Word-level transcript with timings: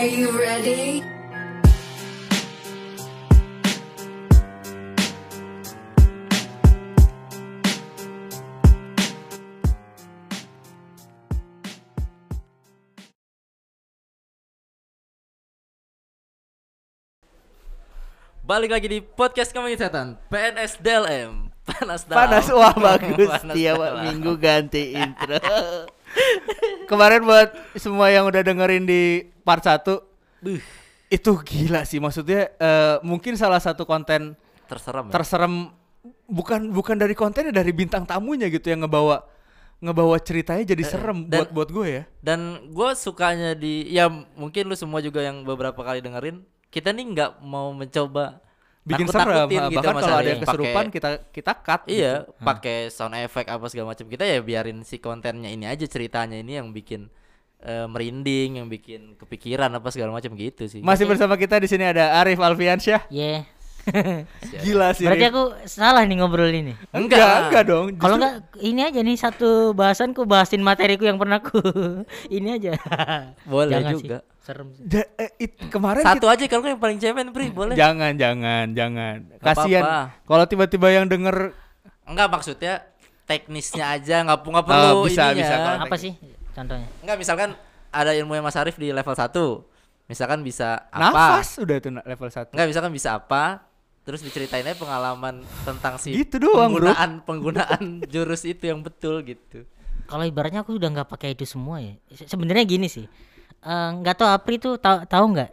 Are 0.00 0.08
you 0.08 0.32
ready? 0.32 1.04
Balik 18.40 18.72
lagi 18.72 18.88
di 18.88 19.04
podcast 19.04 19.52
kami 19.52 19.76
setan. 19.76 20.16
PNS 20.32 20.80
DLM 20.80 21.52
Panas 21.60 22.08
dalam. 22.08 22.18
Panas 22.24 22.46
wah 22.48 22.72
bagus. 22.96 23.28
Panas 23.28 23.52
Tiap 23.52 23.76
dalam. 23.76 24.04
minggu 24.08 24.32
ganti 24.40 24.96
intro. 24.96 25.36
Kemarin 26.90 27.20
buat 27.22 27.52
semua 27.76 28.08
yang 28.08 28.26
udah 28.26 28.42
dengerin 28.42 28.88
di 28.88 29.28
part 29.50 29.62
1 29.62 29.82
Buh, 30.38 30.62
Itu 31.08 31.42
gila 31.42 31.82
sih 31.82 31.98
maksudnya 31.98 32.54
eh, 32.54 32.96
Mungkin 33.02 33.34
salah 33.34 33.58
satu 33.58 33.82
konten 33.82 34.38
Terserem 34.64 35.04
ya? 35.06 35.12
terserem 35.12 35.54
Bukan 36.24 36.70
bukan 36.70 36.94
dari 36.94 37.12
kontennya 37.12 37.50
dari 37.52 37.74
bintang 37.74 38.06
tamunya 38.06 38.46
gitu 38.46 38.70
yang 38.70 38.80
ngebawa 38.80 39.26
ngebawa 39.80 40.16
ceritanya 40.16 40.62
jadi 40.62 40.84
serem 40.86 41.24
dan- 41.24 41.42
buat 41.42 41.50
buat 41.50 41.68
gue 41.72 41.86
ya. 41.90 42.02
Dan 42.20 42.40
gue 42.68 42.90
sukanya 42.94 43.52
di 43.52 43.88
Ya 43.88 44.06
mungkin 44.08 44.64
lu 44.64 44.76
semua 44.76 45.00
juga 45.00 45.18
yang 45.18 45.42
beberapa 45.42 45.76
kali 45.76 45.98
dengerin 45.98 46.40
Kita 46.68 46.92
nih 46.92 47.04
nggak 47.10 47.30
mau 47.42 47.74
mencoba 47.74 48.38
Bikin 48.80 49.08
serem. 49.08 49.26
nakut-nakutin 49.26 49.58
ah, 49.58 49.66
gitu 49.66 49.76
Bahkan 49.76 49.94
kalau 49.98 50.16
ada 50.16 50.28
yang 50.30 50.40
keserupan 50.40 50.72
Pakai- 50.78 50.94
kita 50.94 51.10
kita 51.28 51.52
cut. 51.58 51.80
Iya, 51.84 52.12
gitu. 52.22 52.32
pakai 52.40 52.76
sound 52.88 53.14
effect 53.18 53.48
apa 53.48 53.64
segala 53.66 53.86
macam. 53.90 54.06
Kita 54.06 54.24
ya 54.24 54.38
biarin 54.40 54.78
si 54.80 54.96
kontennya 54.96 55.48
ini 55.48 55.64
aja 55.64 55.84
ceritanya 55.84 56.36
ini 56.36 56.56
yang 56.56 56.70
bikin 56.70 57.10
eh, 57.60 57.86
merinding, 57.86 58.56
yang 58.56 58.66
bikin 58.66 59.16
kepikiran 59.16 59.68
apa 59.70 59.88
segala 59.88 60.10
macam 60.10 60.32
gitu 60.32 60.64
sih. 60.64 60.80
Masih 60.80 61.04
bersama 61.04 61.34
kita 61.34 61.56
di 61.56 61.66
sini 61.66 61.84
ada 61.84 62.18
Arif 62.18 62.36
Alfiansyah. 62.36 63.08
Yeah. 63.08 63.44
Gila 64.62 64.92
sih. 64.92 65.08
Berarti 65.08 65.24
aku 65.26 65.42
salah 65.64 66.04
nih 66.04 66.20
ngobrol 66.20 66.48
ini. 66.48 66.76
enggak, 66.90 67.16
Enggak. 67.16 67.36
enggak 67.42 67.64
dong. 67.64 67.86
Kalau 67.96 68.16
enggak 68.16 68.34
ini 68.60 68.80
aja 68.82 69.00
nih 69.00 69.16
satu 69.16 69.50
bahasan 69.72 70.12
ku 70.12 70.28
bahasin 70.28 70.60
materiku 70.60 71.08
yang 71.08 71.16
pernah 71.16 71.40
ku 71.40 71.56
ini 72.28 72.60
aja. 72.60 72.76
Boleh 73.44 73.80
Jangan 73.80 73.92
juga. 73.96 74.18
Sih. 74.20 74.28
Serem 74.40 74.68
sih. 74.72 74.84
Ja- 74.86 75.10
eh, 75.16 75.30
it- 75.38 75.56
kemarin 75.68 76.00
Satu 76.00 76.28
aja 76.28 76.44
kalau 76.44 76.64
yang 76.66 76.76
paling 76.76 76.96
cemen, 76.96 77.28
Pri, 77.28 77.48
boleh. 77.48 77.72
Jangan, 77.72 78.16
jangan, 78.16 78.72
jangan. 78.72 79.16
Kasihan 79.38 79.84
kalau 80.24 80.44
tiba-tiba 80.44 80.88
yang 80.90 81.08
denger 81.08 81.52
Enggak 82.04 82.28
maksudnya 82.28 82.84
teknisnya 83.24 83.94
aja 83.94 84.26
nggak 84.26 84.42
nggak 84.42 84.64
Oh, 84.64 84.66
perlu 84.66 84.96
bisa, 85.06 85.30
ininya. 85.30 85.46
bisa, 85.46 85.56
Apa 85.86 85.96
sih 85.96 86.12
contohnya? 86.52 86.88
Enggak 87.00 87.16
misalkan 87.16 87.50
ada 87.88 88.10
ilmunya 88.12 88.40
Mas 88.40 88.54
Arif 88.54 88.74
di 88.74 88.88
level 88.88 89.12
1. 89.12 89.30
Misalkan 90.06 90.40
bisa 90.40 90.90
apa? 90.90 91.38
nafas 91.38 91.54
udah 91.56 91.76
itu 91.76 91.88
level 91.90 92.28
1. 92.28 92.50
Enggak 92.50 92.66
misalkan 92.66 92.90
bisa 92.90 93.08
apa? 93.14 93.62
Terus 94.00 94.20
diceritainnya 94.20 94.74
pengalaman 94.74 95.38
tentang 95.62 95.94
si 95.94 96.10
Gitu 96.16 96.40
doang, 96.40 96.72
Bro. 96.72 96.88
penggunaan 96.88 97.10
penggunaan 97.22 97.82
jurus 98.12 98.42
itu 98.42 98.64
yang 98.64 98.80
betul 98.80 99.22
gitu. 99.22 99.62
Kalau 100.04 100.24
ibaratnya 100.24 100.60
aku 100.60 100.74
udah 100.74 100.90
nggak 100.90 101.08
pakai 101.08 101.32
itu 101.32 101.44
semua 101.44 101.78
ya. 101.78 101.94
Se- 102.10 102.26
Sebenarnya 102.26 102.64
gini 102.64 102.86
sih. 102.86 103.06
Eh, 103.60 103.90
nggak 103.94 104.16
tahu 104.16 104.28
Apri 104.28 104.56
tuh 104.56 104.74
tahu 104.76 105.04
tahu 105.04 105.36
nggak? 105.36 105.50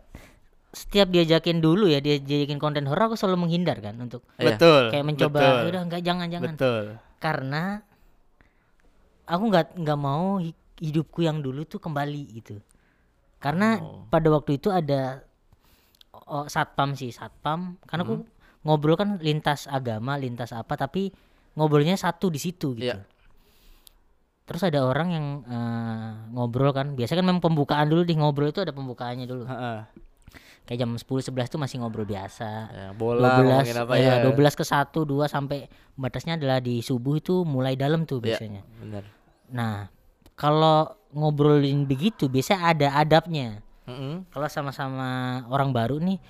Setiap 0.67 1.07
diajakin 1.07 1.57
dulu 1.57 1.85
ya, 1.85 1.99
dia 1.99 2.17
diajakin 2.17 2.57
konten 2.57 2.85
horor 2.85 3.09
aku 3.09 3.15
selalu 3.15 3.45
menghindar 3.45 3.77
kan 3.77 3.93
untuk 3.95 4.25
Iya. 4.37 4.55
Betul. 4.55 4.83
kayak 4.89 5.05
mencoba 5.05 5.37
betul, 5.37 5.57
udah 5.67 5.81
nggak 5.85 6.01
jangan 6.01 6.27
jangan. 6.27 6.53
Betul. 6.53 6.83
Karena 7.17 7.63
aku 9.25 9.43
nggak 9.45 9.65
nggak 9.75 9.99
mau 9.99 10.39
hidupku 10.77 11.25
yang 11.25 11.41
dulu 11.41 11.65
tuh 11.65 11.81
kembali 11.81 12.23
gitu. 12.41 12.61
Karena 13.37 13.77
pada 14.09 14.27
waktu 14.33 14.57
itu 14.57 14.73
ada 14.73 15.21
oh, 16.25 16.45
satpam 16.49 16.97
sih 16.97 17.13
satpam. 17.13 17.77
Karena 17.85 18.05
aku 18.05 18.25
ngobrol 18.65 18.97
kan 18.97 19.21
lintas 19.21 19.69
agama, 19.69 20.17
lintas 20.17 20.53
apa, 20.53 20.73
tapi 20.75 21.13
ngobrolnya 21.57 21.97
satu 21.97 22.29
di 22.29 22.39
situ 22.41 22.77
gitu. 22.77 22.93
Iya. 22.93 23.05
Terus 24.47 24.63
ada 24.63 24.79
orang 24.87 25.07
yang 25.11 25.25
eh, 25.43 26.11
ngobrol 26.31 26.71
kan, 26.71 26.95
biasanya 26.95 27.19
kan 27.19 27.27
memang 27.27 27.43
pembukaan 27.43 27.91
dulu 27.91 28.07
di 28.07 28.15
ngobrol 28.15 28.49
itu 28.49 28.63
ada 28.63 28.71
pembukaannya 28.71 29.27
dulu. 29.27 29.43
Heeh. 29.43 29.79
Kayak 30.67 30.83
jam 30.83 30.91
10 30.99 31.31
11 31.31 31.47
tuh 31.47 31.59
masih 31.63 31.79
ngobrol 31.79 32.03
biasa. 32.03 32.49
Ya, 32.67 32.87
bola 32.91 33.39
12 33.39 33.43
ngomongin 33.43 33.77
apa 33.87 33.93
ya, 33.95 34.13
ya. 34.19 34.27
12 34.27 34.59
ke 34.59 34.65
1, 34.67 35.07
2 35.07 35.31
sampai 35.31 35.59
batasnya 35.95 36.35
adalah 36.35 36.59
di 36.59 36.83
subuh 36.83 37.15
itu 37.19 37.47
mulai 37.47 37.79
dalam 37.79 38.03
tuh 38.03 38.19
Iya, 38.19 38.35
biasanya. 38.35 38.61
bener. 38.83 39.03
Nah, 39.51 39.87
kalau 40.37 40.93
ngobrolin 41.11 41.89
begitu 41.89 42.29
biasanya 42.29 42.61
ada 42.71 42.87
adabnya. 43.01 43.65
Mm-mm. 43.89 44.29
Kalau 44.29 44.47
sama-sama 44.47 45.41
orang 45.49 45.73
baru 45.73 45.97
nih, 45.97 46.21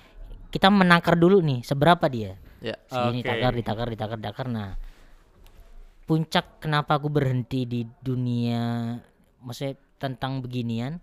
kita 0.48 0.72
menakar 0.72 1.14
dulu 1.20 1.44
nih 1.44 1.60
seberapa 1.60 2.08
dia. 2.08 2.40
Ya. 2.64 2.74
Segini 2.88 3.20
Oke. 3.22 3.28
takar, 3.28 3.52
ditakar, 3.52 3.86
ditakar, 3.92 4.16
ditakar. 4.18 4.46
Nah, 4.48 4.74
puncak 6.08 6.64
kenapa 6.64 6.96
aku 6.96 7.12
berhenti 7.12 7.68
di 7.68 7.84
dunia, 8.00 8.96
maksudnya 9.44 9.76
tentang 10.00 10.40
beginian, 10.40 11.02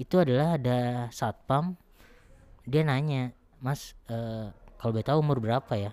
itu 0.00 0.16
adalah 0.16 0.56
ada 0.56 1.10
satpam, 1.12 1.76
dia 2.64 2.86
nanya, 2.86 3.34
Mas, 3.58 3.98
eh, 4.08 4.48
kalau 4.78 4.94
boleh 4.94 5.06
tahu 5.06 5.18
umur 5.18 5.38
berapa 5.42 5.72
ya? 5.74 5.92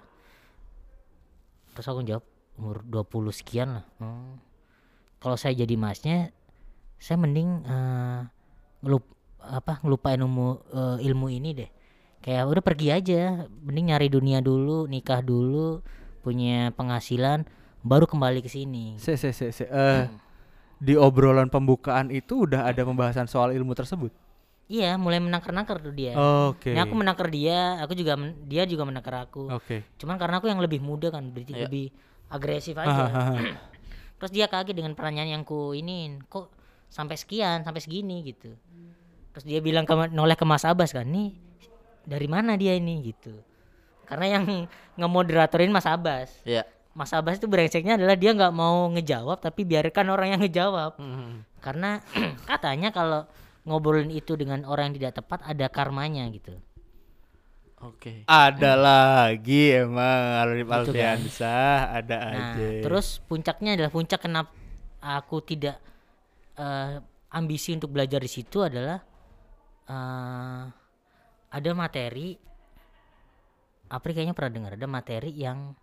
Terus 1.74 1.88
aku 1.90 2.06
jawab 2.06 2.26
umur 2.56 2.86
20 2.86 3.34
sekian 3.36 3.82
lah. 3.82 3.86
"Oh. 4.00 4.38
Kalau 5.20 5.36
saya 5.36 5.58
jadi 5.58 5.74
masnya, 5.76 6.32
saya 6.98 7.18
mending 7.18 7.50
eh, 7.64 8.20
ngelup 8.82 9.04
apa 9.40 9.78
ngelupain 9.80 10.18
ilmu 10.18 10.48
eh, 10.68 10.98
ilmu 11.04 11.28
ini 11.30 11.50
deh 11.54 11.70
kayak 12.20 12.44
udah 12.46 12.64
pergi 12.64 12.88
aja 12.90 13.22
mending 13.62 13.90
nyari 13.90 14.08
dunia 14.08 14.40
dulu 14.40 14.86
nikah 14.86 15.22
dulu 15.22 15.82
punya 16.22 16.74
penghasilan 16.74 17.46
baru 17.80 18.04
kembali 18.04 18.42
ke 18.42 18.50
sini 18.50 18.98
Se 18.98 19.14
se 19.14 19.30
se 19.30 19.54
se. 19.54 19.66
eh, 19.66 20.10
di 20.76 20.94
obrolan 20.94 21.48
pembukaan 21.48 22.10
itu 22.10 22.44
udah 22.44 22.66
ada 22.66 22.82
pembahasan 22.82 23.26
soal 23.26 23.50
ilmu 23.50 23.72
tersebut. 23.72 24.10
iya 24.66 24.98
mulai 24.98 25.22
menakar-nakar 25.22 25.78
tuh 25.78 25.94
dia 25.94 26.18
Oke. 26.50 26.74
Ini 26.74 26.82
aku 26.82 26.98
menakar 26.98 27.30
dia 27.30 27.78
aku 27.78 27.94
juga 27.94 28.18
men- 28.18 28.34
dia 28.44 28.66
juga 28.66 28.82
menakar 28.82 29.30
aku 29.30 29.46
Oke. 29.54 29.86
cuman 29.96 30.18
karena 30.18 30.42
aku 30.42 30.50
yang 30.50 30.58
lebih 30.58 30.82
muda 30.82 31.14
kan 31.14 31.30
berarti 31.30 31.54
Iya. 31.54 31.70
lebih 31.70 31.94
agresif 32.28 32.74
aja 32.76 33.06
terus 34.18 34.32
dia 34.34 34.50
kaget 34.50 34.74
dengan 34.74 34.98
pertanyaan 34.98 35.30
yang 35.32 35.44
ku 35.46 35.70
kok 36.26 36.50
sampai 36.96 37.20
sekian 37.20 37.60
sampai 37.62 37.84
segini 37.84 38.24
gitu 38.24 38.56
terus 39.30 39.44
dia 39.44 39.60
bilang 39.60 39.84
ke 39.84 39.92
noleh 40.10 40.34
ke 40.34 40.48
Mas 40.48 40.64
Abbas 40.64 40.96
kan 40.96 41.04
nih 41.04 41.36
dari 42.08 42.24
mana 42.26 42.56
dia 42.56 42.72
ini 42.72 43.04
gitu 43.04 43.36
karena 44.08 44.40
yang 44.40 44.44
ngemoderatorin 44.96 45.70
Mas 45.70 45.84
Abbas 45.84 46.32
Ya. 46.48 46.64
Mas 46.96 47.12
Abbas 47.12 47.36
itu 47.36 47.52
brengseknya 47.52 48.00
adalah 48.00 48.16
dia 48.16 48.32
nggak 48.32 48.56
mau 48.56 48.88
ngejawab 48.90 49.44
tapi 49.44 49.68
biarkan 49.68 50.08
orang 50.08 50.28
yang 50.32 50.42
ngejawab 50.42 50.96
Mhm. 50.96 51.60
karena 51.60 52.00
katanya 52.50 52.96
kalau 52.96 53.28
ngobrolin 53.68 54.08
itu 54.08 54.40
dengan 54.40 54.64
orang 54.64 54.94
yang 54.94 55.04
tidak 55.04 55.20
tepat 55.20 55.44
ada 55.44 55.68
karmanya 55.68 56.24
gitu 56.32 56.56
Oke. 57.84 58.24
Ada 58.26 58.74
lagi 58.74 59.76
emang 59.76 60.42
Arif 60.42 60.66
Gitu 60.66 60.92
kan. 60.96 61.18
Ada 61.92 62.18
Nah, 62.18 62.54
aja. 62.56 62.82
terus 62.82 63.20
puncaknya 63.22 63.78
adalah 63.78 63.92
puncak 63.94 64.24
kenapa 64.24 64.50
aku 64.98 65.44
tidak 65.44 65.78
eh, 66.56 66.96
ambisi 67.30 67.76
untuk 67.76 67.92
belajar 67.92 68.18
di 68.18 68.28
situ 68.28 68.62
adalah 68.62 69.00
eh, 69.86 70.64
ada 71.50 71.72
materi 71.74 72.36
Apri 73.86 74.12
kayaknya 74.12 74.34
pernah 74.34 74.52
dengar 74.52 74.72
ada 74.74 74.88
materi 74.90 75.30
yang 75.32 75.78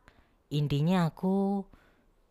intinya 0.51 1.07
aku 1.07 1.63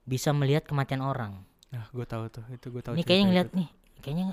bisa 0.03 0.35
melihat 0.35 0.67
kematian 0.67 0.99
orang. 0.99 1.39
Nah, 1.71 1.87
gue 1.87 2.03
tahu 2.03 2.27
tuh, 2.27 2.43
itu 2.51 2.67
gue 2.67 2.81
tahu. 2.83 2.93
Ini 2.99 3.03
kayaknya 3.07 3.23
itu. 3.23 3.29
ngeliat 3.31 3.49
nih, 3.55 3.69
kayaknya 4.03 4.25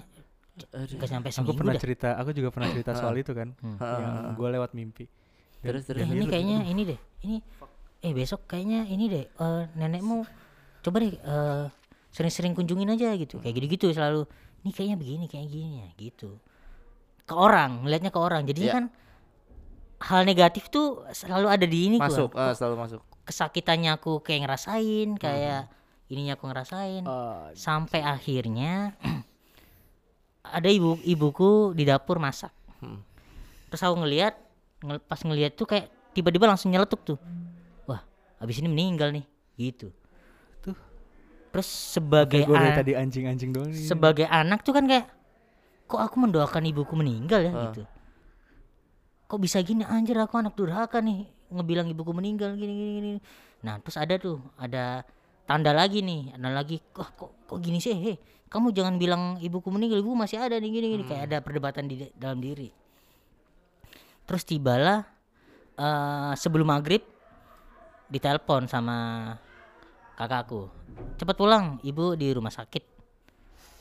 nggak 0.99 1.07
sampai 1.09 1.31
Aku 1.31 1.35
seminggu 1.39 1.55
pernah 1.55 1.75
dah. 1.79 1.83
cerita, 1.87 2.09
aku 2.19 2.31
juga 2.35 2.51
pernah 2.51 2.69
cerita 2.75 2.91
soal 2.99 3.15
itu 3.15 3.31
kan, 3.31 3.55
Hmm. 3.63 3.79
yang 3.79 4.15
gue 4.35 4.49
lewat 4.51 4.75
mimpi. 4.75 5.07
Dan- 5.63 5.79
Terus 5.79 5.83
terus. 5.87 5.99
Eh, 6.03 6.11
ini 6.11 6.27
kayaknya 6.27 6.59
ini 6.67 6.83
deh, 6.83 7.01
ini 7.23 7.37
eh 7.99 8.13
besok 8.15 8.47
kayaknya 8.47 8.91
ini 8.91 9.05
deh 9.07 9.25
eh, 9.31 9.63
nenekmu 9.79 10.27
coba 10.83 10.97
deh 10.99 11.15
eh, 11.15 11.65
sering-sering 12.19 12.51
kunjungin 12.53 12.91
aja 12.91 13.15
gitu, 13.15 13.39
kayak 13.39 13.55
gitu-gitu 13.55 13.95
selalu. 13.95 14.27
Ini 14.61 14.71
kayaknya 14.75 14.97
begini, 14.99 15.25
kayak 15.25 15.47
gini 15.47 15.71
ya 15.79 15.89
gitu. 15.95 16.35
Ke 17.23 17.39
orang, 17.39 17.87
ngelihatnya 17.87 18.11
ke 18.11 18.19
orang. 18.19 18.43
Jadinya 18.43 18.67
Iya. 18.67 18.75
kan 18.75 18.85
hal 20.01 20.23
negatif 20.25 20.67
tuh 20.67 21.07
selalu 21.11 21.47
ada 21.47 21.63
di 21.63 21.79
ini 21.87 21.97
Masuk, 21.97 22.35
gua. 22.35 22.51
ah, 22.51 22.53
selalu 22.53 22.75
masuk. 22.77 23.01
Kesakitannya 23.23 23.95
aku 23.95 24.19
kayak 24.19 24.45
ngerasain, 24.45 25.15
kayak 25.15 25.71
ininya 26.09 26.35
aku 26.35 26.51
ngerasain. 26.51 27.07
Oh, 27.07 27.55
Sampai 27.55 28.03
akhirnya 28.03 28.99
ada 30.43 30.69
ibu 30.69 30.97
ibuku 31.03 31.71
di 31.73 31.85
dapur 31.85 32.19
masak. 32.19 32.51
Hmm. 32.81 33.05
Terus 33.69 33.83
aku 33.85 34.01
ngelihat 34.01 34.35
ngel- 34.81 35.03
pas 35.03 35.21
ngelihat 35.21 35.55
tuh 35.55 35.69
kayak 35.69 35.87
tiba-tiba 36.17 36.49
langsung 36.49 36.73
nyeletuk 36.73 37.05
tuh. 37.05 37.19
Wah, 37.85 38.01
habis 38.39 38.59
ini 38.59 38.67
meninggal 38.67 39.13
nih, 39.13 39.25
gitu. 39.61 39.93
Terus 41.49 41.69
sebagai 41.69 42.45
gue 42.45 42.57
an- 42.57 42.77
tadi 42.77 42.93
anjing-anjing 42.93 43.51
doang 43.53 43.73
nih. 43.73 43.89
sebagai 43.89 44.27
anak 44.29 44.61
tuh 44.61 44.77
kan 44.77 44.85
kayak 44.85 45.09
kok 45.89 46.01
aku 46.01 46.17
mendoakan 46.21 46.63
ibuku 46.69 46.93
meninggal 46.93 47.41
ya? 47.41 47.53
Ah. 47.53 47.63
gitu. 47.73 47.83
kok 49.29 49.41
bisa 49.41 49.61
gini? 49.61 49.85
Anjir 49.85 50.17
aku 50.17 50.41
anak 50.41 50.57
durhaka 50.57 51.01
nih 51.05 51.29
ngebilang 51.49 51.89
ibuku 51.89 52.13
meninggal 52.13 52.53
gini 52.57 52.73
gini 52.73 52.91
gini. 53.01 53.11
Nah 53.65 53.81
terus 53.81 53.97
ada 53.97 54.17
tuh 54.17 54.41
ada 54.57 55.05
tanda 55.45 55.73
lagi 55.73 56.01
nih. 56.01 56.33
Ada 56.37 56.49
lagi 56.53 56.81
kok 56.93 57.13
kok, 57.17 57.31
kok 57.45 57.59
gini 57.61 57.81
sih? 57.81 57.93
Heh 57.93 58.17
kamu 58.49 58.73
jangan 58.73 58.97
bilang 58.97 59.37
ibuku 59.41 59.69
meninggal 59.69 60.01
ibu 60.01 60.17
masih 60.17 60.41
ada 60.41 60.57
nih 60.57 60.69
gini 60.73 60.87
gini. 60.97 61.05
Kayak 61.05 61.23
ada 61.29 61.37
perdebatan 61.45 61.85
di 61.89 62.09
dalam 62.17 62.41
diri. 62.41 62.73
Terus 64.25 64.45
tibalah 64.45 65.05
eh 65.77 66.33
sebelum 66.37 66.69
maghrib 66.69 67.05
ditelepon 68.09 68.65
sama 68.69 68.97
kakakku 70.19 70.67
cepat 71.15 71.37
pulang 71.39 71.79
ibu 71.87 72.19
di 72.19 72.35
rumah 72.35 72.51
sakit 72.51 72.83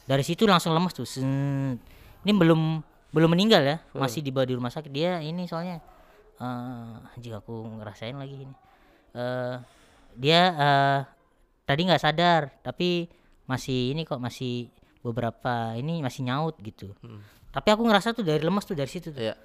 dari 0.06 0.22
situ 0.22 0.46
langsung 0.46 0.78
lemas 0.78 0.94
tuh 0.94 1.10
ini 1.26 2.32
belum 2.32 2.62
belum 3.10 3.30
meninggal 3.34 3.66
ya 3.66 3.78
masih 3.98 4.22
dibawa 4.22 4.46
di 4.46 4.54
rumah 4.54 4.70
sakit 4.70 4.92
dia 4.94 5.18
ini 5.26 5.50
soalnya 5.50 5.82
eh 6.38 6.94
anjing 7.18 7.34
aku 7.34 7.82
ngerasain 7.82 8.14
lagi 8.14 8.46
ini 8.46 8.56
eh 9.18 9.58
dia 10.14 10.42
eh 10.54 11.00
tadi 11.66 11.82
nggak 11.90 12.02
sadar 12.02 12.62
tapi 12.62 13.10
masih 13.50 13.98
ini 13.98 14.06
kok 14.06 14.22
masih 14.22 14.70
beberapa 15.02 15.74
ini 15.74 16.06
masih 16.06 16.22
nyaut 16.22 16.54
gitu 16.62 16.94
tapi 17.50 17.74
aku 17.74 17.82
ngerasa 17.82 18.14
tuh 18.14 18.22
dari 18.22 18.46
lemas 18.46 18.70
tuh 18.70 18.78
dari 18.78 18.92
situ 18.92 19.10
tuh 19.10 19.26
Iya. 19.26 19.36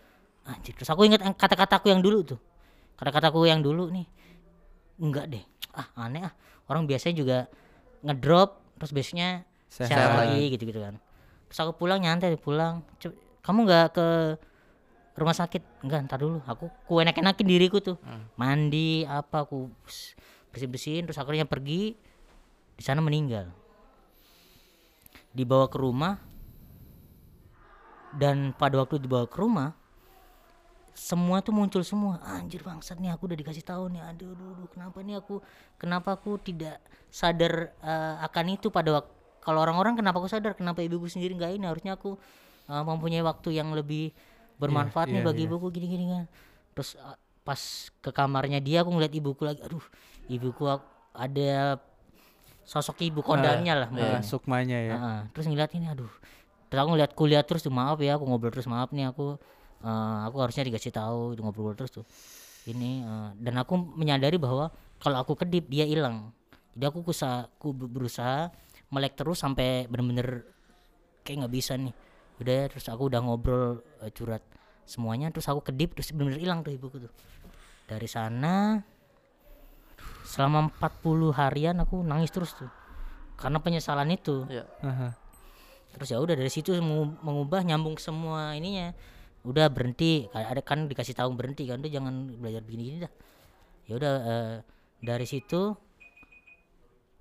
Anjir, 0.43 0.75
terus 0.75 0.91
aku 0.91 1.07
ingat 1.07 1.23
kata-kataku 1.39 1.95
yang 1.95 2.03
dulu 2.03 2.35
tuh. 2.35 2.41
Kata-kataku 2.99 3.47
yang 3.47 3.63
dulu 3.63 3.95
nih. 3.95 4.07
Enggak 4.99 5.31
deh. 5.31 5.45
Ah, 5.71 5.87
aneh 6.07 6.27
ah. 6.27 6.35
Orang 6.73 6.89
biasanya 6.89 7.15
juga 7.21 7.39
ngedrop 8.01 8.57
terus 8.81 8.97
besoknya 8.97 9.45
Sehat 9.69 9.93
sehat, 9.93 10.09
lagi. 10.17 10.33
lagi 10.33 10.45
gitu-gitu 10.57 10.81
kan. 10.81 10.97
Terus 11.53 11.59
aku 11.61 11.73
pulang 11.77 12.01
nyantai 12.01 12.33
pulang. 12.41 12.81
"Coba, 12.97 13.13
Kamu 13.43 13.67
nggak 13.67 13.87
ke 13.93 14.07
rumah 15.19 15.37
sakit? 15.37 15.85
Enggak, 15.85 16.09
ntar 16.09 16.23
dulu. 16.23 16.41
Aku 16.47 16.71
ku 16.89 17.03
enak-enakin 17.03 17.45
diriku 17.45 17.83
tuh. 17.83 17.99
Mandi 18.39 19.05
apa 19.05 19.45
aku 19.45 19.69
bersih-bersihin 20.55 21.05
terus 21.05 21.19
akhirnya 21.21 21.45
pergi 21.45 21.93
di 22.73 22.83
sana 22.85 23.03
meninggal. 23.05 23.51
Dibawa 25.35 25.67
ke 25.69 25.77
rumah 25.81 26.17
dan 28.17 28.53
pada 28.55 28.77
waktu 28.79 29.01
dibawa 29.01 29.25
ke 29.25 29.37
rumah 29.41 29.73
semua 30.93 31.41
tuh 31.41 31.53
muncul 31.57 31.83
semua. 31.83 32.21
Anjir 32.23 32.61
bangsat 32.63 33.01
nih 33.01 33.13
aku 33.17 33.29
udah 33.31 33.39
dikasih 33.39 33.65
tahu 33.65 33.89
nih. 33.93 34.03
Aduh 34.05 34.37
aduh, 34.37 34.49
aduh, 34.57 34.69
kenapa 34.71 34.99
nih 35.01 35.17
aku 35.19 35.41
kenapa 35.81 36.15
aku 36.17 36.37
tidak 36.41 36.79
sadar 37.13 37.73
eh, 37.81 38.15
akan 38.25 38.45
itu 38.57 38.69
pada 38.69 39.01
waktu 39.01 39.13
kalau 39.43 39.59
orang-orang 39.65 39.99
kenapa 39.99 40.23
aku 40.23 40.31
sadar? 40.31 40.53
Kenapa 40.55 40.85
ibuku 40.85 41.09
sendiri 41.11 41.35
nggak 41.35 41.59
ini? 41.59 41.65
Harusnya 41.67 41.97
aku 41.97 42.17
eh, 42.69 42.83
mempunyai 42.85 43.25
waktu 43.25 43.57
yang 43.57 43.73
lebih 43.73 44.13
bermanfaat 44.61 45.11
nih 45.11 45.21
iya, 45.21 45.27
bagi 45.27 45.43
iya. 45.43 45.49
ibuku 45.51 45.67
gini-gini 45.75 46.05
kan 46.13 46.25
terus 46.77 46.95
eh, 46.95 47.19
pas 47.43 47.59
ke 47.99 48.11
kamarnya 48.15 48.63
dia 48.63 48.85
aku 48.87 48.93
ngeliat 48.95 49.13
ibuku 49.13 49.43
lagi. 49.49 49.61
Aduh 49.65 49.83
ibuku 50.31 50.69
ak- 50.71 50.87
ada 51.13 51.77
sosok 52.63 53.03
ibu 53.03 53.21
kondangnya 53.27 53.75
lah 53.75 53.89
Ah, 53.91 53.97
mungkin. 53.97 54.23
sukmanya 54.23 54.79
ya. 54.79 54.95
Heeh, 54.97 55.19
terus 55.35 55.47
ngeliat 55.51 55.71
ini 55.75 55.91
aduh. 55.91 56.13
Terus 56.71 56.79
aku 56.79 56.89
ngeliat 56.95 57.13
kuliah 57.13 57.43
terus 57.45 57.61
tuh 57.67 57.75
maaf 57.75 57.99
ya 58.01 58.17
aku 58.17 58.25
ngobrol 58.25 58.55
terus 58.55 58.71
maaf 58.71 58.95
nih 58.95 59.11
aku 59.11 59.37
eh, 59.83 60.19
aku 60.27 60.37
harusnya 60.41 60.65
dikasih 60.65 60.93
tahu 60.95 61.35
itu 61.35 61.41
ngobrol 61.43 61.75
terus 61.75 61.93
tuh. 61.93 62.07
Ini 62.65 62.91
eh, 63.03 63.29
dan 63.43 63.55
aku 63.59 63.75
menyadari 63.77 64.39
bahwa 64.39 64.71
kalau 65.03 65.19
aku 65.21 65.35
kedip 65.35 65.67
dia 65.67 65.83
hilang. 65.85 66.31
Jadi 66.73 66.85
aku 66.89 67.05
kusa, 67.05 67.51
aku 67.53 67.75
be- 67.77 67.91
berusaha 67.91 68.49
melek 68.89 69.19
terus 69.19 69.43
sampai 69.43 69.85
bener-bener 69.91 70.47
kayak 71.27 71.45
nggak 71.47 71.55
bisa 71.55 71.77
nih. 71.77 71.93
Udah 72.41 72.55
ya, 72.55 72.65
terus 72.73 72.87
aku 72.89 73.13
udah 73.13 73.21
ngobrol 73.21 73.83
eh, 74.01 74.11
curhat 74.11 74.43
semuanya 74.83 75.31
terus 75.31 75.47
aku 75.47 75.63
kedip 75.63 75.95
terus 75.95 76.11
bener-bener 76.11 76.43
hilang 76.43 76.61
tuh 76.65 76.73
ibuku 76.75 76.97
tuh. 77.03 77.13
Dari 77.87 78.09
sana 78.09 78.81
selama 80.25 80.73
40 80.81 81.35
harian 81.37 81.77
aku 81.83 82.01
nangis 82.01 82.33
terus 82.33 82.55
tuh. 82.57 82.71
Karena 83.37 83.59
penyesalan 83.59 84.07
itu. 84.11 84.47
Iya. 84.49 84.65
Aha. 84.83 85.09
terus 85.93 86.09
ya 86.09 86.17
udah 86.25 86.33
dari 86.33 86.49
situ 86.49 86.73
mengu- 86.81 87.21
mengubah 87.21 87.61
nyambung 87.69 88.01
semua 88.01 88.57
ininya 88.57 88.97
udah 89.43 89.67
berhenti 89.69 90.27
kayak 90.29 90.49
ada 90.49 90.63
kan 90.63 90.87
dikasih 90.87 91.13
tahu 91.13 91.31
berhenti 91.33 91.65
kan 91.65 91.79
udah 91.79 91.91
jangan 91.91 92.15
belajar 92.33 92.61
begini-gini 92.61 92.99
dah 93.01 93.13
ya 93.85 93.95
udah 93.97 94.13
eh, 94.23 94.55
dari 95.01 95.25
situ 95.25 95.75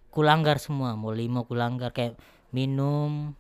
kulanggar 0.10 0.58
semua 0.58 0.94
mau 0.94 1.10
lima 1.12 1.42
kulanggar 1.42 1.90
kayak 1.90 2.20
minum 2.52 3.32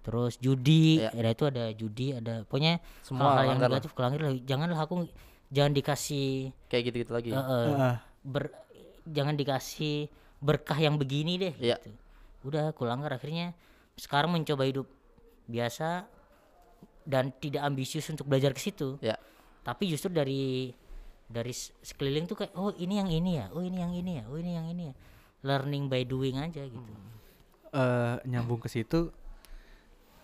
terus 0.00 0.38
judi 0.38 0.98
Iya. 0.98 1.10
ada 1.12 1.30
itu 1.30 1.44
ada 1.44 1.64
judi 1.72 2.06
ada 2.10 2.42
pokoknya 2.42 2.78
Semua 3.00 3.22
hal-hal 3.28 3.42
yang 3.44 3.50
langgar 3.52 3.62
lah. 3.64 3.74
negatif 3.76 3.90
kulanggar 3.92 4.20
lah 4.20 4.32
janganlah 4.40 4.80
aku 4.80 4.94
jangan 5.48 5.72
dikasih 5.72 6.50
Kayak 6.66 6.82
gitu-gitu 6.84 7.12
lagi. 7.12 7.30
eh, 7.30 7.38
eh, 7.38 7.74
Ah. 7.76 7.96
ber 8.22 8.50
jangan 9.04 9.34
dikasih 9.34 10.10
berkah 10.38 10.74
yang 10.76 10.96
begini 10.96 11.38
deh 11.38 11.54
Iya. 11.58 11.76
gitu. 11.78 11.90
udah 12.44 12.70
kulanggar 12.72 13.10
akhirnya 13.12 13.54
sekarang 13.94 14.30
mencoba 14.30 14.62
hidup 14.64 14.86
biasa 15.46 16.06
dan 17.06 17.30
tidak 17.38 17.62
ambisius 17.62 18.10
untuk 18.10 18.26
belajar 18.26 18.50
ke 18.50 18.60
situ. 18.60 18.98
Ya. 18.98 19.14
tapi 19.66 19.90
justru 19.90 20.14
dari 20.14 20.70
dari 21.26 21.50
sekeliling 21.82 22.30
tuh 22.30 22.38
kayak 22.38 22.54
oh 22.54 22.70
ini 22.78 23.02
yang 23.02 23.10
ini 23.10 23.30
ya 23.34 23.46
oh 23.50 23.58
ini 23.58 23.82
yang 23.82 23.90
ini 23.90 24.12
ya 24.22 24.24
oh 24.30 24.38
ini 24.38 24.52
yang 24.54 24.66
ini 24.70 24.82
ya. 24.90 24.94
Learning 25.46 25.86
by 25.86 26.02
doing 26.02 26.42
aja 26.42 26.66
gitu. 26.66 26.92
Eh 27.70 28.16
nyambung 28.26 28.58
ke 28.58 28.66
situ 28.66 29.14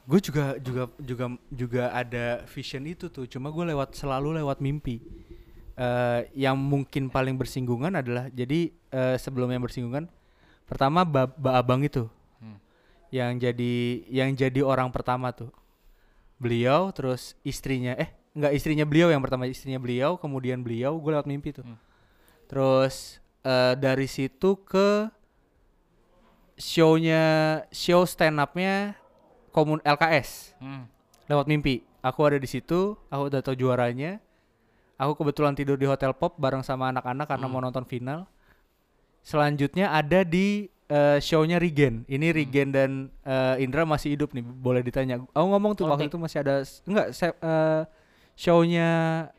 gue 0.03 0.19
juga 0.19 0.59
juga 0.59 0.91
juga 0.99 1.27
juga 1.51 1.83
ada 1.95 2.43
vision 2.51 2.83
itu 2.91 3.07
tuh. 3.07 3.27
Cuma 3.31 3.55
gue 3.55 3.71
lewat 3.71 3.95
selalu 3.95 4.43
lewat 4.43 4.59
mimpi. 4.59 4.99
Eh 5.79 6.21
yang 6.35 6.59
mungkin 6.59 7.07
paling 7.07 7.39
bersinggungan 7.39 7.95
adalah 7.95 8.27
jadi 8.31 8.71
eh, 8.71 9.17
sebelum 9.19 9.51
yang 9.51 9.63
bersinggungan 9.63 10.11
pertama 10.67 11.07
ba, 11.07 11.27
Ba 11.31 11.63
abang 11.63 11.83
itu. 11.83 12.11
Hmm. 12.43 12.59
yang 13.15 13.39
jadi 13.39 14.03
yang 14.11 14.35
jadi 14.35 14.67
orang 14.67 14.91
pertama 14.91 15.31
tuh 15.31 15.55
beliau 16.43 16.91
terus 16.91 17.39
istrinya 17.47 17.95
eh 17.95 18.11
nggak 18.35 18.53
istrinya 18.59 18.83
beliau 18.83 19.15
yang 19.15 19.23
pertama 19.23 19.47
istrinya 19.47 19.79
beliau 19.79 20.19
kemudian 20.19 20.59
beliau 20.67 20.99
gue 20.99 21.11
lewat 21.15 21.29
mimpi 21.31 21.55
tuh. 21.55 21.63
Hmm. 21.63 21.79
terus 22.51 23.23
eh, 23.47 23.79
dari 23.79 24.11
situ 24.11 24.59
ke 24.67 25.07
shownya 26.59 27.23
show 27.73 28.03
stand 28.05 28.39
upnya 28.43 28.99
komun 29.53 29.79
LKS 29.85 30.57
Hmm. 30.59 30.89
lewat 31.29 31.47
mimpi. 31.49 31.85
Aku 32.03 32.27
ada 32.27 32.35
di 32.39 32.51
situ 32.51 32.99
aku 33.09 33.31
udah 33.31 33.41
tahu 33.45 33.55
juaranya. 33.55 34.19
Aku 34.99 35.15
kebetulan 35.19 35.55
tidur 35.55 35.79
di 35.79 35.87
hotel 35.87 36.15
pop 36.15 36.35
bareng 36.39 36.63
sama 36.63 36.91
anak-anak 36.91 37.27
karena 37.27 37.47
mau 37.47 37.63
nonton 37.63 37.87
final. 37.87 38.27
Selanjutnya 39.23 39.91
ada 39.91 40.27
di 40.27 40.67
eh, 40.93 41.19
shownya 41.19 41.57
Regen 41.57 42.05
ini 42.05 42.29
Regen 42.31 42.69
dan 42.69 42.91
eh, 43.25 43.65
Indra 43.65 43.89
masih 43.89 44.13
hidup 44.13 44.37
nih 44.37 44.45
boleh 44.45 44.85
ditanya. 44.85 45.25
Aku 45.33 45.47
ngomong 45.49 45.73
tuh 45.73 45.89
waktu 45.89 46.05
Olympic. 46.05 46.13
itu 46.13 46.19
masih 46.21 46.39
ada 46.41 46.55
enggak 46.85 47.09
se- 47.11 47.39
eh, 47.41 47.83
shownya 48.37 48.89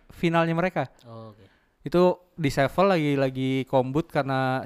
finalnya 0.09 0.53
mereka. 0.53 0.89
Oh, 1.05 1.29
oke. 1.29 1.45
Itu 1.83 2.01
di 2.33 2.49
Sevel 2.49 2.87
lagi 2.89 3.11
lagi 3.13 3.51
kombut 3.67 4.09
karena 4.09 4.65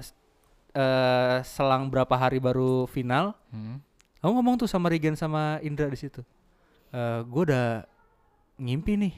eh 0.72 1.38
selang 1.44 1.90
berapa 1.90 2.14
hari 2.14 2.40
baru 2.40 2.88
final. 2.88 3.36
Hmm. 3.52 3.84
aku 4.18 4.32
ngomong 4.34 4.58
tuh 4.58 4.68
sama 4.68 4.88
Regen 4.88 5.14
sama 5.14 5.58
Indra 5.62 5.88
di 5.88 5.96
situ. 5.96 6.22
Eh 6.90 7.20
gue 7.24 7.44
udah 7.48 7.84
ngimpi 8.58 8.94
nih. 8.98 9.14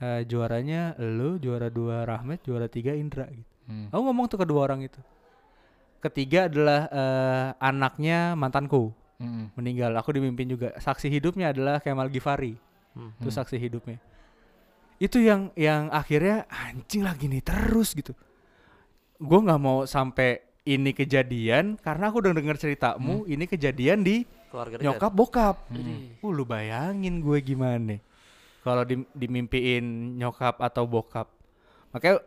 Eh 0.00 0.20
juaranya 0.24 0.96
lu 0.96 1.36
juara 1.36 1.68
dua 1.68 2.08
Rahmat 2.08 2.40
juara 2.40 2.66
tiga 2.66 2.92
Indra 2.92 3.28
gitu. 3.28 3.48
Hmm. 3.68 3.86
aku 3.86 4.02
ngomong 4.02 4.26
tuh 4.26 4.38
kedua 4.40 4.66
orang 4.66 4.82
itu 4.82 4.98
ketiga 6.00 6.48
adalah 6.48 6.80
eh 6.88 7.48
anaknya 7.60 8.34
mantanku 8.34 8.92
Hmm. 9.20 9.52
meninggal. 9.52 9.92
Aku 10.00 10.10
dimimpin 10.10 10.48
juga. 10.48 10.72
Saksi 10.80 11.06
hidupnya 11.06 11.52
adalah 11.52 11.76
Kemal 11.78 12.08
Gifari 12.08 12.56
Hmm. 12.96 13.12
itu 13.20 13.28
saksi 13.28 13.54
hidupnya. 13.54 14.00
Itu 14.96 15.20
yang 15.20 15.52
yang 15.54 15.88
akhirnya 15.88 16.48
anjing 16.48 17.04
lagi 17.04 17.28
nih 17.28 17.40
terus 17.40 17.92
gitu. 17.92 18.16
Gue 19.16 19.38
nggak 19.38 19.60
mau 19.60 19.84
sampai 19.84 20.40
ini 20.64 20.92
kejadian 20.92 21.76
karena 21.76 22.08
aku 22.08 22.20
udah 22.20 22.32
denger 22.32 22.56
ceritamu 22.58 23.24
ini 23.24 23.44
kejadian 23.44 24.00
di 24.00 24.24
Keluarga 24.48 24.76
dekat. 24.76 24.84
nyokap 24.88 25.12
bokap. 25.12 25.56
Jadi, 25.68 26.20
uh 26.20 26.32
lu 26.32 26.44
bayangin 26.44 27.20
gue 27.20 27.38
gimana 27.40 27.96
kalau 28.60 28.84
di, 28.84 29.00
dimimpiin 29.12 30.16
nyokap 30.16 30.60
atau 30.60 30.84
bokap. 30.84 31.28
Makanya 31.92 32.20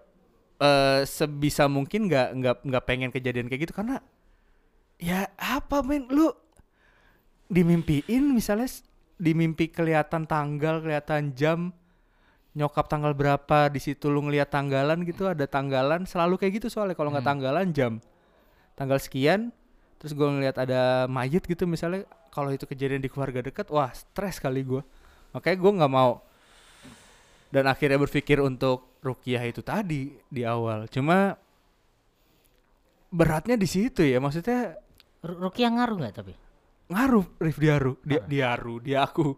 eh, 0.61 1.01
sebisa 1.07 1.65
mungkin 1.71 2.09
nggak 2.09 2.27
nggak 2.39 2.55
nggak 2.67 2.83
pengen 2.85 3.09
kejadian 3.13 3.47
kayak 3.49 3.69
gitu. 3.69 3.73
Karena 3.75 4.01
ya 5.01 5.29
apa 5.37 5.81
men? 5.85 6.07
Lu 6.09 6.31
dimimpiin 7.51 8.33
misalnya 8.33 8.67
s- 8.69 8.85
di 9.19 9.31
mimpi 9.37 9.69
kelihatan 9.69 10.25
tanggal 10.25 10.81
kelihatan 10.81 11.31
jam 11.37 11.69
nyokap 12.53 12.85
tanggal 12.85 13.13
berapa 13.17 13.69
di 13.69 13.81
situ 13.81 14.09
lu 14.13 14.21
ngelihat 14.25 14.49
tanggalan 14.53 15.01
gitu 15.05 15.25
ada 15.25 15.45
tanggalan 15.49 16.05
selalu 16.05 16.37
kayak 16.37 16.61
gitu 16.61 16.67
soalnya. 16.69 16.93
Kalau 16.97 17.09
nggak 17.13 17.25
Hmm. 17.25 17.33
tanggalan 17.33 17.67
jam. 17.73 17.93
Tanggal 18.77 18.97
sekian 19.01 19.53
terus 20.01 20.13
gue 20.13 20.27
ngelihat 20.27 20.59
ada 20.59 21.07
mayat 21.07 21.47
gitu 21.47 21.63
misalnya 21.63 22.03
kalau 22.33 22.51
itu 22.51 22.67
kejadian 22.67 22.99
di 22.99 23.07
keluarga 23.07 23.39
dekat 23.39 23.71
wah 23.71 23.87
stres 23.95 24.35
kali 24.41 24.65
gue 24.67 24.83
makanya 25.33 25.57
gue 25.57 25.71
nggak 25.81 25.93
mau. 25.93 26.21
Dan 27.53 27.69
akhirnya 27.69 28.01
berpikir 28.01 28.41
untuk 28.41 28.89
rukiah 29.03 29.43
itu 29.43 29.59
tadi 29.59 30.15
di 30.25 30.41
awal. 30.41 30.87
Cuma 30.87 31.35
beratnya 33.09 33.53
di 33.53 33.67
situ 33.67 34.01
ya, 34.01 34.17
maksudnya 34.17 34.79
Ru- 35.21 35.39
Rukiah 35.43 35.69
ngaruh 35.69 35.97
nggak 35.99 36.15
tapi? 36.15 36.33
ngaruh 36.83 37.25
Rif 37.39 37.57
di 37.57 37.67
Aru, 37.67 37.95
dia 38.03 38.21
di 38.21 38.39
Aru, 38.39 38.75
di 38.77 38.93
aku. 38.93 39.33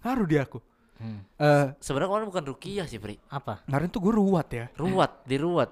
Ngaruh 0.00 0.26
di 0.26 0.36
aku. 0.38 0.58
Hmm. 0.94 1.20
Eh, 1.36 1.66
Sebenarnya 1.82 2.08
kemarin 2.08 2.28
bukan 2.30 2.44
rukiah 2.46 2.86
sih, 2.86 3.02
Pri. 3.02 3.18
Apa? 3.28 3.66
kemarin 3.66 3.90
tuh 3.90 4.00
gue 4.00 4.12
ruwat 4.14 4.48
ya. 4.48 4.66
Ruwat, 4.74 5.26
diruat. 5.26 5.70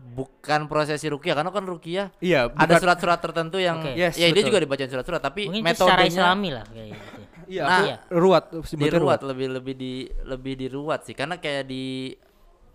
Bukan 0.00 0.64
prosesi 0.64 1.08
rukiah 1.08 1.36
karena 1.36 1.52
kan 1.52 1.60
rukiah 1.62 2.08
Iya, 2.20 2.48
ada 2.52 2.80
surat-surat 2.80 3.20
tertentu 3.20 3.60
yang 3.60 3.84
Oke. 3.84 3.92
Yes, 3.96 4.16
ya 4.16 4.28
dia 4.28 4.40
betul. 4.40 4.48
juga 4.48 4.58
dibacain 4.64 4.88
surat-surat 4.88 5.20
tapi 5.20 5.48
Mungkin 5.48 5.60
itu 5.60 5.76
secara 5.76 6.00
metodenya 6.00 6.08
islami 6.08 6.48
lah 6.52 6.64
kayak 6.66 6.88
gitu. 6.92 7.19
Iya, 7.50 7.64
Nah, 7.66 7.82
ruwat, 8.08 8.54
sebutnya 8.62 8.94
diruat 8.94 9.20
lebih 9.20 9.50
lebih 9.50 9.74
di 9.74 9.92
lebih 10.22 10.54
diruat 10.56 11.02
sih 11.02 11.12
karena 11.12 11.34
kayak 11.34 11.66
di 11.66 12.14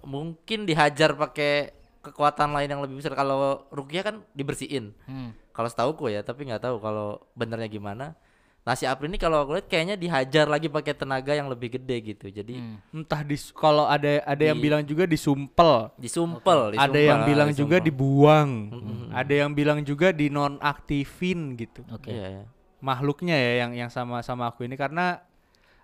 mungkin 0.04 0.68
dihajar 0.68 1.16
pakai 1.16 1.72
kekuatan 2.04 2.52
lain 2.52 2.70
yang 2.70 2.84
lebih 2.84 3.00
besar 3.00 3.16
kalau 3.16 3.66
rukiah 3.72 4.04
kan 4.04 4.22
dibersihin 4.30 4.92
Hmm. 5.04 5.32
kalau 5.50 5.66
setahu 5.66 6.06
ya 6.06 6.22
tapi 6.22 6.46
nggak 6.46 6.62
tahu 6.62 6.78
kalau 6.78 7.24
benernya 7.34 7.66
gimana 7.66 8.14
nah 8.62 8.74
si 8.74 8.84
April 8.84 9.08
ini 9.08 9.18
kalau 9.18 9.42
aku 9.42 9.56
lihat 9.56 9.66
kayaknya 9.66 9.96
dihajar 9.96 10.46
lagi 10.46 10.66
pakai 10.68 10.92
tenaga 10.92 11.32
yang 11.32 11.48
lebih 11.48 11.74
gede 11.74 11.98
gitu 12.04 12.28
jadi 12.28 12.54
Hmm. 12.54 12.78
Entah 12.92 13.22
di 13.22 13.38
kalau 13.54 13.86
ada 13.86 14.22
ada 14.22 14.44
yang 14.44 14.58
Di- 14.58 14.64
bilang 14.64 14.82
juga 14.82 15.06
disumpel. 15.06 15.94
disumpel 15.96 16.60
ada 16.70 16.90
disumpel, 16.90 17.02
yang 17.04 17.22
ah, 17.22 17.26
bilang 17.26 17.50
juga 17.50 17.78
disumpel. 17.78 17.88
dibuang. 17.88 18.50
Mm-mm. 18.70 19.08
Ada 19.12 19.34
yang 19.36 19.52
bilang 19.54 19.80
juga 19.82 20.10
dinonaktifin 20.12 21.40
gitu. 21.56 21.82
Oke. 21.90 22.10
Iya, 22.10 22.26
iya. 22.32 22.44
Makhluknya 22.86 23.34
ya 23.34 23.66
yang 23.66 23.72
yang 23.74 23.90
sama 23.90 24.22
sama 24.22 24.46
aku 24.46 24.62
ini 24.62 24.78
karena 24.78 25.26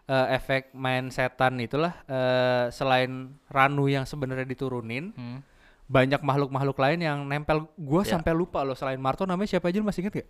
eh, 0.05 0.27
efek 0.35 0.69
main 0.71 1.09
setan 1.09 1.57
itulah 1.57 1.97
eh, 2.05 2.69
selain 2.69 3.09
Ranu 3.47 3.87
yang 3.87 4.05
sebenarnya 4.05 4.45
diturunin, 4.45 5.09
Hmm. 5.11 5.39
banyak 5.87 6.21
makhluk-makhluk 6.21 6.77
lain 6.77 6.99
yang 6.99 7.17
nempel. 7.23 7.65
Gua 7.73 8.05
Ya. 8.05 8.13
sampai 8.13 8.31
lupa 8.31 8.61
loh 8.61 8.75
selain 8.75 9.01
Marto 9.01 9.25
namanya 9.25 9.49
siapa 9.49 9.67
aja 9.67 9.77
lu 9.77 9.83
masih 9.83 10.05
inget 10.05 10.21
gak? 10.21 10.29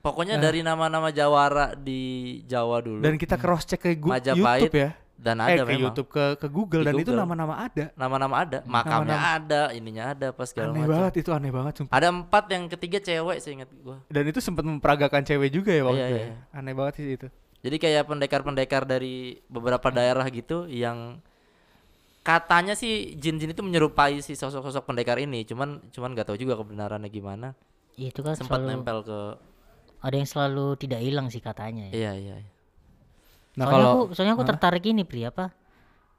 pokoknya 0.00 0.36
dari 0.36 0.60
nama-nama 0.60 1.08
Jawara 1.08 1.72
di 1.72 2.00
Jawa 2.44 2.84
dulu 2.84 3.00
Dan 3.00 3.16
kita 3.16 3.40
cross 3.40 3.64
check 3.64 3.80
ke 3.80 3.96
Majapahit 3.96 4.68
YouTube 4.68 4.76
ya. 4.76 4.90
Dan 5.24 5.40
eh 5.40 5.56
ada 5.56 5.62
ke 5.62 5.72
memang 5.72 5.82
YouTube 5.88 6.08
ke 6.10 6.24
ke 6.36 6.46
Google 6.46 6.84
Di 6.84 6.86
dan 6.86 6.94
itu 6.94 7.08
Google. 7.08 7.20
nama-nama 7.24 7.54
ada. 7.56 7.84
nama-nama 7.96 8.34
ada 8.36 8.58
makamnya 8.62 9.16
Nama-nama. 9.16 9.40
ada 9.40 9.62
ininya 9.72 10.04
ada 10.12 10.28
pas 10.30 10.44
segala 10.44 10.68
Aneh 10.68 10.78
macam 10.78 10.92
banget 10.92 11.12
itu 11.16 11.30
aneh 11.32 11.48
banget 11.48 11.72
sumpah. 11.80 11.92
ada 11.94 12.06
empat 12.10 12.44
yang 12.46 12.64
ketiga 12.68 12.98
cewek 13.00 13.38
seingat 13.38 13.68
gua 13.78 14.04
Dan 14.06 14.24
itu 14.26 14.38
sempat 14.38 14.62
memperagakan 14.62 15.24
cewek 15.24 15.48
juga 15.48 15.72
ya 15.72 15.82
waktu 15.82 15.96
Iya, 15.96 16.06
itu. 16.06 16.18
iya. 16.18 16.26
ya. 16.28 16.36
Aneh 16.52 16.72
banget 16.72 16.94
sih 16.94 17.06
itu. 17.10 17.26
Jadi 17.58 17.76
kayak 17.78 18.04
pendekar-pendekar 18.04 18.84
dari 18.84 19.14
beberapa 19.48 19.88
daerah 19.88 20.28
gitu 20.28 20.68
yang 20.68 21.16
katanya 22.20 22.72
sih 22.72 22.92
jin-jin 23.14 23.50
itu 23.50 23.60
menyerupai 23.60 24.20
si 24.20 24.32
sosok-sosok 24.32 24.84
pendekar 24.84 25.16
ini, 25.16 25.44
cuman 25.44 25.80
cuman 25.88 26.12
nggak 26.12 26.26
tahu 26.26 26.36
juga 26.36 26.56
kebenarannya 26.56 27.08
gimana. 27.08 27.56
Itu 27.94 28.20
kan 28.20 28.32
Sempat 28.34 28.60
selalu 28.60 28.68
nempel 28.70 28.98
ke 29.02 29.20
ada 29.98 30.14
yang 30.14 30.26
selalu 30.26 30.76
tidak 30.76 31.00
hilang 31.00 31.26
sih 31.26 31.40
katanya 31.40 31.88
ya. 31.88 31.92
iya 31.94 32.12
iya. 32.14 32.34
iya. 32.38 32.52
Nah 33.54 33.66
soalnya 33.66 33.86
kalau 33.86 33.90
aku 33.90 34.00
soalnya 34.14 34.34
aku 34.36 34.44
tertarik 34.46 34.84
ini 34.90 35.02
Pri 35.06 35.26
apa? 35.30 35.54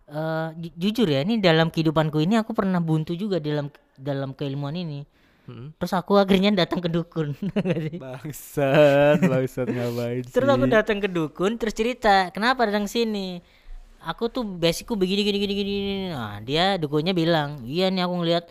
Eh, 0.06 0.50
ju- 0.62 0.76
jujur 0.78 1.08
ya 1.10 1.26
ini 1.26 1.42
dalam 1.42 1.74
kehidupanku 1.74 2.22
ini 2.22 2.38
aku 2.38 2.54
pernah 2.54 2.78
buntu 2.78 3.18
juga 3.18 3.42
dalam 3.42 3.74
dalam 3.98 4.38
keilmuan 4.38 4.78
ini. 4.78 5.02
Mm-mm. 5.50 5.74
Terus 5.78 5.94
aku 5.94 6.18
akhirnya 6.18 6.54
datang 6.54 6.82
ke 6.82 6.90
dukun. 6.90 7.34
bangsat, 8.02 9.18
bangsat 9.22 9.68
ngapain 9.70 10.26
sih? 10.26 10.32
terus 10.34 10.50
aku 10.50 10.66
datang 10.70 10.98
ke 11.02 11.10
dukun 11.10 11.58
terus 11.62 11.74
cerita 11.74 12.30
kenapa 12.34 12.66
datang 12.70 12.86
sini. 12.90 13.42
Aku 14.06 14.30
tuh 14.30 14.46
basicku 14.46 14.94
begini 14.94 15.26
gini 15.26 15.38
gini 15.42 15.54
gini. 15.58 15.72
gini." 15.82 15.96
Nah 16.14 16.38
dia 16.46 16.78
dukunnya 16.78 17.14
bilang 17.18 17.66
iya 17.66 17.90
nih 17.90 18.06
aku 18.06 18.16
ngelihat 18.22 18.46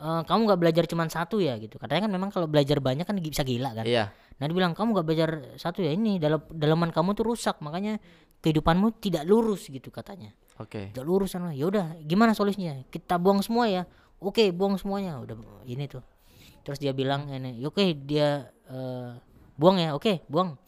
eh, 0.00 0.22
kamu 0.28 0.40
nggak 0.48 0.60
belajar 0.60 0.84
cuma 0.88 1.04
satu 1.08 1.40
ya 1.40 1.56
gitu. 1.60 1.76
Katanya 1.80 2.08
kan 2.08 2.12
memang 2.12 2.30
kalau 2.32 2.48
belajar 2.48 2.78
banyak 2.80 3.04
kan 3.08 3.16
bisa 3.20 3.44
gila 3.44 3.72
kan. 3.76 3.84
Iya. 3.84 4.12
Nah 4.38 4.44
dia 4.46 4.54
bilang 4.54 4.72
kamu 4.74 5.02
gak 5.02 5.06
belajar 5.06 5.30
satu 5.58 5.82
ya 5.82 5.90
ini 5.90 6.22
dalam 6.22 6.38
dalaman 6.54 6.94
kamu 6.94 7.18
tuh 7.18 7.26
rusak 7.26 7.58
makanya 7.58 7.98
kehidupanmu 8.38 9.02
tidak 9.02 9.26
lurus 9.26 9.66
gitu 9.66 9.90
katanya. 9.90 10.30
Oke. 10.58 10.90
Tidak 10.90 11.06
lurus 11.06 11.34
sana. 11.34 11.54
Ya 11.54 11.66
udah 11.66 11.98
gimana 12.02 12.34
solusinya? 12.34 12.82
Kita 12.90 13.18
buang 13.18 13.42
semua 13.42 13.70
ya. 13.70 13.82
Oke 14.18 14.50
buang 14.50 14.78
semuanya. 14.78 15.18
Udah 15.22 15.38
ini 15.66 15.86
tuh. 15.86 16.02
Terus 16.66 16.78
dia 16.82 16.92
bilang 16.92 17.30
ini, 17.30 17.64
oke 17.64 17.80
dia 18.04 18.50
eh, 18.66 19.10
buang 19.54 19.78
ya. 19.78 19.94
Oke 19.94 20.26
buang. 20.26 20.58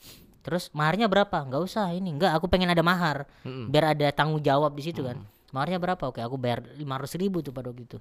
Terus 0.41 0.71
maharnya 0.73 1.11
berapa? 1.11 1.47
Nggak 1.47 1.63
usah 1.63 1.91
ini. 1.95 2.15
Nggak 2.15 2.39
aku 2.39 2.47
pengen 2.47 2.71
ada 2.71 2.83
mahar. 2.83 3.27
Mm-mm. 3.43 3.69
Biar 3.69 3.95
ada 3.95 4.07
tanggung 4.15 4.41
jawab 4.41 4.75
di 4.75 4.83
situ 4.87 5.03
kan. 5.03 5.23
Maharnya 5.51 5.83
berapa? 5.83 6.11
Oke 6.11 6.23
aku 6.23 6.39
bayar 6.39 6.63
500 6.79 7.23
ribu 7.23 7.43
tuh 7.43 7.51
pada 7.51 7.75
waktu 7.75 7.87
itu. 7.87 7.99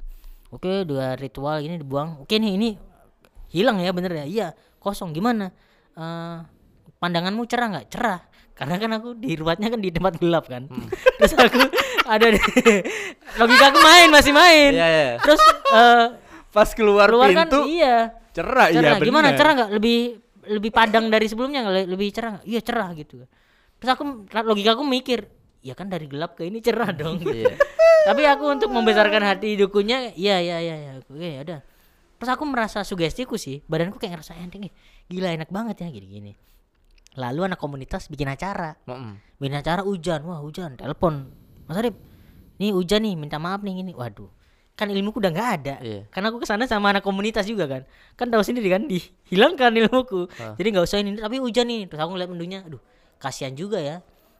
Oke 0.49 0.85
dua 0.85 1.17
ritual 1.17 1.61
ini 1.65 1.81
dibuang. 1.81 2.21
Oke 2.21 2.37
nih 2.37 2.57
ini 2.57 2.69
hilang 3.49 3.81
ya 3.81 3.91
bener 3.91 4.11
ya? 4.13 4.25
Iya 4.25 4.47
kosong. 4.79 5.11
Gimana? 5.11 5.49
Eh 5.97 6.37
pandanganmu 6.99 7.43
cerah 7.49 7.67
nggak? 7.77 7.87
Cerah. 7.89 8.19
Karena 8.59 8.75
kan 8.75 8.91
aku 8.99 9.15
di 9.15 9.33
rumahnya 9.39 9.71
kan 9.71 9.79
di 9.79 9.89
tempat 9.89 10.19
gelap 10.19 10.45
kan. 10.47 10.67
Terus 11.19 11.33
aku 11.35 11.59
ada 12.09 12.27
di 12.33 12.39
logika 13.39 13.65
aku 13.71 13.79
main 13.81 14.09
masih 14.11 14.33
main. 14.33 14.71
Iya 14.73 14.87
iya. 14.87 15.09
terus 15.21 15.41
eh 15.75 16.05
Pas 16.49 16.65
keluar, 16.73 17.05
keluar 17.05 17.29
kan 17.29 17.45
pintu 17.45 17.61
iya. 17.69 18.09
cerah, 18.33 18.73
iya 18.73 18.81
cerah. 18.81 18.97
Gimana? 19.05 19.29
bener. 19.29 19.37
cerah 19.37 19.53
nggak? 19.53 19.71
Lebih 19.77 19.97
lebih 20.49 20.71
padang 20.73 21.05
dari 21.13 21.29
sebelumnya 21.29 21.61
nggak? 21.61 21.75
Le- 21.77 21.89
lebih 21.93 22.07
cerah 22.09 22.29
nggak? 22.41 22.45
iya 22.49 22.59
cerah 22.65 22.89
gitu. 22.97 23.21
Terus 23.77 23.89
aku 23.93 24.25
logika 24.49 24.73
aku 24.73 24.81
mikir 24.81 25.29
ya 25.61 25.77
kan 25.77 25.85
dari 25.91 26.09
gelap 26.09 26.33
ke 26.33 26.49
ini 26.49 26.57
cerah 26.57 26.89
dong. 26.89 27.21
Iya. 27.21 27.53
tapi 28.07 28.23
aku 28.25 28.47
untuk 28.47 28.71
membesarkan 28.71 29.21
hati 29.27 29.59
dukunya 29.59 30.15
iya 30.15 30.39
iya 30.39 30.57
iya 30.63 30.75
ya. 30.87 30.91
oke 31.03 31.19
ya 31.19 31.43
terus 32.19 32.29
aku 32.29 32.43
merasa 32.43 32.83
sugestiku 32.83 33.39
sih 33.39 33.63
badanku 33.65 33.95
kayak 33.95 34.19
ngerasa 34.19 34.35
enteng 34.35 34.67
"Ih, 34.67 34.73
gila 35.07 35.31
enak 35.31 35.49
banget 35.49 35.81
ya 35.81 35.87
gini 35.87 36.07
gini 36.07 36.31
lalu 37.17 37.49
anak 37.49 37.57
komunitas 37.57 38.05
bikin 38.05 38.29
acara. 38.29 38.77
Mm-mm. 38.85 39.17
bikin 39.41 39.55
acara 39.55 39.81
hujan. 39.81 40.21
Wah 40.23 40.39
hujan 40.39 40.77
telepon. 40.77 41.33
Mas 41.65 41.75
Arif 41.75 41.97
nih 42.59 42.69
hujan 42.69 43.01
nih 43.01 43.15
minta 43.15 43.39
maaf 43.39 43.63
nih 43.63 43.81
ini 43.81 43.91
waduh 43.91 44.29
kan 44.75 44.87
ilmuku 44.87 45.19
udah 45.19 45.31
nggak 45.33 45.49
ada. 45.57 45.75
Iya. 45.81 46.01
karena 46.07 46.29
aku 46.29 46.39
ke 46.39 46.47
sana 46.47 46.63
sama 46.63 46.93
anak 46.93 47.01
komunitas 47.01 47.43
juga 47.43 47.65
kan. 47.65 47.81
Kan 48.13 48.29
tahu 48.29 48.45
sendiri 48.45 48.69
kan 48.69 48.85
dihilangkan 48.85 49.73
ilmuku. 49.75 50.29
Ah. 50.37 50.53
jadi 50.55 50.67
nggak 50.71 50.85
usah 50.85 50.97
ini 50.99 51.17
tapi 51.17 51.41
hujan 51.41 51.65
nih. 51.67 51.87
Terus 51.87 51.99
aku 51.99 52.11
ngeliat 52.13 52.29
menunya 52.29 52.59
aduh 52.63 52.79
kasihan 53.17 53.51
juga 53.51 53.81
ya. 53.81 53.99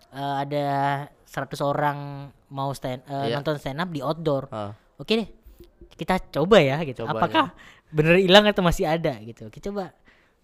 Eh, 0.10 0.36
ada 0.40 0.66
100 1.26 1.60
orang 1.60 1.98
mau 2.50 2.70
stand 2.72 3.02
eh, 3.06 3.30
Iya. 3.30 3.36
nonton 3.36 3.58
stand 3.58 3.78
up 3.78 3.90
di 3.90 4.00
outdoor. 4.00 4.46
Ah. 4.50 4.72
oke 4.96 5.10
deh 5.10 5.28
kita 5.96 6.20
coba 6.32 6.58
ya 6.60 6.78
gitu. 6.84 7.06
Coba 7.06 7.22
apakah 7.22 7.46
bener 7.90 8.20
hilang 8.20 8.46
atau 8.46 8.62
masih 8.62 8.86
ada 8.86 9.18
gitu. 9.20 9.48
Kita 9.48 9.70
coba 9.70 9.94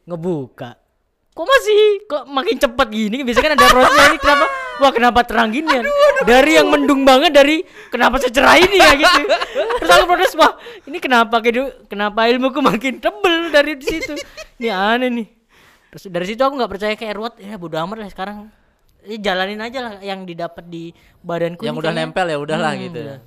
ngebuka. 0.04 0.78
Kok 1.36 1.44
masih? 1.44 1.80
Kok 2.08 2.24
makin 2.32 2.56
cepat 2.56 2.88
gini? 2.88 3.20
Biasanya 3.20 3.44
kan 3.44 3.54
ada 3.54 3.68
prosesnya 3.68 4.06
ini 4.08 4.18
kenapa? 4.18 4.46
Wah 4.76 4.92
kenapa 4.92 5.20
terang 5.24 5.52
gini 5.52 5.68
ya? 5.68 5.84
Dari 6.24 6.52
yang 6.56 6.68
mendung 6.68 7.04
banget 7.04 7.32
dari 7.32 7.60
kenapa 7.90 8.18
secerah 8.18 8.56
ini 8.56 8.78
ya 8.80 8.92
gitu. 8.96 9.22
Terus 9.84 9.92
aku 9.92 10.06
protes 10.08 10.32
wah 10.36 10.56
ini 10.88 10.98
kenapa 10.98 11.44
kedu 11.44 11.88
kenapa 11.88 12.32
ilmuku 12.32 12.64
makin 12.64 13.04
tebel 13.04 13.52
dari 13.52 13.76
situ? 13.80 14.16
Ini 14.56 14.72
aneh 14.72 15.12
nih. 15.12 15.28
Terus 15.92 16.04
dari 16.08 16.26
situ 16.26 16.40
aku 16.40 16.56
nggak 16.56 16.72
percaya 16.72 16.96
kayak 16.96 17.14
ruwet. 17.14 17.36
Ya 17.38 17.60
bodo 17.60 17.76
amat 17.84 17.98
lah 18.00 18.08
sekarang. 18.08 18.48
Eh, 19.04 19.20
jalanin 19.20 19.60
aja 19.60 19.80
lah 19.84 19.94
yang 20.00 20.24
didapat 20.24 20.66
di 20.66 20.90
badanku 21.20 21.62
Yang 21.62 21.76
ini 21.76 21.80
udah 21.80 21.92
kayaknya- 21.92 22.08
nempel 22.10 22.26
ya 22.26 22.38
udahlah 22.40 22.72
Hmm, 22.74 22.84
gitu. 22.90 23.00
udah. 23.04 23.18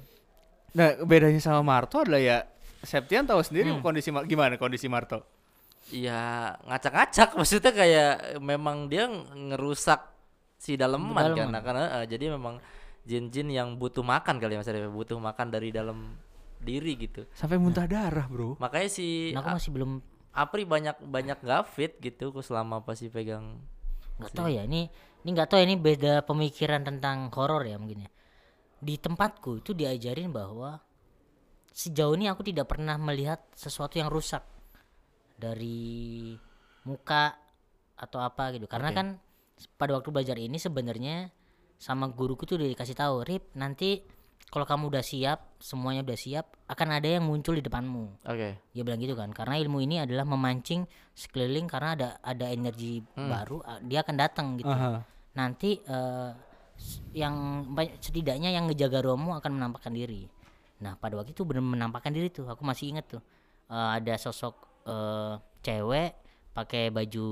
Nah, 0.77 1.01
bedanya 1.05 1.41
sama 1.41 1.65
Marto 1.65 2.03
adalah 2.03 2.21
ya 2.21 2.39
Septian 2.79 3.27
tahu 3.27 3.43
sendiri 3.43 3.75
Hmm. 3.75 3.83
kondisi 3.83 4.15
Mar- 4.15 4.29
gimana 4.29 4.55
kondisi 4.55 4.87
Marto. 4.87 5.27
Iya, 5.91 6.55
ngacak-ngacak 6.63 7.35
maksudnya 7.35 7.73
kayak 7.75 8.15
memang 8.39 8.87
dia 8.87 9.09
ngerusak 9.35 9.99
si 10.61 10.77
daleman 10.79 11.17
kan. 11.17 11.35
Daleman. 11.35 11.51
Nah, 11.51 11.63
karena 11.65 11.85
eh, 11.99 12.07
jadi 12.07 12.39
memang 12.39 12.61
jin-jin 13.03 13.49
yang 13.51 13.75
butuh 13.75 14.05
makan 14.05 14.37
kali 14.39 14.55
ya 14.55 14.61
Mas 14.61 14.69
Arif, 14.69 14.93
butuh 14.93 15.17
makan 15.17 15.49
dari 15.49 15.73
dalam 15.73 16.15
diri 16.61 16.95
gitu. 16.95 17.25
Sampai 17.35 17.57
muntah 17.57 17.89
darah, 17.89 18.29
Bro. 18.29 18.61
Makanya 18.61 18.89
si 18.93 19.33
Nah, 19.35 19.43
aku 19.43 19.49
masih 19.59 19.71
belum 19.75 19.91
Apri 20.31 20.63
banyak 20.63 21.03
banyak 21.03 21.39
gak 21.43 21.67
fit 21.67 21.99
gitu 21.99 22.31
kok 22.31 22.47
selama 22.47 22.79
pasti 22.87 23.11
pegang 23.11 23.59
nggak 24.19 24.35
tahu 24.35 24.51
ya 24.51 24.63
ini 24.63 24.87
ini 25.23 25.29
nggak 25.31 25.47
tahu 25.51 25.59
ya 25.63 25.67
ini 25.67 25.75
beda 25.79 26.23
pemikiran 26.23 26.83
tentang 26.83 27.31
horor 27.35 27.63
ya 27.63 27.75
mungkin 27.75 28.07
ya 28.07 28.11
di 28.79 28.95
tempatku 28.97 29.61
itu 29.61 29.71
diajarin 29.73 30.31
bahwa 30.31 30.79
sejauh 31.69 32.15
ini 32.15 32.27
aku 32.27 32.43
tidak 32.43 32.67
pernah 32.67 32.95
melihat 32.97 33.43
sesuatu 33.53 33.99
yang 33.99 34.09
rusak 34.09 34.43
dari 35.39 36.35
muka 36.83 37.35
atau 37.95 38.19
apa 38.19 38.55
gitu 38.55 38.67
karena 38.67 38.91
Oke. 38.91 38.97
kan 38.97 39.07
pada 39.75 39.95
waktu 39.95 40.11
belajar 40.11 40.39
ini 40.39 40.57
sebenarnya 40.57 41.31
sama 41.79 42.11
guruku 42.11 42.47
tuh 42.47 42.59
udah 42.59 42.69
dikasih 42.69 42.95
tahu 42.95 43.23
Rip 43.23 43.55
nanti 43.55 44.03
kalau 44.49 44.65
kamu 44.65 44.89
udah 44.89 45.05
siap 45.05 45.59
semuanya 45.61 46.03
udah 46.03 46.19
siap 46.19 46.47
akan 46.67 46.89
ada 46.95 47.19
yang 47.19 47.27
muncul 47.27 47.55
di 47.55 47.63
depanmu 47.63 48.23
Oke. 48.25 48.59
dia 48.73 48.83
bilang 48.83 48.99
gitu 48.99 49.15
kan 49.15 49.31
karena 49.31 49.59
ilmu 49.59 49.79
ini 49.79 50.01
adalah 50.01 50.25
memancing 50.25 50.87
sekeliling 51.13 51.67
karena 51.67 51.89
ada 51.95 52.09
ada 52.23 52.47
energi 52.49 53.03
Hmm. 53.15 53.29
baru 53.29 53.59
dia 53.85 54.03
akan 54.03 54.17
datang 54.17 54.47
gitu 54.57 54.71
Aha. 54.71 55.03
nanti 55.35 55.79
eh, 55.79 56.31
s- 56.35 56.48
yang 57.13 57.67
setidaknya 57.99 58.55
yang 58.55 58.71
ngejaga 58.71 59.03
Romo 59.03 59.35
akan 59.35 59.59
menampakkan 59.59 59.93
diri. 59.93 60.29
Nah 60.85 60.95
pada 60.95 61.19
waktu 61.19 61.35
itu 61.35 61.43
benar 61.43 61.65
menampakkan 61.65 62.15
diri 62.15 62.31
tuh. 62.31 62.47
Aku 62.47 62.63
masih 62.63 62.95
inget 62.95 63.07
tuh 63.11 63.23
Eh, 63.69 63.91
ada 64.01 64.17
sosok 64.17 64.55
eh, 64.89 65.37
cewek 65.61 66.11
pakai 66.57 66.89
baju 66.89 67.29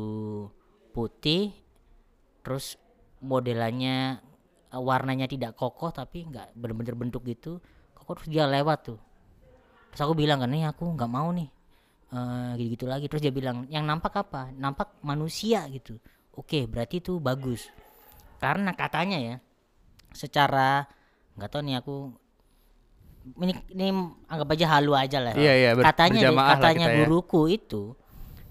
putih, 0.92 1.48
terus 2.44 2.76
modelannya 3.24 4.20
eh, 4.68 4.80
warnanya 4.80 5.24
tidak 5.24 5.56
kokoh 5.56 5.88
tapi 5.88 6.28
nggak 6.28 6.52
bener-bener 6.52 6.92
bentuk 6.92 7.24
gitu. 7.24 7.56
Kokoh 7.96 8.20
terus 8.20 8.28
dia 8.28 8.44
lewat 8.44 8.78
tuh. 8.84 9.00
Terus 9.92 10.00
aku 10.04 10.12
bilang 10.12 10.44
kan 10.44 10.52
nih 10.52 10.68
aku 10.68 10.84
nggak 10.92 11.08
mau 11.08 11.32
nih 11.32 11.48
eh 12.12 12.52
gitu-gitu 12.60 12.84
lagi. 12.84 13.08
Terus 13.08 13.22
dia 13.24 13.32
bilang 13.32 13.64
yang 13.72 13.88
nampak 13.88 14.12
apa? 14.20 14.52
Nampak 14.52 15.00
manusia 15.00 15.64
gitu. 15.72 15.96
Oke 16.36 16.68
berarti 16.68 17.00
itu 17.00 17.16
bagus. 17.16 17.72
Karena 18.36 18.70
katanya 18.76 19.18
ya 19.18 19.36
secara 20.16 20.88
nggak 21.36 21.50
tahu 21.52 21.62
nih 21.68 21.76
aku 21.80 21.96
ini, 23.42 23.52
ini 23.74 23.86
anggap 24.30 24.48
aja 24.54 24.66
halu 24.78 24.92
aja 24.94 25.18
lah. 25.18 25.34
Iya, 25.34 25.52
iya, 25.58 25.70
ber- 25.74 25.84
katanya 25.84 26.20
deh, 26.30 26.36
katanya 26.36 26.86
ya. 26.88 26.96
guruku 27.02 27.50
itu 27.50 27.92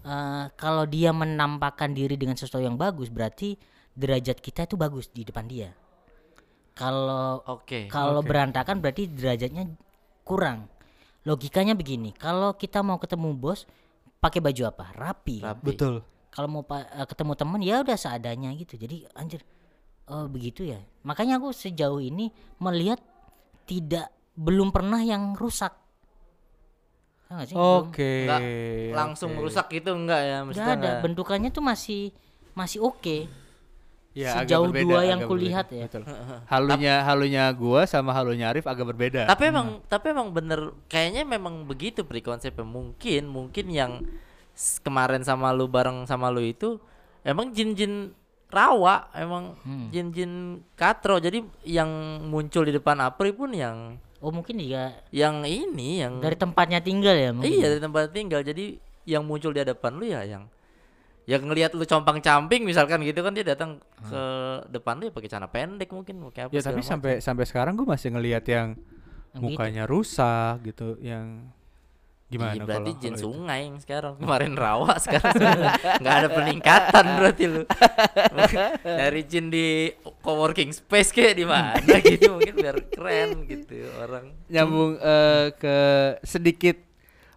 eh, 0.03 0.45
kalau 0.59 0.83
dia 0.83 1.15
menampakkan 1.15 1.95
diri 1.95 2.19
dengan 2.19 2.35
sesuatu 2.35 2.61
yang 2.61 2.75
bagus 2.75 3.07
berarti 3.07 3.55
derajat 3.95 4.43
kita 4.43 4.67
itu 4.67 4.75
bagus 4.75 5.07
di 5.09 5.23
depan 5.23 5.47
dia. 5.47 5.71
Kalau 6.75 7.39
Oke. 7.47 7.87
kalau 7.87 8.19
Oke. 8.19 8.27
berantakan 8.27 8.83
berarti 8.83 9.07
derajatnya 9.07 9.71
kurang. 10.27 10.67
Logikanya 11.25 11.73
begini, 11.73 12.13
kalau 12.13 12.53
kita 12.53 12.85
mau 12.85 13.01
ketemu 13.01 13.33
bos 13.33 13.65
pakai 14.21 14.43
baju 14.43 14.69
apa? 14.69 14.85
Rapi. 14.93 15.41
Rapi. 15.41 15.65
Betul. 15.65 16.03
Kalau 16.29 16.47
mau 16.51 16.61
eh, 16.75 17.07
ketemu 17.07 17.33
temen 17.33 17.61
ya 17.63 17.81
udah 17.81 17.97
seadanya 17.97 18.51
gitu. 18.53 18.75
Jadi 18.75 19.07
anjir 19.15 19.41
oh 20.07 20.25
begitu 20.27 20.65
ya. 20.65 20.79
Makanya 21.01 21.38
aku 21.38 21.50
sejauh 21.50 22.00
ini 22.00 22.29
melihat 22.57 22.97
tidak 23.65 24.09
belum 24.35 24.69
pernah 24.69 25.00
yang 25.00 25.33
rusak. 25.33 25.74
Oke. 27.51 28.29
Nggak 28.29 28.41
langsung 28.93 29.33
oke. 29.33 29.41
rusak 29.41 29.65
gitu 29.74 29.97
enggak 29.97 30.21
ya 30.21 30.38
Nggak 30.38 30.45
maksudnya 30.45 30.69
ada. 30.71 30.81
nggak- 30.81 31.01
Bentukannya 31.01 31.50
tuh 31.50 31.63
masih 31.65 32.01
masih 32.53 32.79
oke. 32.81 33.25
Ya, 34.15 34.31
agak 34.31 34.47
Sejauh 34.47 34.71
berbeda, 34.71 34.88
dua 34.88 35.01
yang 35.03 35.19
agak 35.19 35.27
kulihat 35.27 35.65
berbeda. 35.67 35.75
ya. 35.75 35.85
Betul. 35.91 36.03
Halunya 36.47 36.93
halunya 37.03 37.43
gua 37.51 37.81
sama 37.83 38.15
halunya 38.15 38.47
Arif 38.47 38.63
agak 38.63 38.88
berbeda. 38.88 39.27
Tapi 39.27 39.43
emang 39.51 39.83
tapi 39.91 40.05
emang 40.15 40.31
bener 40.31 40.71
kayaknya 40.88 41.27
memang 41.27 41.67
begitu 41.67 42.07
pri 42.07 42.24
konsepnya 42.24 42.63
mungkin 42.63 43.27
mungkin 43.27 43.65
yang 43.67 43.91
kemarin 44.79 45.19
sama 45.19 45.51
lu 45.51 45.67
bareng 45.67 46.07
sama 46.07 46.31
lu 46.31 46.39
itu 46.39 46.79
emang 47.27 47.51
jin-jin 47.51 48.15
rawa 48.55 49.12
emang 49.13 49.51
Hmm. 49.62 49.91
jin-jin 49.91 50.31
katro 50.74 51.19
jadi 51.19 51.43
yang 51.63 51.89
muncul 52.24 52.63
di 52.63 52.71
depan 52.71 52.95
Apri 53.00 53.29
pun 53.29 53.51
yang 53.51 54.00
Oh 54.24 54.31
mungkin 54.31 54.57
juga 54.57 54.95
yang 55.12 55.43
ini 55.43 56.01
yang 56.01 56.17
dari 56.17 56.33
tempatnya 56.33 56.79
tinggal 56.79 57.13
ya 57.13 57.29
mungkin. 57.29 57.51
iya 57.51 57.67
dari 57.67 57.77
tempat 57.79 58.09
tinggal 58.09 58.41
jadi 58.41 58.79
yang 59.05 59.21
muncul 59.21 59.51
di 59.51 59.62
hadapan 59.62 59.91
lu 59.93 60.05
ya 60.07 60.25
yang 60.25 60.50
yang 61.25 61.41
ngelihat 61.41 61.74
lu 61.74 61.83
compang 61.83 62.17
camping 62.19 62.63
misalkan 62.63 63.01
gitu 63.01 63.21
kan 63.21 63.33
dia 63.33 63.41
datang 63.43 63.77
ke 64.00 64.24
depan 64.67 64.97
lu 64.97 65.09
ya 65.09 65.13
pakai 65.13 65.29
celana 65.29 65.45
pendek 65.45 65.89
mungkin 65.89 66.21
pakai 66.24 66.41
apa 66.45 66.51
ya 66.51 66.62
tapi 66.63 66.79
macam. 66.79 66.89
sampai 66.89 67.13
sampai 67.19 67.45
sekarang 67.45 67.74
gua 67.75 67.93
masih 67.93 68.09
ngelihat 68.09 68.45
yang 68.45 68.67
Yang 69.29 69.41
mukanya 69.43 69.83
rusak 69.85 70.63
gitu 70.63 70.95
yang 71.01 71.51
gimana 72.25 72.53
Iya, 72.53 72.65
berarti 72.65 72.89
kalau- 72.89 73.00
jin 73.00 73.12
kalau 73.12 73.15
itu? 73.15 73.25
sungai 73.29 73.60
yang 73.63 73.77
sekarang 73.77 74.13
kemarin 74.17 74.53
rawa 74.53 74.91
sekarang 75.05 75.34
nggak 76.01 76.16
ada 76.16 76.29
peningkatan 76.29 77.05
berarti 77.16 77.44
lu 77.46 77.61
dari 79.00 79.22
jin 79.24 79.46
di 79.48 79.94
coworking 80.20 80.74
space 80.74 81.09
kayak 81.09 81.38
di 81.38 81.46
mana 81.46 81.77
gitu 82.03 82.33
mungkin 82.33 82.53
biar 82.55 82.77
keren 82.90 83.46
gitu 83.46 83.77
orang 83.96 84.33
nyambung 84.48 84.98
eh, 84.98 85.53
ke 85.53 85.77
sedikit 86.22 86.81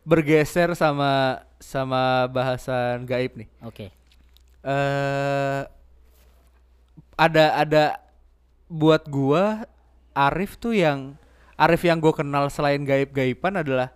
bergeser 0.02 0.72
sama 0.72 1.44
sama 1.60 2.24
bahasan 2.26 3.04
gaib 3.04 3.36
nih. 3.36 3.48
Oke. 3.60 3.92
eh 4.62 5.60
ada 7.14 7.44
ada 7.56 7.84
buat 8.66 9.04
gua 9.04 9.66
Arif 10.12 10.56
tuh 10.56 10.72
yang 10.72 11.14
Arif 11.54 11.82
yang 11.82 11.98
gue 11.98 12.14
kenal 12.14 12.46
selain 12.48 12.80
gaib-gaiban 12.80 13.58
adalah 13.58 13.90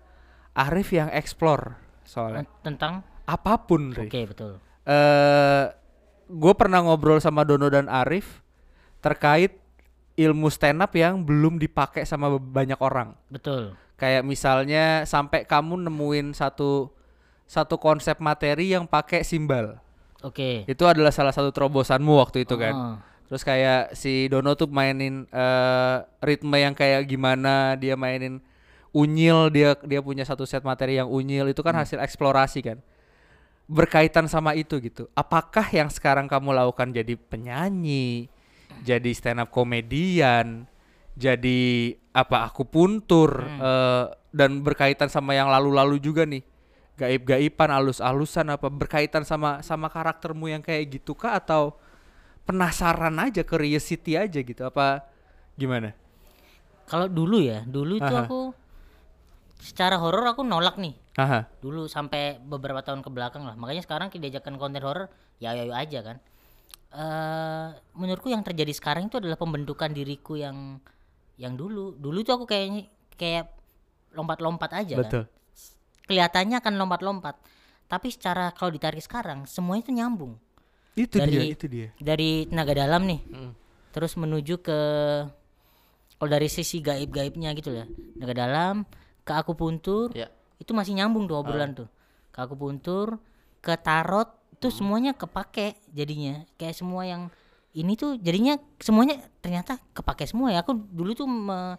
Arif 0.52 0.92
yang 0.92 1.08
explore 1.08 1.76
soalnya 2.02 2.44
Tentang 2.60 3.00
apa 3.24 3.54
pun 3.58 3.94
Oke, 3.94 4.10
Ri. 4.10 4.26
betul. 4.26 4.58
eh 4.84 5.64
gue 6.26 6.54
pernah 6.56 6.80
ngobrol 6.80 7.20
sama 7.20 7.44
Dono 7.44 7.68
dan 7.68 7.86
Arif 7.86 8.40
terkait 8.98 9.56
ilmu 10.14 10.48
stand 10.48 10.80
up 10.80 10.92
yang 10.92 11.20
belum 11.20 11.56
dipakai 11.56 12.04
sama 12.04 12.32
banyak 12.36 12.76
orang 12.78 13.16
Betul. 13.28 13.72
kayak 13.96 14.22
misalnya 14.22 15.04
sampai 15.04 15.44
kamu 15.44 15.88
nemuin 15.88 16.32
satu 16.32 16.92
satu 17.44 17.76
konsep 17.76 18.16
materi 18.16 18.72
yang 18.72 18.84
pakai 18.84 19.20
simbal 19.22 19.76
Oke. 20.20 20.64
itu 20.64 20.84
adalah 20.84 21.10
salah 21.10 21.32
satu 21.32 21.48
terobosanmu 21.50 22.12
waktu 22.16 22.44
itu 22.44 22.54
kan 22.56 22.74
Oh, 22.74 22.96
terus 23.26 23.42
kayak 23.42 23.96
si 23.96 24.28
Dono 24.28 24.52
tuh 24.52 24.68
mainin 24.68 25.24
eh, 25.26 25.96
ritme 26.20 26.56
yang 26.56 26.72
kayak 26.72 27.08
gimana 27.08 27.74
dia 27.74 27.96
mainin 27.96 28.40
unyil 28.92 29.48
dia 29.48 29.74
dia 29.83 30.00
punya 30.05 30.22
satu 30.22 30.44
set 30.44 30.61
materi 30.62 31.00
yang 31.00 31.09
unyil 31.09 31.48
itu 31.48 31.61
kan 31.64 31.72
hasil 31.74 31.98
eksplorasi 32.00 32.61
kan. 32.61 32.78
Berkaitan 33.66 34.28
sama 34.28 34.52
itu 34.52 34.76
gitu. 34.85 35.09
Apakah 35.16 35.64
yang 35.72 35.88
sekarang 35.88 36.28
kamu 36.28 36.52
lakukan 36.52 36.92
jadi 36.92 37.16
penyanyi 37.16 38.28
jadi 38.85 39.11
stand 39.16 39.40
up 39.40 39.48
komedian 39.48 40.68
jadi 41.16 41.92
apa 42.12 42.48
aku 42.48 42.64
puntur 42.68 43.48
eh, 43.48 44.05
dan 44.33 44.61
berkaitan 44.64 45.09
sama 45.09 45.37
yang 45.37 45.48
lalu-lalu 45.48 46.00
juga 46.00 46.24
nih? 46.28 46.44
Gaib-gaiban 46.92 47.72
alus-alusan 47.72 48.52
apa 48.52 48.68
berkaitan 48.68 49.24
sama 49.24 49.64
sama 49.64 49.88
karaktermu 49.88 50.52
yang 50.52 50.61
kayak 50.61 51.00
gitu 51.00 51.16
kah? 51.16 51.40
Atau 51.40 51.76
penasaran 52.44 53.16
aja 53.16 53.40
curiosity 53.40 54.20
aja 54.20 54.40
gitu 54.40 54.62
apa 54.68 55.09
gimana? 55.57 55.96
Kalau 56.88 57.09
dulu 57.09 57.40
ya, 57.40 57.64
dulu 57.64 57.96
itu 57.96 58.12
Aha. 58.12 58.28
aku 58.28 58.52
secara 59.62 59.94
horor 60.03 60.27
aku 60.27 60.42
nolak 60.42 60.75
nih. 60.77 60.98
Aha. 61.14 61.46
Dulu 61.62 61.87
sampai 61.87 62.42
beberapa 62.42 62.83
tahun 62.83 63.07
ke 63.07 63.11
belakang 63.14 63.46
lah. 63.46 63.55
Makanya 63.55 63.87
sekarang 63.87 64.11
diajakan 64.11 64.59
konten 64.59 64.83
horor 64.83 65.07
ya 65.38 65.55
ya 65.55 65.62
ya 65.70 65.77
aja 65.79 66.01
kan. 66.03 66.18
eh 66.92 67.68
menurutku 67.96 68.29
yang 68.29 68.44
terjadi 68.44 68.68
sekarang 68.77 69.09
itu 69.09 69.16
adalah 69.16 69.40
pembentukan 69.40 69.88
diriku 69.94 70.37
yang 70.37 70.77
yang 71.40 71.57
dulu. 71.57 71.96
Dulu 71.96 72.18
tuh 72.20 72.42
aku 72.42 72.44
kayaknya 72.44 72.90
kayak 73.16 73.48
lompat-lompat 74.12 74.70
aja 74.77 74.98
kan. 74.98 75.07
betul 75.07 75.25
Kelihatannya 76.05 76.61
akan 76.61 76.75
lompat-lompat. 76.77 77.38
Tapi 77.88 78.09
secara 78.12 78.53
kalau 78.53 78.68
ditarik 78.75 79.01
sekarang 79.01 79.46
semuanya 79.48 79.88
itu 79.88 79.92
nyambung. 79.94 80.35
itu 80.92 81.16
Dari- 81.16 81.33
dia 81.33 81.44
itu 81.48 81.66
dia 81.72 81.88
Dari 81.96 82.44
tenaga 82.53 82.77
dalam 82.77 83.09
nih. 83.09 83.20
Hmm. 83.31 83.53
terus 83.92 84.16
menuju 84.16 84.61
ke 84.61 84.79
kalau 86.16 86.31
dari 86.31 86.48
sisi 86.48 86.81
gaib-gaibnya 86.81 87.53
gitu 87.53 87.72
lah 87.72 87.85
tenaga 88.16 88.35
dalam 88.37 88.75
ke 89.22 89.32
akupuntur 89.32 90.11
ya. 90.12 90.26
itu 90.58 90.70
masih 90.70 90.94
nyambung 90.94 91.24
tuh 91.24 91.37
obrolan 91.37 91.72
tuh. 91.72 91.88
Ke 92.30 92.42
akupuntur 92.42 93.18
ke 93.58 93.74
tarot 93.76 94.26
tuh 94.58 94.70
semuanya 94.70 95.12
kepake 95.12 95.78
jadinya. 95.90 96.42
Kayak 96.54 96.74
semua 96.74 97.02
yang 97.02 97.22
ini 97.72 97.94
tuh 97.94 98.18
jadinya 98.18 98.54
semuanya 98.76 99.16
ternyata 99.38 99.78
kepake 99.92 100.26
semua 100.26 100.50
ya. 100.50 100.61
Aku 100.61 100.74
dulu 100.74 101.14
tuh 101.14 101.26
me- 101.26 101.78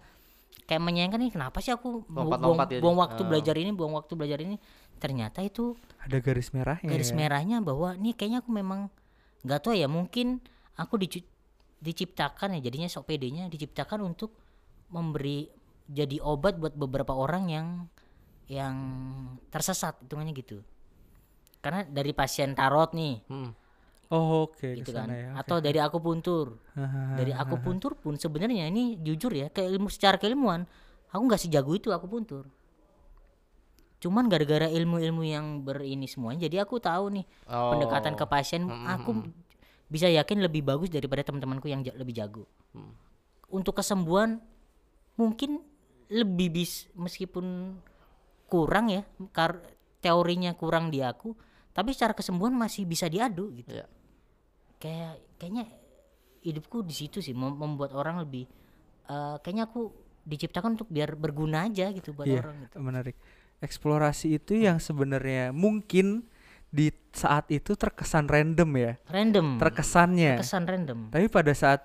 kayak 0.63 0.79
menyayangkan 0.79 1.19
nih 1.19 1.31
kenapa 1.31 1.59
sih 1.59 1.69
aku 1.69 2.07
bu- 2.07 2.23
buang, 2.23 2.55
jadi. 2.63 2.79
buang 2.79 2.95
waktu 2.95 3.21
Oh. 3.21 3.27
belajar 3.27 3.55
ini 3.55 3.71
buang 3.71 3.93
waktu 3.93 4.13
belajar 4.15 4.39
ini. 4.39 4.55
Ternyata 4.95 5.43
itu 5.43 5.75
ada 5.99 6.15
garis 6.17 6.55
merahnya 6.55 6.87
garis 6.87 7.11
ya. 7.11 7.15
merahnya 7.17 7.57
bahwa 7.59 7.91
nih 7.93 8.15
kayaknya 8.15 8.39
aku 8.39 8.49
memang 8.49 8.87
nggak 9.43 9.59
tahu 9.59 9.75
ya 9.75 9.91
mungkin 9.91 10.39
aku 10.75 10.95
dicu- 10.95 11.27
diciptakan 11.77 12.55
ya 12.55 12.63
jadinya 12.63 12.87
sok 12.87 13.11
pedenya 13.11 13.51
diciptakan 13.51 13.99
untuk 14.05 14.31
memberi 14.87 15.51
jadi 15.85 16.17
obat 16.19 16.55
buat 16.55 16.73
beberapa 16.73 17.11
orang 17.11 17.47
yang 17.47 17.67
yang 18.45 18.75
tersesat 19.47 19.99
hitungannya 19.99 20.33
gitu 20.33 20.59
karena 21.59 21.83
dari 21.85 22.11
pasien 22.11 22.51
tarot 22.51 22.91
nih 22.91 23.23
Hmm. 23.25 23.51
oh 24.09 24.45
oke 24.45 24.67
gitu 24.75 24.83
ke 24.85 24.93
sana 24.93 25.07
kan 25.07 25.09
ya, 25.09 25.27
oke. 25.29 25.39
atau 25.39 25.57
dari 25.59 25.79
akupuntur 25.79 26.47
Hahaha. 26.73 27.15
dari 27.15 27.31
akupuntur 27.31 27.91
pun 27.95 28.13
sebenarnya 28.13 28.67
ini 28.67 28.95
jujur 28.97 29.31
ya 29.31 29.47
ke 29.47 29.61
ilmu 29.61 29.87
secara 29.87 30.15
keilmuan 30.15 30.67
aku 31.07 31.21
nggak 31.21 31.41
sejago 31.41 31.71
itu 31.71 31.89
akupuntur 31.89 32.47
cuman 33.99 34.27
gara-gara 34.27 34.67
ilmu-ilmu 34.67 35.23
yang 35.23 35.45
berini 35.61 36.05
semuanya 36.05 36.43
jadi 36.43 36.61
aku 36.61 36.75
tahu 36.77 37.07
nih 37.13 37.25
Oh. 37.47 37.71
pendekatan 37.71 38.13
ke 38.13 38.25
pasien 38.25 38.67
Mm, 38.67 38.83
aku 38.89 39.11
mm, 39.17 39.31
bisa 39.87 40.07
yakin 40.09 40.41
lebih 40.41 40.59
bagus 40.61 40.89
daripada 40.89 41.23
teman-temanku 41.23 41.65
yang 41.65 41.79
ja- 41.81 41.95
lebih 41.95 42.11
jago 42.13 42.43
Hmm. 42.71 42.91
untuk 43.47 43.71
kesembuhan 43.73 44.43
mungkin 45.15 45.63
lebih 46.13 46.53
bis 46.53 46.85
meskipun 46.93 47.73
kurang 48.45 48.87
ya 48.87 49.01
kar 49.29 49.65
teorinya 49.97 50.53
kurang 50.53 50.87
di 50.87 51.01
aku 51.01 51.33
tapi 51.73 51.89
secara 51.89 52.13
kesembuhan 52.13 52.53
masih 52.53 52.85
bisa 52.85 53.09
diadu 53.09 53.49
gitu 53.51 53.73
Ya. 53.73 53.89
kayak 54.77 55.13
kayaknya 55.35 55.65
hidupku 56.39 56.83
di 56.83 56.93
situ 56.93 57.17
sih 57.17 57.33
mem- 57.33 57.55
membuat 57.55 57.91
orang 57.91 58.21
lebih 58.21 58.45
eh, 59.03 59.35
kayaknya 59.41 59.65
aku 59.65 59.89
diciptakan 60.23 60.75
untuk 60.75 60.87
biar 60.87 61.15
berguna 61.15 61.65
aja 61.65 61.89
gitu 61.89 62.13
buat 62.13 62.23
Iya, 62.23 62.39
orang 62.39 62.55
gitu. 62.63 62.75
menarik. 62.79 63.15
Eksplorasi 63.59 64.39
itu 64.39 64.55
yang 64.55 64.79
sebenarnya 64.79 65.51
mungkin 65.51 66.23
di 66.67 66.91
saat 67.11 67.47
itu 67.47 67.75
terkesan 67.75 68.25
random 68.25 68.69
ya, 68.73 68.91
Random. 69.07 69.59
terkesannya. 69.59 70.39
Kesan 70.39 70.63
random. 70.63 71.11
Tapi 71.11 71.27
pada 71.27 71.51
saat 71.51 71.83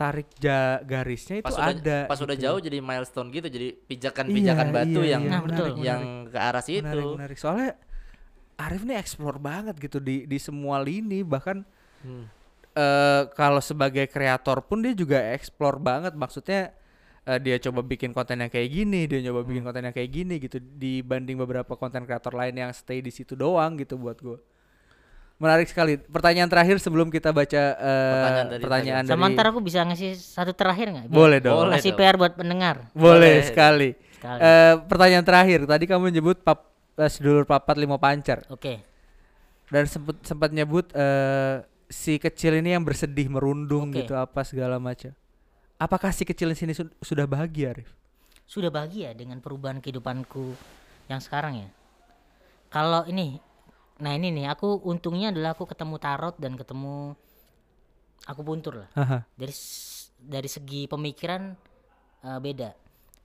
ditarik 0.00 0.28
ja 0.40 0.80
garisnya 0.80 1.36
itu 1.38 1.46
pas 1.46 1.52
udah 1.52 1.76
ada. 1.76 1.98
pas 2.08 2.16
udah 2.16 2.32
gitu. 2.32 2.44
jauh 2.48 2.60
jadi 2.64 2.78
milestone 2.80 3.28
gitu 3.28 3.52
jadi 3.52 3.68
pijakan-pijakan 3.84 4.66
Iya, 4.66 4.72
batu 4.72 5.00
iya, 5.04 5.10
yang 5.12 5.22
iya, 5.22 5.30
Nah, 5.30 5.40
menarik, 5.44 5.74
yang 5.76 6.02
ke 6.24 6.38
arah 6.40 6.64
situ 6.64 6.80
menarik, 6.80 7.04
menarik. 7.20 7.36
Soalnya 7.36 7.76
Arif 8.56 8.80
nih 8.80 8.96
explore 8.96 9.36
banget 9.36 9.76
gitu 9.76 10.00
di 10.00 10.24
di 10.24 10.38
semua 10.40 10.80
lini 10.80 11.20
bahkan 11.20 11.60
Hmm. 12.00 12.32
eh 12.72 13.28
kalau 13.36 13.60
sebagai 13.60 14.08
kreator 14.08 14.64
pun 14.64 14.80
dia 14.80 14.96
juga 14.96 15.20
explore 15.36 15.76
banget 15.76 16.16
maksudnya 16.16 16.72
eh, 17.22 17.36
dia 17.36 17.60
coba 17.60 17.84
bikin 17.84 18.16
konten 18.16 18.40
yang 18.40 18.48
kayak 18.48 18.72
gini 18.72 19.04
dia 19.04 19.20
coba 19.28 19.44
Hmm. 19.44 19.48
bikin 19.52 19.62
konten 19.62 19.82
yang 19.84 19.92
kayak 19.92 20.08
gini 20.08 20.40
gitu 20.40 20.56
dibanding 20.56 21.36
beberapa 21.36 21.76
konten 21.76 22.08
kreator 22.08 22.32
lain 22.32 22.56
yang 22.56 22.72
stay 22.72 23.04
di 23.04 23.12
situ 23.12 23.36
doang 23.36 23.76
gitu 23.76 24.00
buat 24.00 24.16
gue 24.16 24.40
menarik 25.40 25.66
sekali 25.66 25.96
pertanyaan 25.96 26.46
terakhir 26.46 26.76
sebelum 26.78 27.08
kita 27.08 27.32
baca 27.32 27.62
eh, 27.72 28.12
Pertanyaan 28.12 28.46
dari 28.46 28.60
pertanyaan 28.60 29.02
dari, 29.02 29.10
Sementara 29.10 29.46
aku 29.48 29.60
bisa 29.60 29.80
ngasih 29.82 30.12
satu 30.12 30.52
terakhir 30.52 30.92
nggak? 30.92 31.04
Boleh 31.08 31.40
dong 31.40 31.56
Boleh. 31.64 31.80
Kasih 31.80 31.90
dong. 31.90 31.98
PR 31.98 32.14
buat 32.14 32.32
pendengar. 32.34 32.76
boleh 32.92 33.00
Boleh. 33.32 33.34
sekali 33.42 33.90
Sekali. 34.14 34.38
Eh, 34.38 34.74
pertanyaan 34.84 35.24
terakhir 35.24 35.64
tadi 35.64 35.84
kamu 35.84 36.12
nyebut 36.12 36.36
pap 36.40 36.68
eh, 36.94 37.08
sedulur 37.08 37.42
papat 37.42 37.74
lima 37.74 37.96
pancar 37.96 38.44
Oke. 38.46 38.84
dan 39.66 39.88
sempat 39.88 40.20
sempat 40.20 40.52
nyebut 40.52 40.92
eh, 40.92 41.64
si 41.88 42.16
kecil 42.16 42.60
ini 42.60 42.76
yang 42.76 42.84
bersedih 42.84 43.26
merundung 43.26 43.88
Oke. 43.88 44.04
gitu 44.04 44.12
apa 44.14 44.44
segala 44.44 44.76
macam 44.76 45.16
apakah 45.74 46.12
si 46.12 46.22
kecil 46.22 46.52
di 46.52 46.58
sini 46.60 46.70
su- 46.70 46.92
sudah 47.00 47.24
bahagia 47.24 47.72
Arif 47.72 47.88
Sudah 48.44 48.68
bahagia 48.68 49.14
dengan 49.14 49.38
perubahan 49.38 49.78
kehidupanku 49.78 50.52
yang 51.06 51.18
sekarang 51.18 51.54
ya. 51.56 51.68
Kalau 52.66 53.06
ini, 53.06 53.38
nah 54.00 54.12
ini 54.12 54.32
nih 54.32 54.48
aku 54.48 54.80
untungnya 54.82 55.28
adalah 55.28 55.52
aku 55.52 55.64
ketemu 55.64 55.96
tarot 55.96 56.36
dan 56.36 56.56
ketemu 56.56 57.12
aku 58.24 58.40
puntur 58.40 58.84
lah. 58.84 58.88
Haha. 58.96 59.18
Dari 59.32 59.54
dari 60.20 60.48
segi 60.48 60.84
pemikiran 60.84 61.42
eh, 62.20 62.38
beda. 62.38 62.70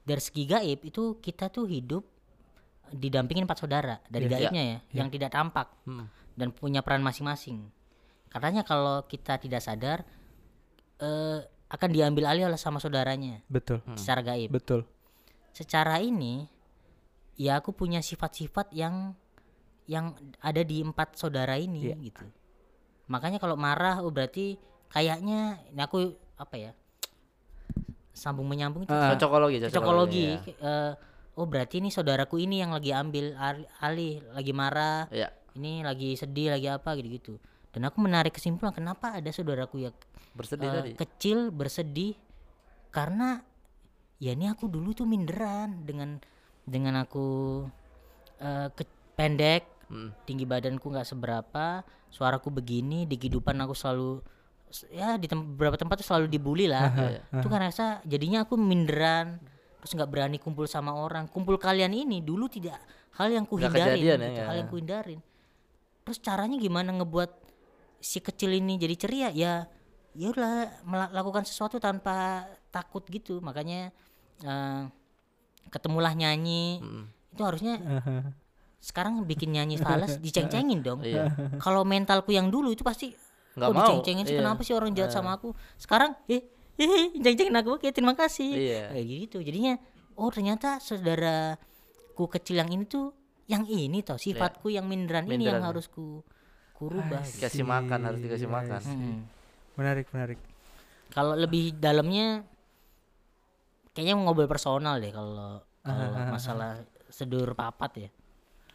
Dari 0.05 0.21
segi 0.21 0.43
gaib 0.45 0.83
itu 0.83 1.17
kita 1.17 1.49
tuh 1.49 1.65
hidup 1.65 2.03
didampingin 2.91 3.43
empat 3.43 3.59
saudara 3.59 3.97
dari 4.05 4.29
Iya. 4.29 4.33
gaibnya 4.37 4.63
ya, 4.63 4.77
yang 4.93 5.09
tidak 5.09 5.33
tampak 5.33 5.67
Hmm. 5.83 6.05
dan 6.37 6.53
punya 6.53 6.79
peran 6.79 7.01
masing-masing. 7.01 7.65
Katanya 8.29 8.61
kalau 8.61 9.03
kita 9.03 9.35
tidak 9.35 9.59
sadar 9.59 10.05
eh, 10.95 11.39
akan 11.65 11.89
diambil 11.91 12.29
alih 12.29 12.47
oleh 12.47 12.55
sama 12.55 12.77
saudaranya 12.77 13.41
betul 13.49 13.81
secara 13.97 14.21
gaib. 14.23 14.47
betul 14.47 14.85
Secara 15.51 15.99
ini 15.99 16.45
ya 17.35 17.59
aku 17.59 17.71
punya 17.71 17.99
sifat-sifat 17.99 18.71
yang 18.71 19.11
yang 19.85 20.13
ada 20.39 20.61
di 20.61 20.81
empat 20.81 21.13
saudara 21.15 21.55
ini 21.55 21.89
Iya. 21.89 21.95
gitu. 22.01 22.25
Makanya 23.05 23.37
kalau 23.37 23.53
marah 23.53 24.01
oh 24.01 24.09
berarti 24.09 24.57
kayaknya 24.87 25.39
ini 25.67 25.79
aku 25.79 26.09
apa 26.35 26.55
ya? 26.55 26.71
Sambung 28.11 28.47
menyambung 28.47 28.83
itu 28.83 28.91
Ah. 28.91 29.11
cocokologi 29.11 29.59
cocokologi. 29.61 30.25
ya. 30.25 30.39
eh, 30.55 30.91
oh 31.35 31.45
berarti 31.45 31.77
ini 31.77 31.91
saudaraku 31.91 32.39
ini 32.39 32.63
yang 32.63 32.71
lagi 32.71 32.89
ambil 32.89 33.35
al- 33.35 33.67
alih, 33.77 34.23
lagi 34.31 34.51
marah, 34.51 35.11
Iya. 35.11 35.29
ini 35.53 35.83
lagi 35.83 36.15
sedih, 36.15 36.49
lagi 36.49 36.65
apa 36.65 36.95
gitu-gitu. 36.95 37.35
Dan 37.69 37.83
aku 37.83 37.99
menarik 37.99 38.31
kesimpulan 38.31 38.71
kenapa 38.71 39.11
ada 39.13 39.27
saudaraku 39.29 39.83
yang 39.83 39.95
bersedih 40.31 40.65
eh, 40.65 40.73
tadi 40.73 40.91
kecil 40.95 41.51
bersedih 41.51 42.15
karena 42.89 43.43
ya 44.15 44.31
ini 44.31 44.47
aku 44.47 44.65
dulu 44.65 44.95
tuh 44.95 45.03
minderan 45.03 45.83
dengan 45.83 46.15
dengan 46.63 46.95
aku 46.97 47.27
eh, 48.39 48.67
ke- 48.71 48.95
pendek 49.13 49.74
Hmm. 49.95 50.09
tinggi 50.27 50.43
badanku 50.43 50.83
nggak 50.85 51.07
seberapa 51.07 51.79
suaraku 52.09 52.51
begini 52.51 53.03
di 53.03 53.15
kehidupan 53.15 53.55
aku 53.57 53.71
selalu 53.71 54.19
ya 54.91 55.15
di 55.15 55.25
tem- 55.25 55.55
beberapa 55.55 55.75
tempat 55.75 56.03
tuh 56.03 56.07
selalu 56.07 56.27
dibully 56.27 56.67
lah 56.67 56.91
Iya. 56.91 57.21
itu 57.39 57.47
kan 57.47 57.59
rasa 57.61 57.85
jadinya 58.03 58.43
aku 58.43 58.55
minderan 58.55 59.39
terus 59.79 59.95
nggak 59.95 60.09
berani 60.09 60.35
kumpul 60.35 60.65
sama 60.65 60.91
orang 60.91 61.25
kumpul 61.25 61.55
kalian 61.55 61.93
ini 61.93 62.19
dulu 62.19 62.45
tidak 62.45 62.75
hal 63.15 63.29
yang 63.29 63.47
kuhindarin 63.47 63.95
ya, 63.95 64.15
gitu, 64.19 64.25
ya. 64.27 64.45
hal 64.45 64.55
yang 64.57 64.67
kuhindarin 64.67 65.19
terus 66.03 66.19
caranya 66.19 66.57
gimana 66.57 66.91
ngebuat 66.91 67.31
si 67.97 68.19
kecil 68.19 68.51
ini 68.51 68.75
jadi 68.75 68.95
ceria 68.95 69.29
ya 69.31 69.53
ya 70.11 70.27
udah 70.29 70.83
melakukan 70.83 71.43
sesuatu 71.43 71.77
tanpa 71.77 72.43
takut 72.69 73.05
gitu 73.05 73.39
makanya 73.39 73.95
eh, 74.41 74.83
ketemulah 75.67 76.11
nyanyi 76.11 76.79
Mm. 76.79 77.03
itu 77.31 77.41
harusnya 77.41 77.75
sekarang 78.79 79.23
bikin 79.23 79.51
nyanyi 79.51 79.75
falas 79.75 80.17
diceng-cengin 80.25 80.79
dong 80.79 81.01
Iya. 81.01 81.31
kalau 81.57 81.81
mentalku 81.81 82.29
yang 82.29 82.47
dulu 82.47 82.69
itu 82.69 82.81
pasti 82.81 83.11
Nggak 83.55 83.67
oh 83.67 83.73
mau, 83.73 83.79
diceng-cengin 83.81 84.23
sih 84.23 84.35
iya. 84.35 84.41
kenapa 84.41 84.61
sih 84.61 84.73
orang 84.73 84.91
jahat 84.91 85.09
sama 85.09 85.33
aku 85.33 85.51
sekarang 85.75 86.11
eh 86.27 86.43
eh 86.75 87.07
ceng-cengin 87.15 87.55
aku 87.55 87.75
oke 87.75 87.87
terima 87.89 88.13
kasih 88.13 88.51
Iya. 88.51 88.83
kayak 88.91 89.05
gitu 89.07 89.37
jadinya 89.39 89.79
oh 90.15 90.27
ternyata 90.27 90.77
saudaraku 90.77 92.25
kecil 92.29 92.59
yang 92.59 92.69
ini 92.69 92.83
tuh 92.83 93.15
yang 93.45 93.63
ini 93.63 94.01
toh 94.01 94.17
sifatku 94.17 94.67
yang 94.67 94.83
minderan, 94.85 95.23
ini 95.25 95.45
yang 95.45 95.61
Minderan. 95.61 95.69
harus 95.69 95.85
ku 95.85 96.25
kurubah 96.73 97.21
gitu. 97.21 97.39
dikasih 97.39 97.63
makan 97.63 97.99
harus 98.03 98.19
dikasih 98.19 98.45
Iya, 98.45 98.55
makan 98.57 98.81
Mm. 98.83 99.17
menarik 99.75 100.07
menarik 100.09 100.39
kalau 101.09 101.33
lebih 101.33 101.77
dalamnya 101.77 102.43
kayaknya 103.91 104.15
ngobrol 104.17 104.45
personal 104.45 104.99
deh 104.99 105.11
kalau 105.11 105.63
kalau 105.79 106.05
masalah 106.35 106.83
sedur 107.07 107.53
papat 107.53 107.91
ya 107.97 108.09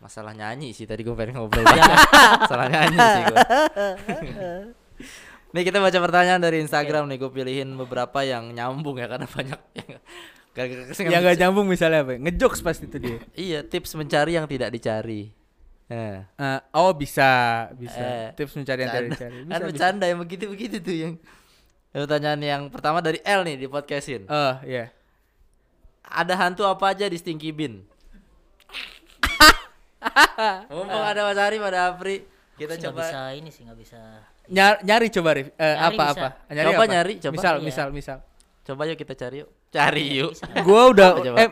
masalah 0.01 0.33
nyanyi 0.33 0.73
sih 0.73 0.89
tadi 0.89 1.05
gue 1.05 1.13
pengen 1.13 1.37
ngobrol 1.37 1.61
masalah 2.43 2.73
nyanyi 2.73 2.97
sih 2.97 3.23
gue 3.29 3.39
nih 5.55 5.63
kita 5.69 5.79
baca 5.79 5.99
pertanyaan 6.01 6.41
dari 6.41 6.65
Instagram 6.65 7.05
nih 7.13 7.21
gue 7.21 7.31
pilihin 7.31 7.69
beberapa 7.77 8.25
yang 8.25 8.49
nyambung 8.57 8.97
ya 8.97 9.07
karena 9.07 9.29
banyak 9.29 9.61
yang 9.77 10.01
gara-gara 10.57 10.83
ke 10.89 10.93
sini 10.97 11.13
yang 11.13 11.23
gak 11.23 11.39
nyambung 11.39 11.67
misalnya 11.67 12.03
apa? 12.03 12.19
Ngejokes 12.19 12.61
pasti 12.63 12.91
itu 12.91 12.99
dia. 12.99 13.19
Iya 13.51 13.61
tips 13.63 13.95
mencari 13.95 14.35
yang 14.35 14.47
tidak 14.51 14.71
dicari. 14.75 15.31
Eh, 15.91 16.23
oh 16.75 16.95
bisa 16.95 17.67
bisa. 17.75 18.03
Eh, 18.03 18.29
tips 18.39 18.55
mencari 18.59 18.87
yang 18.87 18.91
tidak 18.95 19.09
dicari. 19.15 19.37
Kan 19.43 19.47
bisa, 19.47 19.59
bisa. 19.59 19.67
bercanda 19.71 20.05
yang 20.07 20.19
begitu 20.23 20.45
begitu 20.51 20.77
tuh 20.83 20.95
yang. 20.95 21.15
Pertanyaan 21.91 22.39
yang 22.39 22.63
pertama 22.71 23.03
dari 23.03 23.19
L 23.27 23.43
nih 23.43 23.59
di 23.59 23.67
podcastin. 23.67 24.23
Oh 24.31 24.55
iya. 24.63 24.95
Ada 26.07 26.39
hantu 26.39 26.63
apa 26.67 26.95
aja 26.95 27.07
di 27.11 27.19
Stinky 27.19 27.51
Bin 27.51 27.83
Mumpung 30.73 31.05
ada 31.05 31.21
Mas 31.27 31.39
Ari 31.39 31.57
pada 31.59 31.81
Apri 31.89 32.17
kita 32.55 32.77
Sih 32.77 32.81
nggak 32.81 32.93
coba 32.93 33.03
bisa 33.03 33.21
ini 33.33 33.49
sih 33.49 33.63
nggak 33.65 33.79
bisa. 33.79 33.99
Nyar- 34.51 34.81
nyari 34.83 35.07
coba 35.09 35.31
Rif. 35.33 35.49
Eh, 35.49 35.65
Nyari 35.65 35.81
apa 35.81 36.05
bisa. 36.05 36.13
apa? 36.13 36.29
Coba 36.45 36.71
apa? 36.77 36.85
nyari, 36.87 37.15
coba. 37.19 37.33
misal 37.33 37.55
Iya. 37.57 37.65
misal 37.65 37.89
misal. 37.91 38.19
Coba 38.61 38.83
yuk 38.85 38.99
kita 38.99 39.15
cari 39.15 39.37
yuk. 39.41 39.49
Cari 39.71 40.05
yuk. 40.21 40.33
gua 40.67 40.83
udah 40.91 41.09
eh 41.41 41.49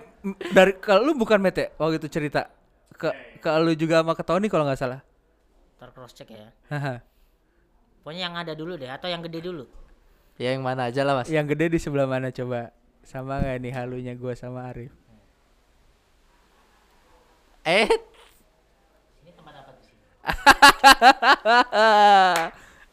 dari 0.52 0.72
kalau 0.76 1.08
lu 1.08 1.12
bukan 1.14 1.38
mete 1.38 1.72
waktu 1.76 1.96
itu 1.96 2.08
cerita 2.10 2.50
ke 2.92 3.08
ke 3.38 3.48
lu 3.62 3.72
juga 3.72 4.02
sama 4.02 4.12
ke 4.12 4.22
Tony 4.22 4.46
kalau 4.46 4.66
nggak 4.66 4.76
salah. 4.76 5.00
Ntar 5.78 5.94
cross 5.94 6.12
check 6.12 6.28
ya. 6.28 6.50
Haha. 6.68 7.00
pokoknya 8.02 8.24
yang 8.24 8.36
ada 8.36 8.52
dulu 8.56 8.74
deh 8.74 8.88
atau 8.88 9.04
yang 9.06 9.20
gede 9.20 9.44
dulu. 9.44 9.64
Ya 10.40 10.52
yang 10.52 10.64
mana 10.64 10.88
aja 10.88 11.04
lah 11.04 11.12
mas. 11.18 11.28
Yang 11.28 11.54
gede 11.56 11.66
di 11.72 11.78
sebelah 11.78 12.04
mana 12.04 12.28
coba? 12.30 12.72
Sama 13.04 13.40
nggak 13.40 13.56
nih 13.60 13.72
halunya 13.72 14.12
gua 14.12 14.32
sama 14.32 14.68
Arif? 14.68 14.92
Eh 17.64 17.88
sih 20.28 20.36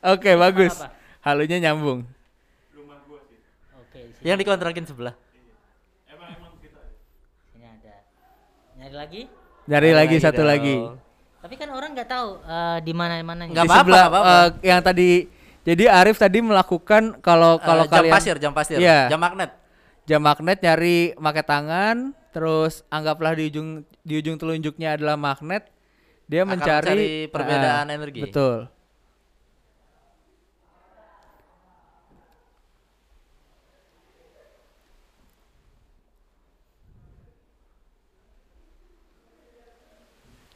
oke 0.13 0.31
bagus. 0.35 0.73
apa? 0.77 0.91
halunya 1.21 1.57
nyambung. 1.59 2.05
Oke 3.75 3.99
di 3.99 4.13
sini, 4.13 4.25
yang 4.25 4.37
dikontrakin 4.37 4.85
sebelah. 4.85 5.15
Sini 7.49 7.65
ada. 7.65 7.95
Nyari 8.77 8.95
lagi? 8.95 9.21
Nyari 9.65 9.89
Ada 9.89 9.97
lagi 9.97 10.15
satu 10.21 10.41
dong. 10.41 10.49
lagi. 10.49 10.75
Tapi 11.41 11.55
kan 11.55 11.69
orang 11.69 11.93
nggak 11.93 12.09
tahu 12.09 12.29
eh, 12.41 12.77
di 12.81 12.93
mana 12.93 13.21
mana 13.21 13.45
Nggak 13.45 13.65
di 13.65 13.69
apa-apa, 13.69 14.17
eh, 14.21 14.47
yang 14.65 14.81
tadi 14.81 15.09
jadi 15.61 15.89
Arif 15.89 16.17
tadi 16.17 16.41
melakukan 16.41 17.17
kalau 17.21 17.57
kalau 17.57 17.85
Eh, 17.85 17.89
jam 17.89 17.95
kalian 18.01 18.13
pasir 18.13 18.35
jam 18.37 18.53
pasir. 18.53 18.77
Iya. 18.77 19.09
jam 19.09 19.17
magnet. 19.17 19.49
Jam 20.05 20.21
magnet 20.21 20.61
nyari 20.61 21.17
pakai 21.17 21.41
tangan 21.41 21.97
terus 22.29 22.85
anggaplah 22.87 23.33
di 23.33 23.49
ujung 23.49 23.81
di 24.03 24.13
ujung 24.19 24.37
telunjuknya 24.37 24.93
adalah 24.93 25.17
magnet 25.17 25.65
dia 26.25 26.41
Akan 26.41 26.57
mencari 26.57 26.89
mencari 26.89 27.09
perbedaan 27.29 27.85
Ah, 27.87 27.95
energi. 27.95 28.21
betul 28.25 28.55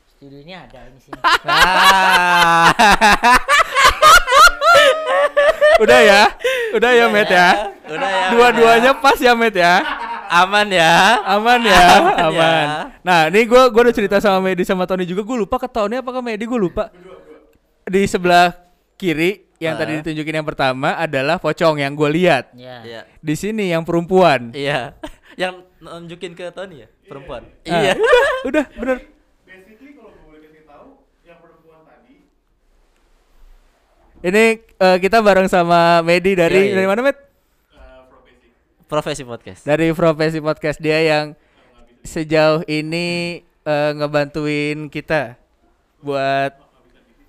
studionya 0.09 0.67
ada 0.67 0.79
ini 0.89 0.99
sini 0.99 1.19
Ah. 1.47 2.69
udah 5.83 5.99
ya 6.03 6.21
Udah 6.69 6.91
ya, 6.93 7.09
Met 7.09 7.25
ya. 7.33 7.73
Udah 7.89 8.09
ya. 8.13 8.29
Dua-duanya 8.29 8.91
pas 9.01 9.17
ya, 9.17 9.33
Met 9.33 9.57
ya. 9.57 9.81
Aman 10.29 10.67
ya. 10.69 10.93
Aman 11.25 11.59
ya, 11.65 11.85
Aman 12.23 12.33
ya. 12.37 12.53
Nah, 13.01 13.19
ini 13.27 13.43
gua 13.43 13.67
gua 13.67 13.89
udah 13.89 13.95
cerita 13.95 14.21
sama 14.21 14.39
Medi 14.39 14.61
sama 14.61 14.85
Tony 14.85 15.03
juga. 15.03 15.25
Gue 15.25 15.41
lupa 15.41 15.57
ke 15.57 15.65
Tony 15.65 15.97
apa 15.97 16.09
ke 16.09 16.21
Medi, 16.21 16.45
gue 16.45 16.59
lupa. 16.59 16.93
Di 17.83 18.05
sebelah 18.05 18.53
kiri 18.95 19.49
yang 19.57 19.75
Ah. 19.75 19.79
tadi 19.81 19.99
ditunjukin 19.99 20.39
yang 20.39 20.47
pertama 20.47 20.95
adalah 20.95 21.35
pocong 21.35 21.81
yang 21.81 21.91
gue 21.91 22.09
lihat. 22.13 22.53
Ya. 22.53 22.79
Iya. 22.85 23.01
Di 23.19 23.33
sini 23.33 23.73
yang 23.73 23.81
perempuan. 23.83 24.53
Iya. 24.53 24.93
Yang 25.39 25.63
nunjukin 25.79 26.35
ke 26.35 26.51
Tony 26.51 26.83
ya, 26.83 26.87
perempuan. 27.07 27.47
Ah, 27.63 27.79
Iya. 27.79 27.95
Udah, 27.99 28.25
udah, 28.43 28.65
bener. 28.75 28.97
Basically 29.47 29.95
kalau 29.95 30.11
gue 30.11 30.23
boleh 30.27 30.39
kasih 30.43 30.63
tahu 30.67 30.87
yang 31.23 31.39
perempuan 31.39 31.79
tadi 31.81 32.15
Ini 34.19 34.43
eh, 34.59 34.97
kita 34.99 35.23
bareng 35.23 35.47
sama 35.47 36.03
Medi 36.03 36.35
dari 36.35 36.59
Iya, 36.59 36.65
iya. 36.67 36.75
dari 36.75 36.87
mana, 36.91 36.99
Met? 37.01 37.17
Uh, 38.89 38.91
profesi 38.91 39.21
podcast. 39.21 39.61
Dari 39.61 39.93
Profesi 39.93 40.41
Podcast 40.41 40.81
dia 40.81 40.97
yang 40.97 41.37
sejauh 42.01 42.65
ini 42.65 43.39
eh, 43.45 43.91
ngebantuin 43.93 44.89
kita 44.89 45.37
buat 45.99 46.57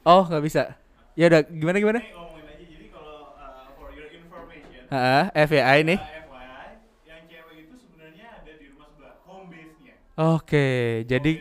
Oh, 0.01 0.25
nggak 0.25 0.41
bisa. 0.41 0.81
Ya 1.13 1.29
udah, 1.29 1.45
gimana 1.45 1.77
gimana? 1.77 2.01
Ini 2.01 2.17
ngomongin 2.17 2.47
aja 2.49 2.65
jadi 2.65 2.87
kalau 2.89 3.37
uh, 3.37 3.69
for 3.77 3.93
your 3.93 4.09
information 4.09 4.89
Heeh, 4.89 5.25
FYI 5.45 5.79
nih. 5.85 5.99
uh, 6.01 6.09
FYI 6.25 6.69
yang 7.05 7.23
cewek 7.29 7.57
itu 7.69 7.75
sebenarnya 7.77 8.27
ada 8.41 8.53
di 8.57 8.67
rumah 8.73 8.89
sebelah 8.89 9.15
home 9.29 9.53
base-nya 9.53 9.95
Oke. 10.17 10.65
Aha. 10.65 11.05
Jadi 11.05 11.33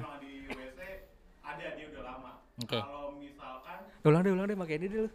emang 0.00 0.16
di 0.24 0.32
WC 0.48 0.80
ada 1.44 1.66
dia 1.76 1.86
udah 1.92 2.02
lama 2.08 2.30
Oke. 2.64 2.80
kalau 2.80 3.12
misalkan 3.20 3.78
ulang 4.08 4.20
deh, 4.24 4.32
ulang 4.32 4.46
deh, 4.48 4.56
pakai 4.56 4.76
ini 4.80 4.86
dulu. 4.88 5.08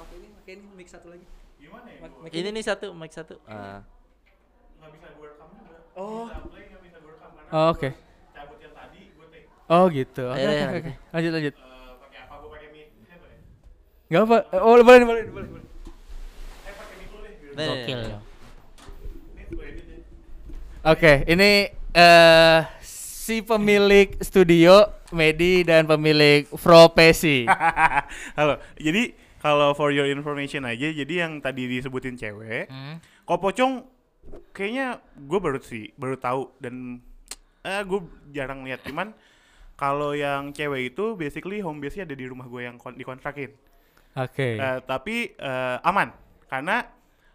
Pakai 0.00 0.16
ini, 0.16 0.28
pakai 0.32 0.52
ini 0.56 0.64
mic 0.72 0.88
satu 0.88 1.08
lagi. 1.12 1.26
Gimana 1.70 1.88
ya 2.26 2.28
Ini 2.32 2.48
nih 2.50 2.64
satu, 2.64 2.86
mic 2.92 3.10
satu. 3.10 3.38
Ah. 3.44 3.80
nggak 4.76 4.90
bisa 4.90 5.06
gue 5.12 5.26
rekam 5.28 5.48
juga 5.54 5.76
Oh. 5.94 6.26
bisa 6.26 6.40
play 6.44 6.64
nggak 6.66 6.82
bisa 6.82 6.96
gue 6.98 7.12
rekam 7.12 7.30
karena 7.30 7.50
Oh, 7.52 7.68
Oke. 7.70 7.90
cabut 8.30 8.58
yang 8.58 8.74
tadi 8.74 9.00
gue 9.08 9.26
take 9.28 9.46
Oh 9.68 9.84
gitu. 9.88 10.22
Oke, 10.26 10.36
Ayo, 10.36 10.48
oke, 10.50 10.64
oke. 10.76 10.92
Lanjut, 11.10 11.32
lanjut. 11.32 11.54
uh, 11.54 11.62
pakai 12.00 12.18
apa 12.20 12.34
gue 12.36 12.50
pakai 12.50 12.68
mic 12.70 12.86
siapa 13.00 13.26
ya 13.26 13.38
Gak 14.10 14.22
apa. 14.24 14.36
Eh, 14.48 14.58
Oh, 14.58 14.72
boleh, 14.72 14.84
boleh, 14.84 15.04
boleh, 15.04 15.24
boleh. 15.46 15.62
eh 16.60 16.72
pakai 16.72 16.94
mic 16.96 17.08
dulu 17.08 17.22
deh 17.22 17.32
biar 17.32 17.54
Nih, 17.54 17.66
Gokil. 17.68 17.98
nih, 17.98 18.10
ya. 18.10 18.18
Oke, 20.82 21.12
ini 21.26 21.50
eh 21.92 22.58
si 22.80 23.42
pemilik 23.42 24.16
studio 24.18 24.80
Medi 25.10 25.60
dan 25.62 25.84
pemilik 25.84 26.46
profesi. 26.48 27.44
Halo. 28.38 28.56
Jadi 28.74 29.12
kalau 29.40 29.72
for 29.72 29.88
your 29.88 30.04
information 30.04 30.62
aja, 30.62 30.86
jadi 30.86 31.24
yang 31.24 31.40
tadi 31.40 31.64
disebutin 31.66 32.14
cewek, 32.14 32.68
Hmm. 32.68 33.00
kok 33.00 33.40
pocong 33.40 33.82
kayaknya 34.50 34.86
gue 35.16 35.38
baru 35.38 35.58
sih 35.58 35.90
baru 35.94 36.14
tahu 36.14 36.52
dan 36.56 37.00
eh 37.60 37.82
gue 37.82 38.00
jarang 38.30 38.62
lihat 38.62 38.80
cuman 38.82 39.10
kalau 39.74 40.12
yang 40.12 40.52
cewek 40.52 40.92
itu 40.92 41.12
basically 41.14 41.58
home 41.58 41.76
base-nya 41.76 42.04
ada 42.04 42.12
di 42.12 42.24
rumah 42.24 42.44
gue 42.44 42.60
yang 42.62 42.76
kon- 42.76 42.94
dikontrakin. 42.94 43.48
Oke. 44.12 44.48
Eh, 44.54 44.78
tapi 44.82 45.32
eh, 45.32 45.76
aman 45.82 46.12
karena 46.46 46.84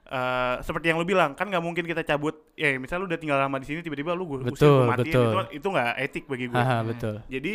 eh, 0.05 0.55
seperti 0.61 0.87
yang 0.87 0.97
lu 0.97 1.05
bilang 1.05 1.33
kan 1.33 1.47
nggak 1.47 1.59
mungkin 1.59 1.83
kita 1.83 2.05
cabut 2.05 2.37
ya 2.53 2.77
misal 2.77 3.01
lu 3.01 3.07
udah 3.07 3.17
tinggal 3.17 3.39
lama 3.39 3.57
di 3.57 3.65
sini 3.65 3.81
tiba-tiba 3.81 4.13
lu 4.13 4.27
gue 4.27 4.45
Betul, 4.45 4.85
matiin 4.85 5.09
betul. 5.09 5.25
itu 5.25 5.57
itu 5.57 5.67
nggak 5.67 5.91
etik 5.99 6.23
bagi 6.25 6.45
gue. 6.47 6.55
Haha, 6.55 6.77
betul. 6.83 7.15
Jadi 7.25 7.53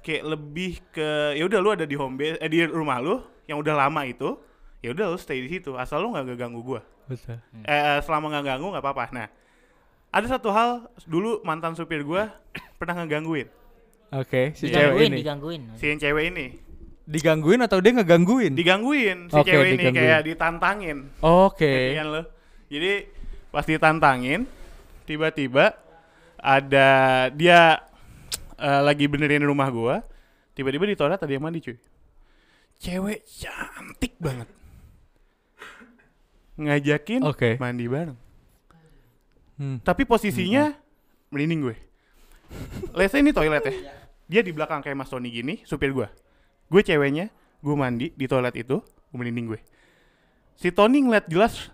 kayak 0.00 0.24
lebih 0.24 0.72
ke 0.90 1.08
ya 1.32 1.44
udah 1.44 1.58
lu 1.60 1.70
ada 1.72 1.82
di 1.82 1.94
home 1.94 2.14
base 2.16 2.34
eh, 2.36 2.48
di 2.48 2.60
rumah 2.62 2.98
lu 2.98 3.22
yang 3.46 3.56
udah 3.56 3.74
lama 3.76 4.02
itu 4.02 4.34
ya 4.78 4.90
udah 4.90 5.08
lu 5.08 5.16
stay 5.16 5.40
di 5.40 5.48
situ 5.48 5.74
asal 5.74 5.98
lu 6.00 6.10
nggak 6.10 6.36
ganggu 6.36 6.60
gua. 6.60 6.82
Betul. 7.06 7.38
Eh 7.62 7.98
selama 8.00 8.30
nggak 8.30 8.44
ganggu 8.46 8.66
nggak 8.70 8.82
apa-apa. 8.82 9.04
Nah 9.10 9.26
ada 10.10 10.26
satu 10.26 10.48
hal 10.48 10.86
dulu 11.02 11.40
mantan 11.42 11.72
supir 11.72 12.00
gua 12.00 12.30
pernah 12.76 13.02
ngegangguin 13.02 13.50
Oke, 14.08 14.54
si 14.54 14.70
cewek 14.70 14.94
Digangguin, 14.94 15.10
ini. 15.10 15.16
digangguin. 15.18 15.62
si 15.74 15.84
yang 15.86 15.98
cewek 15.98 16.24
ini 16.30 16.46
Digangguin 17.04 17.60
atau 17.60 17.78
dia 17.78 17.90
ngegangguin? 17.92 18.52
digangguin 18.54 19.18
si 19.28 19.34
Oke, 19.36 19.50
cewek 19.50 19.66
ini 19.68 19.74
digangguin. 19.76 19.98
kayak 20.00 20.20
ditantangin. 20.24 20.98
Oke. 21.20 21.74
Kan 21.92 22.06
lu? 22.08 22.22
Jadi 22.66 22.92
pas 23.48 23.62
ditantangin 23.62 24.46
tiba-tiba 25.04 25.74
ada 26.36 26.88
dia 27.30 27.82
eh, 28.56 28.80
lagi 28.82 29.06
benerin 29.06 29.42
rumah 29.42 29.66
gua 29.68 29.96
tiba-tiba 30.52 30.84
di 30.84 30.94
toilet 30.94 31.16
ada 31.16 31.28
yang 31.28 31.42
mandi 31.42 31.60
cuy 31.60 31.76
cewek 32.80 33.24
cantik 33.26 34.14
banget. 34.20 34.48
Ngajakin 36.56 37.20
Oke. 37.24 37.60
mandi 37.60 37.86
bareng. 37.88 38.18
Hmm. 39.56 39.80
tapi 39.80 40.04
posisinya 40.04 40.76
merinding 41.32 41.64
gue. 41.64 41.76
Let's 42.92 43.16
say 43.16 43.24
ini 43.24 43.32
toilet 43.32 43.64
ya. 43.64 43.72
Dia 44.28 44.40
di 44.44 44.52
belakang 44.52 44.84
kayak 44.84 45.00
Mas 45.00 45.08
Tony 45.08 45.32
gini 45.32 45.64
supir 45.64 45.96
gue 45.96 46.04
gue 46.66 46.82
ceweknya 46.82 47.30
gue 47.62 47.74
mandi 47.74 48.10
di 48.14 48.26
toilet 48.26 48.54
itu 48.58 48.82
gue 48.82 49.16
merinding 49.16 49.54
gue. 49.54 49.60
Si 50.56 50.72
Tony 50.72 51.04
ngeliat 51.04 51.28
jelas 51.28 51.72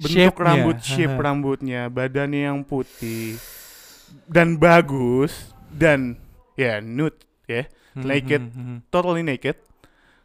bentuk 0.00 0.34
Shape-nya. 0.34 0.44
rambut 0.44 0.78
shape 0.82 1.18
rambutnya 1.24 1.80
badannya 1.86 2.50
yang 2.50 2.60
putih 2.66 3.38
dan 4.26 4.58
bagus 4.58 5.54
dan 5.70 6.18
ya 6.58 6.82
nude 6.82 7.22
ya. 7.46 7.68
Hmm, 7.92 8.08
naked 8.08 8.40
hmm, 8.40 8.56
hmm. 8.56 8.78
totally 8.88 9.20
naked 9.20 9.56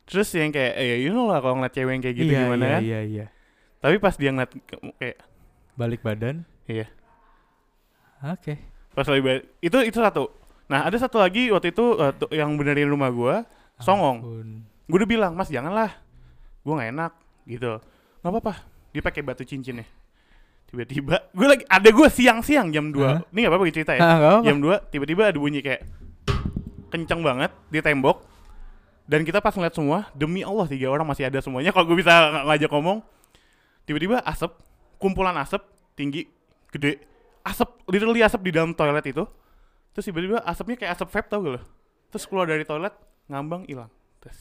terus 0.07 0.31
yang 0.31 0.49
kayak 0.49 0.73
eh, 0.73 1.03
you 1.03 1.11
know 1.11 1.27
lah 1.27 1.37
kalau 1.37 1.59
ngeliat 1.59 1.73
cewek 1.73 1.91
yang 1.91 2.01
kayak 2.01 2.15
gitu 2.15 2.31
iya, 2.31 2.39
gimana 2.41 2.63
iya, 2.63 2.71
kan 2.71 2.81
iya, 2.81 2.99
iya. 3.03 3.25
tapi 3.77 3.95
pas 3.97 4.15
dia 4.15 4.31
ngeliat 4.31 4.51
kayak 4.97 5.17
Balik 5.75 6.01
badan. 6.01 6.41
iya. 6.65 6.89
Oke. 8.23 8.57
pas 8.91 9.05
lagi 9.05 9.21
ba- 9.21 9.45
itu 9.61 9.77
itu 9.85 9.99
satu. 10.01 10.33
Nah 10.65 10.83
ada 10.83 10.97
satu 10.97 11.21
lagi 11.21 11.53
waktu 11.53 11.69
itu 11.69 11.85
tuh 12.17 12.29
yang 12.33 12.57
benerin 12.57 12.89
rumah 12.89 13.13
gua 13.13 13.45
songong. 13.77 14.25
Gue 14.89 14.97
udah 14.97 15.05
bilang 15.05 15.31
mas 15.37 15.47
janganlah. 15.47 15.93
Gue 16.65 16.73
nggak 16.73 16.89
enak 16.89 17.11
gitu. 17.45 17.77
Nggak 18.19 18.31
apa-apa. 18.33 18.53
Dia 18.89 19.01
pakai 19.05 19.21
batu 19.21 19.45
cincinnya. 19.45 19.85
Tiba-tiba 20.65 21.29
gue 21.29 21.45
lagi 21.47 21.63
ada 21.63 21.87
gue 21.87 22.07
siang-siang 22.09 22.73
jam 22.73 22.89
2 22.89 22.99
Hah? 22.99 23.21
ini 23.29 23.39
nggak 23.39 23.53
apa-apa 23.53 23.69
cerita 23.69 23.91
ya 23.93 24.01
Ah, 24.01 24.15
nggak 24.17 24.31
apa-apa. 24.33 24.45
jam 24.49 24.57
2 24.59 24.91
tiba-tiba 24.91 25.21
ada 25.29 25.37
bunyi 25.37 25.61
kayak 25.61 25.85
kenceng 26.89 27.21
banget 27.21 27.51
di 27.69 27.79
tembok 27.79 28.17
dan 29.07 29.23
kita 29.23 29.39
pas 29.39 29.55
ngeliat 29.55 29.71
semua 29.71 30.11
demi 30.11 30.43
Allah 30.43 30.67
tiga 30.67 30.91
orang 30.91 31.07
masih 31.07 31.25
ada 31.25 31.39
semuanya. 31.39 31.71
Kalau 31.71 31.87
gue 31.87 31.95
bisa 31.95 32.11
ng- 32.11 32.45
ngajak 32.51 32.69
ngomong 32.69 32.99
tiba-tiba 33.87 34.19
asap 34.21 34.51
kumpulan 34.99 35.33
asap 35.39 35.63
tinggi 35.95 36.27
gede. 36.69 36.99
Asap 37.41 37.87
literally 37.87 38.19
asap 38.19 38.43
di 38.43 38.51
dalam 38.51 38.75
toilet 38.75 39.07
itu. 39.07 39.23
Terus 39.95 40.05
tiba-tiba 40.11 40.43
asapnya 40.43 40.75
kayak 40.75 40.91
asap 40.93 41.07
vape 41.09 41.27
tau 41.31 41.39
gak 41.41 41.53
lo 41.57 41.61
terus 42.07 42.23
keluar 42.23 42.47
dari 42.47 42.63
toilet 42.63 42.91
ngambang 43.27 43.63
hilang. 43.67 43.91
Terus 44.19 44.39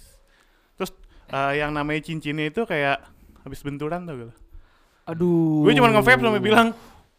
terus 0.77 0.91
eh, 1.31 1.63
yang 1.63 1.71
namanya 1.71 2.03
cincinnya 2.03 2.51
itu 2.51 2.63
kayak 2.63 3.03
habis 3.43 3.63
benturan 3.63 4.03
tau 4.03 4.15
gak 4.15 4.29
lo 4.31 4.35
Aduh. 5.07 5.63
gue 5.63 5.73
cuma 5.79 5.95
nge-vape 5.95 6.19
sampai 6.19 6.43
bilang 6.43 6.75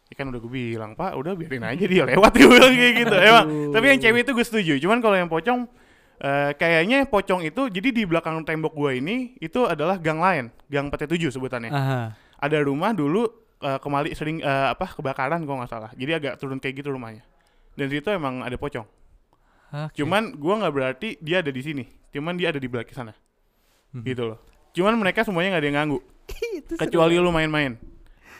ya 0.08 0.14
kan 0.16 0.28
udah 0.28 0.40
gue 0.40 0.52
bilang 0.52 0.92
pak 0.92 1.16
udah 1.16 1.32
biarin 1.32 1.64
aja 1.64 1.84
dia 1.84 2.04
lewat. 2.04 2.32
Gue 2.40 2.48
bilang 2.48 2.72
kayak 2.72 2.94
gitu. 2.96 3.16
Emang 3.16 3.44
tapi 3.72 3.84
yang 3.88 4.00
cewek 4.00 4.20
itu 4.24 4.32
gue 4.32 4.44
setuju. 4.44 4.72
Cuman 4.80 5.00
kalau 5.00 5.16
yang 5.16 5.28
pocong 5.28 5.68
eh, 6.18 6.50
kayaknya 6.52 7.04
pocong 7.04 7.42
itu 7.42 7.66
jadi 7.68 7.88
di 7.88 8.02
belakang 8.02 8.42
tembok 8.42 8.72
gue 8.72 8.98
ini 8.98 9.16
itu 9.38 9.64
adalah 9.64 9.96
gang 9.96 10.18
lain 10.18 10.44
gang 10.66 10.86
PT 10.88 11.06
7 11.08 11.30
sebutannya 11.30 11.70
Aha. 11.70 12.00
ada 12.36 12.58
rumah 12.60 12.90
dulu 12.90 13.26
eh, 13.58 13.78
kemali 13.78 14.12
sering 14.12 14.38
eh, 14.38 14.66
apa 14.68 14.86
kebakaran 14.88 15.42
kalau 15.42 15.58
nggak 15.58 15.70
salah 15.70 15.90
jadi 15.94 16.18
agak 16.18 16.34
turun 16.36 16.58
kayak 16.58 16.78
gitu 16.78 16.90
rumahnya 16.90 17.22
dan 17.74 17.86
situ 17.86 18.08
emang 18.08 18.42
ada 18.42 18.54
pocong 18.54 18.86
Oke. 19.68 19.94
cuman 19.96 20.34
gue 20.34 20.54
nggak 20.56 20.72
berarti 20.72 21.08
dia 21.18 21.38
ada 21.38 21.48
di 21.48 21.60
sini 21.60 21.84
cuman 22.08 22.34
dia 22.34 22.50
ada 22.50 22.58
di 22.58 22.66
belakang 22.66 22.94
sana 22.96 23.14
Mhm. 23.88 24.04
gitu 24.04 24.22
loh 24.28 24.38
cuman 24.76 24.94
mereka 24.96 25.24
semuanya 25.24 25.54
nggak 25.54 25.62
ada 25.62 25.68
yang 25.68 25.78
ganggu 25.80 25.98
kecuali 26.82 27.16
lu 27.16 27.30
main-main 27.30 27.80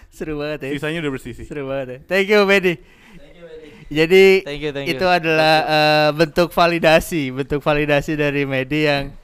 seru 0.08 0.36
banget 0.36 0.64
ya. 0.64 0.68
sisanya 0.76 0.98
udah 1.00 1.12
bersih 1.12 1.32
sih 1.32 1.44
Seru 1.44 1.68
banget 1.68 1.86
ya. 1.88 1.98
Thank 2.08 2.32
you, 2.32 2.40
Medi. 2.44 2.80
Jadi 3.88 4.44
Thank 4.44 4.60
you, 4.60 4.70
thank 4.76 4.84
you. 4.84 5.00
itu 5.00 5.06
adalah 5.08 5.54
eh, 5.64 6.08
bentuk 6.12 6.52
validasi, 6.52 7.32
bentuk 7.32 7.64
validasi 7.64 8.20
dari 8.20 8.44
Medi 8.44 8.84
yang 8.84 9.16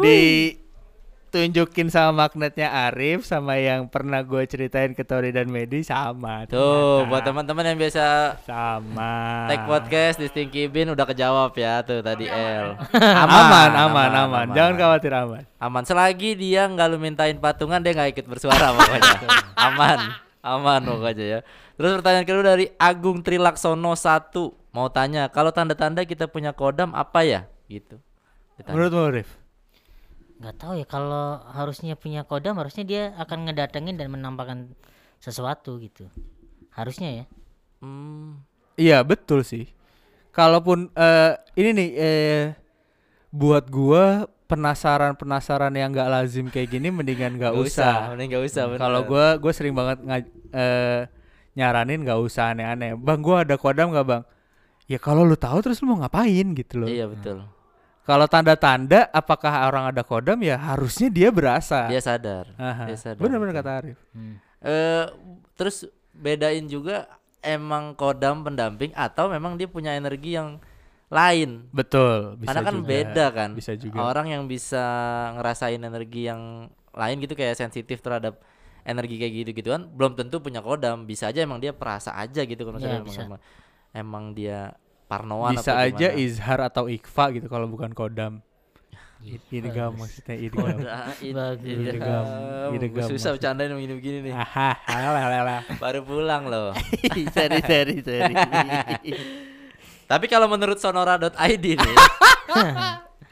ditunjukin 0.00 1.92
sama 1.92 2.24
magnetnya 2.24 2.72
Arif 2.88 3.28
sama 3.28 3.60
yang 3.60 3.92
pernah 3.92 4.24
gue 4.24 4.40
ceritain 4.48 4.96
ke 4.96 5.04
Tori 5.04 5.36
dan 5.36 5.52
Medi 5.52 5.84
sama. 5.84 6.48
Tuh, 6.48 7.04
ternyata. 7.04 7.08
buat 7.12 7.22
teman-teman 7.28 7.64
yang 7.68 7.76
biasa 7.76 8.04
sama. 8.48 9.44
tag 9.52 9.68
podcast 9.68 10.16
di 10.16 10.32
Stinky 10.32 10.64
Bin 10.72 10.88
udah 10.96 11.04
kejawab 11.04 11.52
ya 11.52 11.84
tuh 11.84 12.00
tadi 12.00 12.24
L. 12.24 12.72
aman, 12.96 13.70
aman, 13.76 14.10
aman, 14.16 14.46
Jangan 14.56 14.74
khawatir 14.80 15.12
aman. 15.12 15.44
Aman 15.60 15.84
selagi 15.84 16.32
dia 16.40 16.64
nggak 16.64 16.88
lu 16.88 16.96
mintain 16.96 17.36
patungan 17.36 17.84
dia 17.84 17.92
nggak 17.92 18.16
ikut 18.16 18.26
bersuara 18.32 18.72
pokoknya. 18.72 19.28
aman, 19.68 19.98
aman 20.40 20.80
pokoknya 20.88 21.26
ya. 21.36 21.40
Terus 21.76 21.92
pertanyaan 21.94 22.24
kedua 22.24 22.44
dari 22.46 22.66
Agung 22.76 23.20
Trilaksono 23.20 23.92
1 23.92 24.32
mau 24.72 24.88
tanya 24.88 25.28
kalau 25.28 25.52
tanda-tanda 25.52 26.02
kita 26.02 26.24
punya 26.26 26.52
kodam 26.52 26.92
apa 26.92 27.20
ya? 27.22 27.40
Gitu. 27.68 28.00
Ditanya. 28.56 28.74
Menurutmu 28.74 29.02
Arif? 29.06 29.28
nggak 30.36 30.56
tahu 30.60 30.76
ya 30.76 30.84
kalau 30.84 31.40
harusnya 31.48 31.96
punya 31.96 32.20
kodam 32.20 32.60
harusnya 32.60 32.84
dia 32.84 33.02
akan 33.16 33.48
ngedatengin 33.48 33.96
dan 33.96 34.12
menampakkan 34.12 34.68
sesuatu 35.16 35.80
gitu 35.80 36.12
harusnya 36.76 37.24
ya 37.24 37.26
Hmm. 37.76 38.40
Iya 38.76 39.04
betul 39.04 39.44
sih. 39.44 39.68
Kalaupun 40.32 40.88
eh, 40.92 41.32
ini 41.56 41.70
nih 41.72 41.88
eh, 41.92 42.44
buat 43.28 43.68
gua 43.68 44.24
penasaran-penasaran 44.48 45.72
yang 45.72 45.92
nggak 45.92 46.08
lazim 46.08 46.48
kayak 46.48 46.72
gini 46.72 46.88
mendingan 46.88 47.36
nggak 47.36 47.52
Nggak 47.52 47.68
usah. 47.68 48.12
mending 48.12 48.28
nggak 48.32 48.44
usah. 48.48 48.64
Kalau 48.76 49.00
gua 49.04 49.36
gua 49.36 49.52
sering 49.52 49.76
banget 49.76 49.98
nga- 50.04 50.32
eh, 50.52 51.00
nyaranin 51.56 52.04
nggak 52.04 52.20
usah 52.20 52.52
aneh-aneh. 52.52 52.92
Bang 52.94 53.24
gua 53.24 53.42
ada 53.42 53.56
kodam 53.56 53.90
nggak 53.90 54.06
bang? 54.06 54.22
Ya 54.86 55.00
kalau 55.02 55.26
lu 55.26 55.34
tahu 55.34 55.58
terus 55.64 55.82
lu 55.82 55.90
mau 55.90 55.98
ngapain 56.04 56.46
gitu 56.54 56.84
loh. 56.84 56.88
Iya 56.88 57.08
betul. 57.10 57.42
Kalau 58.06 58.30
tanda-tanda 58.30 59.10
apakah 59.10 59.66
orang 59.66 59.90
ada 59.90 60.06
kodam 60.06 60.38
ya 60.38 60.54
harusnya 60.54 61.10
dia 61.10 61.34
berasa. 61.34 61.90
Dia 61.90 61.98
sadar. 61.98 62.54
Aha. 62.54 62.86
dia 62.86 62.94
sadar, 62.94 63.18
Bener-bener 63.18 63.50
betul. 63.50 63.66
kata 63.66 63.70
Arif. 63.82 63.98
Hmm. 64.14 64.34
Eh 64.62 65.04
terus 65.58 65.76
bedain 66.14 66.70
juga 66.70 67.10
emang 67.42 67.98
kodam 67.98 68.46
pendamping 68.46 68.94
atau 68.94 69.26
memang 69.26 69.58
dia 69.58 69.66
punya 69.66 69.90
energi 69.98 70.38
yang 70.38 70.62
lain. 71.10 71.66
Betul. 71.74 72.38
Bisa 72.38 72.54
Karena 72.54 72.62
kan 72.62 72.76
juga. 72.78 72.86
beda 72.86 73.26
kan. 73.34 73.50
Bisa 73.58 73.72
juga. 73.74 73.98
Orang 74.06 74.30
yang 74.30 74.46
bisa 74.46 74.84
ngerasain 75.34 75.82
energi 75.82 76.30
yang 76.30 76.70
lain 76.94 77.16
gitu 77.18 77.34
kayak 77.34 77.58
sensitif 77.58 77.98
terhadap 77.98 78.38
energi 78.86 79.18
kayak 79.18 79.32
gitu 79.34 79.50
gitu 79.52 79.68
kan 79.74 79.82
belum 79.90 80.14
tentu 80.14 80.38
punya 80.38 80.62
kodam 80.62 81.04
bisa 81.04 81.28
aja 81.28 81.42
emang 81.42 81.58
dia 81.58 81.74
perasa 81.74 82.14
aja 82.14 82.46
gitu 82.46 82.62
kalau 82.62 82.78
misalnya 82.78 83.02
Iya, 83.02 83.04
emang, 83.04 83.18
emang, 83.26 83.40
emang 83.92 84.24
dia 84.32 84.58
parnoan 85.10 85.58
Bisa 85.58 85.74
apa 85.74 85.90
aja 85.90 86.08
izhar 86.14 86.60
atau 86.62 86.86
ikfa 86.90 87.34
gitu 87.34 87.46
kalau 87.46 87.66
bukan 87.70 87.90
kodam. 87.94 88.42
Iya. 89.22 89.40
Idgam 89.48 89.96
maksudnya 89.96 90.36
idgam. 90.36 90.76
Idgham. 91.24 92.24
Idgham 92.76 93.08
susah 93.10 93.34
bercandain 93.34 93.72
begini-begini 93.72 94.18
nih 94.28 94.34
baru 95.82 96.04
pulang 96.04 96.46
loh 96.46 96.76
sorry, 97.34 97.60
sorry, 97.64 97.96
sorry. 98.04 98.34
Tapi 100.10 100.26
kalau 100.30 100.46
menurut 100.46 100.78
sonora.id 100.78 101.64
nih 101.64 101.96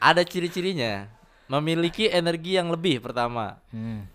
ada 0.01 0.21
ciri-cirinya 0.25 1.07
memiliki 1.45 2.09
energi 2.09 2.57
yang 2.57 2.73
lebih 2.73 2.99
pertama. 2.99 3.61
Hmm. 3.69 4.09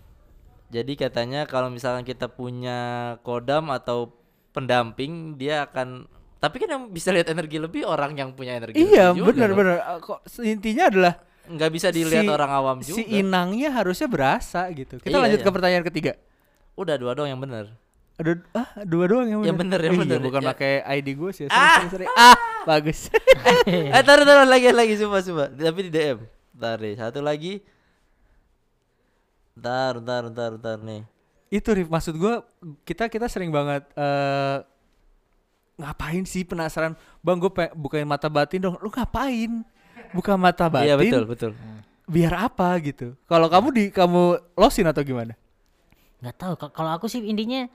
Jadi 0.71 0.95
katanya 0.95 1.43
kalau 1.43 1.67
misalkan 1.67 2.01
kita 2.01 2.25
punya 2.25 2.79
kodam 3.21 3.67
atau 3.69 4.15
pendamping 4.51 5.35
dia 5.35 5.63
akan 5.63 6.07
tapi 6.37 6.57
kan 6.57 6.69
yang 6.69 6.83
bisa 6.89 7.11
lihat 7.11 7.29
energi 7.29 7.55
lebih 7.55 7.85
orang 7.85 8.15
yang 8.15 8.31
punya 8.31 8.57
energi 8.57 8.81
iya, 8.81 9.11
lebih 9.11 9.19
juga 9.19 9.29
benar 9.29 9.47
loh. 9.47 9.57
benar. 9.57 9.75
Uh, 9.77 9.99
Kok 10.01 10.19
intinya 10.41 10.83
adalah 10.87 11.13
nggak 11.43 11.69
bisa 11.69 11.87
dilihat 11.89 12.23
si- 12.23 12.31
orang 12.31 12.49
awam 12.49 12.77
juga. 12.79 12.97
si 12.97 13.03
inangnya 13.05 13.69
harusnya 13.69 14.07
berasa 14.07 14.65
gitu. 14.71 14.97
Kita 14.97 15.11
Iya, 15.11 15.19
lanjut 15.19 15.37
iya. 15.37 15.45
ke 15.45 15.51
pertanyaan 15.51 15.85
ketiga. 15.85 16.11
Udah 16.73 16.95
dua 16.95 17.11
doang 17.13 17.29
yang 17.29 17.37
benar. 17.37 17.69
Ada 18.15 18.41
ah 18.53 18.69
dua 18.81 19.05
doang 19.05 19.27
yang 19.27 19.41
Yang 19.43 19.57
bener, 19.59 19.79
yang 19.81 19.93
Iya, 19.93 20.01
bener. 20.01 20.19
bukan 20.19 20.41
Ya. 20.41 20.49
pakai 20.49 20.71
ID 20.81 21.07
gue 21.13 21.31
sih. 21.31 21.45
Sorry, 21.45 21.53
Ah! 21.53 21.77
sorry, 21.77 21.89
sorry. 21.91 22.07
Ah, 22.11 22.37
bagus. 22.63 22.99
eh 23.67 24.01
taruh 24.01 24.23
taruh 24.23 24.47
lagi 24.47 24.71
lagi 24.71 24.93
coba 24.97 25.19
coba 25.19 25.43
tapi 25.47 25.79
di 25.83 25.91
DM. 25.91 26.17
Ntar 26.55 26.77
nih 26.79 26.93
satu 26.95 27.19
lagi. 27.19 27.61
Ntar 29.57 29.99
ntar 29.99 30.23
ntar 30.31 30.51
ntar 30.57 30.77
nih. 30.79 31.03
Itu 31.51 31.75
Rif, 31.75 31.91
maksud 31.91 32.15
gua 32.15 32.47
kita 32.83 33.11
kita 33.11 33.27
sering 33.27 33.51
banget 33.51 33.83
eh 33.95 34.57
ngapain 35.75 36.23
sih 36.23 36.45
penasaran? 36.45 36.93
Bang 37.19 37.41
gue 37.41 37.49
bukain 37.73 38.05
mata 38.05 38.29
batin 38.29 38.61
dong. 38.61 38.77
Lu 38.79 38.87
ngapain? 38.87 39.65
Buka 40.11 40.35
mata 40.35 40.67
batin 40.67 40.87
Iya 40.91 40.95
betul 40.99 41.23
betul. 41.25 41.51
biar 42.05 42.51
apa 42.51 42.75
gitu? 42.83 43.15
Kalau 43.25 43.47
kamu 43.47 43.67
di 43.71 43.83
kamu 43.87 44.21
losin 44.53 44.87
atau 44.87 45.01
gimana? 45.01 45.33
Nggak 46.19 46.35
tahu. 46.37 46.53
Ka- 46.59 46.73
kalau 46.75 46.91
aku 46.93 47.07
sih 47.07 47.23
intinya 47.23 47.65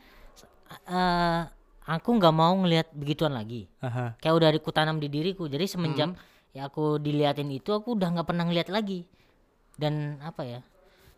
eh 0.87 1.41
aku 1.87 2.09
nggak 2.15 2.35
mau 2.35 2.53
ngelihat 2.63 2.93
begituan 2.93 3.33
lagi. 3.33 3.67
Aha. 3.81 4.15
kayak 4.19 4.35
udah 4.37 4.49
aku 4.53 4.71
tanam 4.71 4.99
di 4.99 5.09
diriku. 5.09 5.47
Jadi 5.47 5.65
semenjak 5.67 6.13
Hmm. 6.15 6.21
ya 6.53 6.69
aku 6.69 6.97
diliatin 6.97 7.49
itu 7.51 7.73
aku 7.73 7.97
udah 7.97 8.09
nggak 8.13 8.29
pernah 8.29 8.45
ngeliat 8.45 8.69
lagi. 8.69 9.03
Dan 9.77 10.21
apa 10.21 10.43
ya 10.45 10.61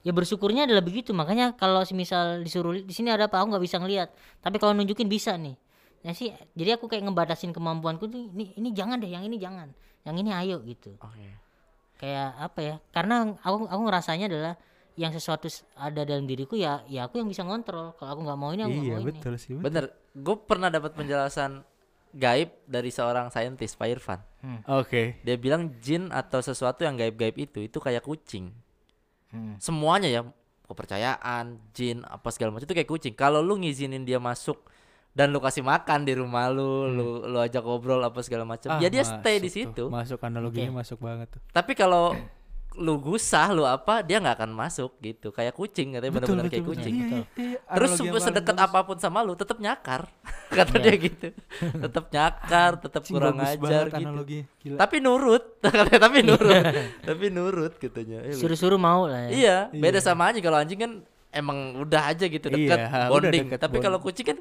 ya 0.08 0.12
bersyukurnya 0.16 0.64
adalah 0.64 0.80
begitu. 0.80 1.12
Makanya 1.12 1.52
kalau 1.60 1.84
misal 1.92 2.40
disuruh 2.40 2.80
di 2.80 2.94
sini 2.96 3.12
ada 3.12 3.28
apa? 3.28 3.44
Aku 3.44 3.52
nggak 3.52 3.60
bisa 3.60 3.76
ngeliat 3.76 4.08
tapi 4.40 4.56
kalau 4.56 4.72
nunjukin 4.72 5.04
bisa 5.04 5.36
nih. 5.36 5.52
Ya 6.00 6.16
sih 6.16 6.32
jadi 6.56 6.80
aku 6.80 6.88
kayak 6.88 7.04
ngebatasin 7.04 7.52
kemampuanku 7.52 8.08
tuh 8.08 8.32
ini 8.32 8.56
ini 8.56 8.72
jangan 8.72 8.96
deh 8.96 9.12
yang 9.12 9.20
ini 9.28 9.36
jangan. 9.36 9.68
Yang 10.08 10.16
ini 10.24 10.30
ayo 10.32 10.56
gitu. 10.64 10.96
Oke. 11.04 11.28
kayak 11.98 12.30
apa 12.38 12.60
ya? 12.62 12.74
Karena 12.94 13.36
aku 13.42 13.66
aku 13.66 13.82
ngerasanya 13.84 14.30
adalah 14.30 14.54
yang 14.94 15.10
sesuatu 15.10 15.50
ada 15.74 16.06
dalam 16.06 16.30
diriku 16.30 16.54
ya 16.54 16.86
ya 16.86 17.10
aku 17.10 17.20
yang 17.20 17.28
bisa 17.28 17.44
ngontrol. 17.44 17.92
Kalau 17.98 18.10
aku 18.16 18.20
nggak 18.24 18.38
mau 18.38 18.50
ini 18.54 18.62
aku 18.64 18.72
nggak 18.72 18.86
iya 18.88 18.96
mau 18.96 19.02
ini. 19.02 19.08
betul 19.12 19.34
sih 19.36 19.50
betul. 19.58 19.64
Bener. 19.66 19.84
Gue 20.14 20.36
pernah 20.38 20.70
dapat 20.70 20.94
penjelasan 20.94 21.66
gaib 22.14 22.54
dari 22.64 22.88
seorang 22.88 23.28
saintis 23.28 23.76
Pak 23.76 23.88
Irfan. 23.90 24.20
oke. 24.70 25.20
Dia 25.26 25.36
bilang 25.36 25.76
jin 25.82 26.08
atau 26.14 26.38
sesuatu 26.38 26.86
yang 26.86 26.94
gaib-gaib 26.96 27.36
itu 27.36 27.66
itu 27.66 27.78
kayak 27.82 28.06
kucing. 28.06 28.54
Hmm. 29.28 29.56
Semuanya 29.58 30.08
ya 30.08 30.22
kepercayaan, 30.64 31.58
jin 31.72 32.00
apa 32.02 32.28
segala 32.28 32.52
macam 32.52 32.64
itu 32.64 32.72
kayak 32.72 32.86
kucing. 32.86 33.12
Kalau 33.12 33.40
lu 33.40 33.56
ngizinin 33.56 34.02
dia 34.02 34.16
masuk 34.16 34.60
dan 35.10 35.28
lu 35.28 35.38
kasih 35.38 35.60
makan 35.60 36.04
di 36.04 36.12
rumah 36.12 36.46
lu, 36.48 36.86
lu 36.86 37.06
lu 37.24 37.38
ajak 37.38 37.60
ngobrol 37.60 37.98
apa 38.00 38.20
segala 38.20 38.44
macam, 38.44 38.70
Ah, 38.70 38.78
ya 38.78 38.86
dia 38.86 39.02
stay 39.02 39.36
di 39.38 39.48
tuh. 39.48 39.56
situ. 39.66 39.84
masuk 39.88 40.20
analoginya 40.20 40.70
masuk 40.74 41.00
banget 41.00 41.32
tuh 41.32 41.40
Tapi 41.48 41.72
kalau 41.72 42.12
lu 42.78 42.94
gusah 43.02 43.50
lu 43.50 43.66
apa 43.66 44.06
dia 44.06 44.22
nggak 44.22 44.38
akan 44.38 44.50
masuk 44.54 44.94
gitu. 45.02 45.34
Kayak 45.34 45.58
kucing 45.58 45.98
katanya 45.98 46.12
benar-benar 46.14 46.46
kayak 46.46 46.62
kucing. 46.64 46.94
Iya, 46.94 47.06
iya, 47.10 47.22
iya. 47.34 47.58
terus 47.74 47.90
Analogi 47.98 48.10
paling 48.14 48.26
sedekat 48.30 48.54
bagus. 48.54 48.66
apa 48.70 48.78
pun 48.86 48.96
sama 49.02 49.18
lu 49.26 49.34
tetap 49.34 49.58
nyakar 49.58 50.06
kata 50.56 50.74
dia 50.78 50.94
gitu. 50.94 51.28
Tetap 51.58 52.04
nyakar 52.14 52.72
tetap 52.86 53.02
kurang 53.04 53.36
ajar 53.42 53.84
gitu. 53.90 53.98
analoginya. 53.98 54.44
Gila. 54.62 54.76
tapi 54.78 54.96
nurut 55.02 55.44
katanya 55.64 55.98
tapi 56.06 56.18
nurut. 56.22 56.64
Tapi 57.02 57.24
nurut 57.34 57.72
katanya. 57.76 58.18
Suruh-suruh 58.30 58.78
mau 58.78 59.10
lah 59.10 59.26
ya. 59.26 59.30
iya 59.34 59.56
beda 59.74 59.98
sama 59.98 60.30
anjing. 60.30 60.46
Kalau 60.46 60.58
anjing 60.62 60.78
kan 60.78 60.92
emang 61.28 61.84
udah 61.84 62.14
aja 62.14 62.24
gitu 62.24 62.48
dekat 62.48 62.78
Iya, 62.88 63.12
bonding. 63.12 63.52
deket, 63.52 63.58
tapi 63.60 63.76
kalau 63.84 64.00
kucing 64.00 64.26
kan 64.32 64.38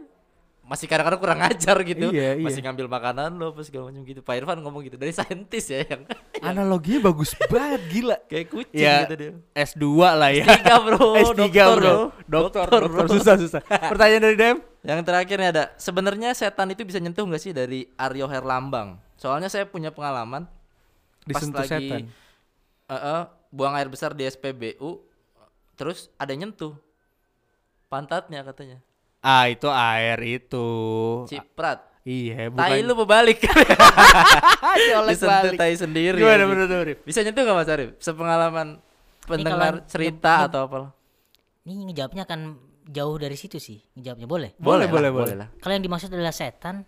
masih 0.67 0.85
kadang-kadang 0.91 1.21
kurang 1.23 1.39
ajar 1.47 1.79
gitu. 1.87 2.11
Iya, 2.11 2.35
iya. 2.35 2.43
masih 2.43 2.59
ngambil 2.59 2.91
makanan 2.91 3.39
lo 3.39 3.55
apa 3.55 3.63
segala 3.63 3.87
macam 3.87 4.03
gitu. 4.03 4.19
Pak 4.19 4.35
Irfan 4.35 4.59
ngomong 4.59 4.83
gitu 4.83 4.99
dari 4.99 5.15
saintis 5.15 5.71
ya 5.71 5.87
yang 5.87 6.03
analoginya 6.43 7.07
bagus 7.07 7.31
banget 7.47 7.81
gila. 7.87 8.17
Kayak 8.27 8.45
kucing 8.51 8.83
ya 8.83 9.07
gitu 9.07 9.15
dia. 9.15 9.31
S2 9.55 9.85
lah 9.95 10.31
ya. 10.35 10.43
S3 10.43 10.67
bro. 10.83 11.07
S3 11.23 11.39
dokter, 11.39 11.67
bro. 11.79 11.95
dokter 12.27 12.67
dokter 12.67 13.05
susah 13.15 13.35
susah. 13.39 13.61
Pertanyaan 13.95 14.21
dari 14.27 14.35
Dem? 14.35 14.57
Yang 14.83 14.99
terakhir 15.07 15.37
nih 15.39 15.49
ada, 15.51 15.63
sebenarnya 15.79 16.29
setan 16.35 16.71
itu 16.71 16.83
bisa 16.83 16.99
nyentuh 16.99 17.23
nggak 17.23 17.41
sih 17.41 17.51
dari 17.55 17.87
Aryo 17.95 18.27
Herlambang? 18.27 18.99
Soalnya 19.15 19.47
saya 19.51 19.67
punya 19.67 19.91
pengalaman 19.91 20.47
pas 21.27 21.43
disentuh 21.43 21.63
lagi 21.63 21.91
setan? 21.91 22.01
eh, 22.87 22.95
eh, 22.95 23.21
buang 23.51 23.75
air 23.75 23.91
besar 23.91 24.15
di 24.15 24.23
SPBU, 24.27 24.99
terus 25.75 26.11
ada 26.15 26.31
nyentuh. 26.31 26.75
Pantatnya 27.87 28.43
katanya. 28.43 28.83
Ah 29.19 29.45
itu 29.45 29.67
air 29.67 30.17
itu 30.21 30.67
Ciprat. 31.25 31.79
iya 32.03 32.47
Tai 32.47 32.51
bukan 32.51 32.77
lu 32.81 32.93
berbalik 32.95 33.39
Disentuh 35.09 35.53
tai 35.53 35.73
sendiri. 35.73 36.17
gimana 36.17 36.35
anjing. 36.37 36.49
menurut 36.49 36.69
lu, 36.69 36.81
Rif? 36.85 36.99
Bisa 37.03 37.19
nyentuh 37.21 37.41
nggak 37.41 37.57
Mas 37.57 37.69
Arif? 37.69 37.89
Sepengalaman 37.97 38.67
pendengar 39.21 39.59
kalau 39.77 39.87
cerita 39.87 40.33
atau 40.47 40.61
apa? 40.63 40.77
ini 41.65 41.83
ngejawabnya 41.85 42.23
akan 42.23 42.55
jauh 42.87 43.17
dari 43.17 43.35
situ 43.35 43.57
sih 43.57 43.83
ngejawabnya 43.93 44.23
boleh 44.25 44.49
Boleh, 44.55 44.87
lah, 44.87 44.93
boleh, 44.93 45.09
boleh. 45.11 45.35
lah. 45.35 45.47
kalau 45.57 45.75
yang 45.75 45.83
dimaksud 45.83 46.07
adalah 46.07 46.31
setan 46.31 46.87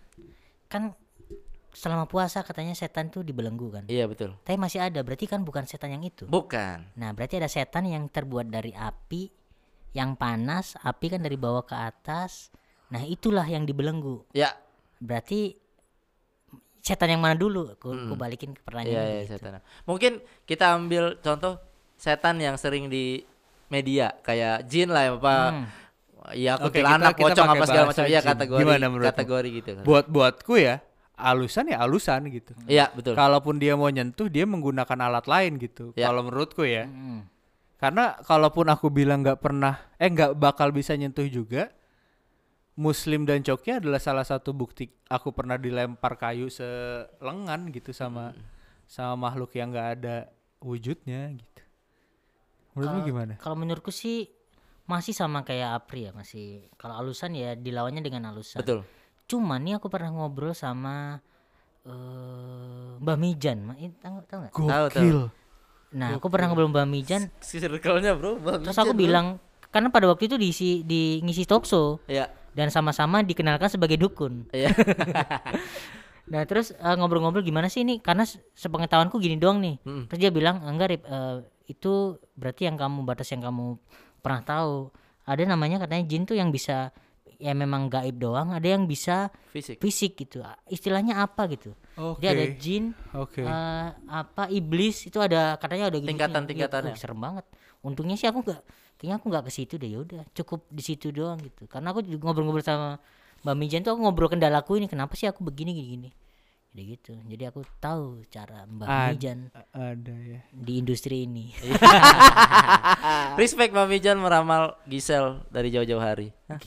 kan 0.64 0.96
selama 1.70 2.08
puasa 2.08 2.40
katanya 2.40 2.72
setan 2.72 3.06
tuh 3.06 3.20
dibelenggu 3.20 3.68
kan 3.70 3.84
Iya 3.84 4.08
betul. 4.08 4.32
tapi 4.40 4.56
masih 4.56 4.80
ada 4.80 5.04
berarti 5.04 5.28
kan 5.28 5.44
bukan 5.44 5.68
setan 5.68 5.92
yang 5.92 6.00
itu 6.00 6.24
Bukan. 6.24 6.96
nah 6.96 7.12
berarti 7.12 7.36
ada 7.36 7.46
setan 7.46 7.84
yang 7.84 8.08
terbuat 8.08 8.48
dari 8.48 8.72
api 8.72 9.28
yang 9.92 10.14
panas 10.14 10.74
api 10.78 11.06
kan 11.08 11.20
dari 11.20 11.34
bawah 11.34 11.62
ke 11.62 11.74
atas 11.74 12.48
nah 12.86 13.02
itulah 13.02 13.44
yang 13.44 13.62
dibelenggu 13.62 14.22
Ya, 14.30 14.54
berarti 14.98 15.54
setan 16.80 17.10
yang 17.10 17.20
mana 17.20 17.34
dulu 17.34 17.70
aku, 17.70 17.92
aku 17.92 18.14
balikin 18.14 18.50
ke 18.50 18.60
pertanyaan 18.60 19.20
iya 19.20 19.28
setan. 19.28 19.60
Mungkin 19.84 20.18
kita 20.42 20.72
ambil 20.72 21.18
contoh 21.18 21.60
setan 21.94 22.36
yang 22.36 22.56
sering 22.56 22.88
di 22.88 23.20
media 23.68 24.16
kayak 24.18 24.64
jin 24.64 24.88
lah 24.88 25.04
ya 25.04 25.12
apa 25.14 25.34
Hmm. 25.50 25.66
Iya, 26.30 26.52
kuntilanak, 26.56 27.10
kita- 27.10 27.18
kita 27.18 27.26
pocong 27.32 27.48
apa 27.48 27.64
segala 27.64 27.84
macam. 27.86 28.04
Jin. 28.04 28.20
kategori 28.22 28.60
Gimana 28.60 28.86
kategori 29.04 29.48
gitu. 29.52 29.70
kan. 29.72 29.82
buat 29.82 30.04
buatku 30.06 30.52
ya 30.54 30.74
alusan 31.14 31.64
ya 31.66 31.76
alusan 31.78 32.20
gitu 32.28 32.52
Iya, 32.66 32.88
betul. 32.90 33.12
kalaupun 33.14 33.56
dia 33.56 33.72
mau 33.72 33.88
nyentuh 33.88 34.26
dia 34.26 34.44
menggunakan 34.44 34.98
alat 35.02 35.26
lain 35.26 35.56
gitu 35.58 35.92
Ya. 35.92 36.08
kalau 36.08 36.22
menurutku 36.22 36.62
ya 36.62 36.84
Hmm. 36.86 37.24
Karena 37.80 38.20
kalaupun 38.28 38.68
aku 38.68 38.92
bilang 38.92 39.24
nggak 39.24 39.40
pernah 39.40 39.80
eh 39.96 40.06
nggak 40.12 40.36
bakal 40.36 40.68
bisa 40.70 40.92
nyentuh 40.94 41.24
juga 41.26 41.72
Muslim 42.76 43.24
dan 43.28 43.40
coki 43.40 43.80
adalah 43.80 44.00
salah 44.00 44.24
satu 44.24 44.52
bukti 44.52 44.88
aku 45.08 45.32
pernah 45.32 45.56
dilempar 45.56 46.16
kayu 46.16 46.52
selengan 46.52 47.72
gitu 47.72 47.90
sama 47.96 48.36
sama 48.84 49.28
makhluk 49.28 49.52
yang 49.56 49.72
nggak 49.72 49.88
ada 50.00 50.16
wujudnya 50.60 51.32
gitu 51.34 51.62
Menurutmu 52.74 53.00
gimana? 53.02 53.34
Kalau 53.42 53.56
menurutku 53.58 53.90
sih 53.90 54.30
masih 54.86 55.14
sama 55.14 55.42
kayak 55.42 55.82
Apri 55.82 56.06
ya 56.06 56.14
masih. 56.14 56.70
Kalau 56.78 56.94
alusan 56.98 57.34
ya 57.34 57.58
dilawannya 57.58 58.02
dengan 58.02 58.30
alusan. 58.30 58.62
Betul. 58.62 58.86
Cuman 59.26 59.62
nih 59.62 59.78
aku 59.78 59.90
pernah 59.90 60.10
ngobrol 60.14 60.54
sama 60.54 61.18
eh 61.86 62.94
Mbak 63.00 63.16
Mijan, 63.16 63.58
Ma- 63.64 63.78
ini 63.80 63.94
tahu 63.96 64.22
tahu 64.28 64.38
nggak? 64.44 64.52
Tahu, 64.54 64.86
tahu. 64.92 65.20
Nah, 65.90 66.14
aku 66.14 66.30
pernah 66.30 66.46
ngobrol 66.46 66.70
sama 66.70 66.82
Mbak 66.82 66.88
Mijan, 66.88 67.22
Circle-nya, 67.42 68.14
Bro. 68.14 68.38
Bang 68.38 68.62
terus 68.62 68.78
aku 68.78 68.94
bilang 68.94 69.42
karena 69.70 69.90
pada 69.90 70.06
waktu 70.06 70.30
itu 70.30 70.38
diisi 70.38 70.82
di 70.82 71.18
ngisi 71.20 71.42
talkshow 71.44 71.98
Iya. 72.06 72.30
dan 72.54 72.70
sama-sama 72.70 73.22
dikenalkan 73.22 73.66
sebagai 73.66 73.98
dukun. 73.98 74.46
Iya. 74.50 74.70
Nah 76.30 76.46
terus 76.46 76.70
eh, 76.70 76.94
ngobrol-ngobrol 76.94 77.42
gimana 77.42 77.66
sih 77.66 77.82
ini? 77.82 77.98
Karena 77.98 78.22
se- 78.22 78.38
sepengetahuanku 78.54 79.18
gini 79.18 79.34
doang 79.34 79.58
nih. 79.58 79.82
Mm. 79.82 80.04
Terus 80.06 80.18
dia 80.22 80.30
bilang 80.30 80.62
enggak 80.62 80.88
Rip, 80.94 81.02
eh, 81.02 81.36
itu 81.66 81.92
berarti 82.38 82.70
yang 82.70 82.78
kamu 82.78 83.02
batas 83.02 83.26
yang 83.34 83.42
kamu 83.42 83.74
pernah 84.22 84.38
tahu. 84.38 84.94
Ada 85.26 85.42
namanya 85.42 85.82
katanya 85.82 86.06
jin 86.06 86.22
tuh 86.22 86.38
yang 86.38 86.54
bisa 86.54 86.94
ya 87.34 87.50
memang 87.50 87.90
gaib 87.90 88.14
doang. 88.14 88.54
Ada 88.54 88.78
yang 88.78 88.86
bisa 88.86 89.34
Fisik. 89.50 89.82
fisik 89.82 90.12
gitu. 90.14 90.38
Istilahnya 90.70 91.18
apa 91.18 91.50
gitu? 91.50 91.74
Oke. 92.00 92.24
Jadi 92.24 92.32
ada 92.32 92.46
jin, 92.56 92.84
Oke. 93.12 93.44
eh, 93.44 93.88
apa 94.08 94.48
iblis 94.48 95.04
itu 95.04 95.20
ada 95.20 95.60
katanya 95.60 95.92
ada 95.92 96.00
gitu. 96.00 96.08
Tingkatan-tingkatannya. 96.08 96.96
serem 96.96 97.20
banget. 97.20 97.44
Untungnya 97.84 98.16
sih 98.16 98.24
aku 98.24 98.40
nggak, 98.40 98.60
kayaknya 98.96 99.14
aku 99.20 99.26
nggak 99.28 99.44
ke 99.44 99.52
situ 99.52 99.74
deh. 99.76 99.90
Yaudah, 99.92 100.24
cukup 100.32 100.64
di 100.72 100.80
situ 100.80 101.12
doang 101.12 101.36
gitu. 101.44 101.68
Karena 101.68 101.92
aku 101.92 102.00
ngobrol-ngobrol 102.04 102.64
sama 102.64 102.96
Mbak 103.44 103.56
Mijan 103.56 103.80
tuh 103.84 103.96
aku 103.96 104.00
ngobrol 104.04 104.28
kendalaku 104.32 104.80
ini 104.80 104.88
kenapa 104.88 105.16
sih 105.16 105.28
aku 105.28 105.44
begini 105.44 105.76
gini 105.76 105.88
gini. 105.96 106.10
Jadi 106.70 106.82
gitu. 106.88 107.12
Jadi 107.24 107.42
aku 107.44 107.60
tahu 107.76 108.22
cara 108.26 108.62
Mbak 108.62 108.86
Ad- 108.86 109.10
Mijan 109.10 109.38
Ada 109.68 110.14
ya. 110.14 110.40
di 110.48 110.72
industri 110.76 111.26
ini. 111.26 111.50
Respect 113.36 113.72
Mami 113.72 113.98
Jan 113.98 114.16
meramal 114.16 114.78
Gisel 114.84 115.42
dari 115.48 115.68
jauh-jauh 115.68 115.98
hari. 115.98 116.30
Hah? 116.46 116.62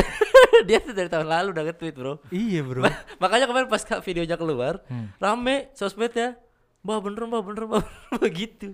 Dia 0.68 0.78
tuh 0.78 0.92
dari 0.92 1.06
tahun 1.06 1.24
lalu 1.26 1.48
udah 1.50 1.64
nge-tweet, 1.64 1.94
Bro. 1.94 2.20
Iya, 2.28 2.60
Bro. 2.60 2.82
Makanya 3.16 3.46
kemarin 3.46 3.68
pas 3.68 3.80
kak 3.80 4.02
videonya 4.02 4.34
keluar, 4.34 4.84
Hmm. 4.84 5.14
rame 5.16 5.70
sosmed 5.72 6.12
ya. 6.12 6.36
Mbak 6.80 6.98
bener, 7.00 7.22
Mbak 7.24 7.42
bener, 7.42 7.62
Mbak 7.64 7.80
bener, 7.80 8.16
begitu. 8.20 8.66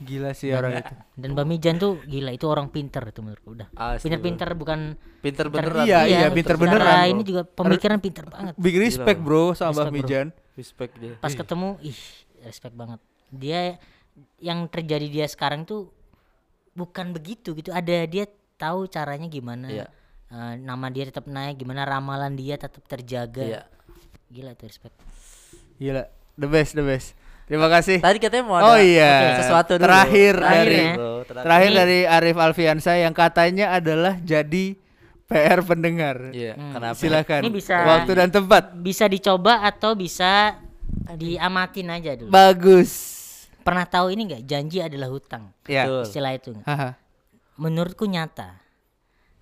Gila 0.00 0.32
sih 0.32 0.48
orang 0.56 0.80
itu. 0.80 0.94
Dan 1.12 1.36
Mbak 1.36 1.44
Mijan 1.44 1.76
tuh 1.76 2.00
gila 2.08 2.32
itu 2.32 2.48
orang 2.48 2.72
pinter 2.72 3.04
itu 3.04 3.20
menurutku 3.20 3.52
udah. 3.52 3.68
Pinter-pinter 4.00 4.48
bukan 4.56 4.96
Pinter 5.20 5.52
pinter- 5.52 5.68
beneran. 5.68 5.84
Iya, 5.84 6.00
iya, 6.08 6.26
pinter 6.32 6.56
secara 6.56 6.64
beneran, 6.64 6.96
bro. 6.96 7.12
Ini 7.12 7.22
juga 7.28 7.42
pemikiran 7.44 7.98
pinter 8.00 8.24
banget. 8.24 8.54
Big 8.56 8.76
respect, 8.80 9.20
Bro, 9.20 9.52
sama 9.52 9.76
Mbak 9.76 9.84
Respect. 9.84 9.92
Mijan. 10.00 10.26
Respect 10.56 10.92
dia. 10.96 11.14
Pas 11.20 11.32
ketemu, 11.36 11.76
ih, 11.84 12.00
respect 12.48 12.72
banget. 12.72 13.00
Dia 13.28 13.60
yang 14.40 14.64
terjadi 14.72 15.06
dia 15.12 15.26
sekarang 15.28 15.68
tuh 15.68 15.92
bukan 16.72 17.12
begitu 17.12 17.52
gitu. 17.52 17.68
Ada 17.68 18.08
dia 18.08 18.24
tahu 18.56 18.88
caranya 18.88 19.28
gimana. 19.28 19.68
Iya. 19.68 19.86
Eh, 20.32 20.54
nama 20.56 20.88
dia 20.88 21.04
tetap 21.12 21.28
naik, 21.28 21.60
gimana 21.60 21.84
ramalan 21.84 22.32
dia 22.32 22.56
tetap 22.56 22.80
terjaga. 22.88 23.44
Iya. 23.44 23.62
Gila 24.32 24.56
tuh 24.56 24.64
respect. 24.64 24.96
Gila, 25.76 26.08
the 26.40 26.48
best, 26.48 26.72
the 26.72 26.80
best. 26.80 27.12
Terima 27.50 27.66
kasih. 27.66 27.98
Tadi 27.98 28.18
katanya 28.18 28.44
mau 28.46 28.56
Oh 28.56 28.72
ada 28.72 28.78
iya. 28.78 29.34
sesuatu 29.36 29.74
dulu. 29.74 29.82
Terakhir 29.82 30.34
Terakhir 30.38 30.54
dari 30.62 30.78
ya. 30.78 30.92
Bro, 30.94 31.10
terakhir. 31.20 31.42
terakhir 31.42 31.70
dari 31.74 31.98
Arif 32.06 32.36
Alfiansa 32.38 32.92
yang 32.94 33.10
katanya 33.10 33.66
adalah 33.72 34.14
jadi 34.16 34.64
PR 35.26 35.58
pendengar. 35.60 36.30
Iya, 36.30 36.54
Hmm. 36.54 36.72
kenapa? 36.72 36.94
Silakan. 36.96 37.40
Ini 37.42 37.50
bisa- 37.50 37.82
Waktu 37.84 38.12
dan 38.14 38.28
tempat. 38.30 38.62
Bisa 38.76 39.04
dicoba 39.04 39.60
atau 39.60 39.94
bisa 39.94 40.62
diamatin 41.10 41.90
aja 41.90 42.14
dulu. 42.14 42.30
Bagus. 42.30 42.90
Pernah 43.60 43.84
tahu 43.84 44.10
ini 44.10 44.26
nggak? 44.26 44.42
Janji 44.44 44.78
adalah 44.78 45.08
hutang. 45.08 45.50
Ya. 45.64 45.84
Betul. 45.84 46.02
Istilah 46.06 46.32
itu. 46.32 46.50
Haha. 46.62 46.94
Menurutku 47.56 48.06
nyata. 48.06 48.62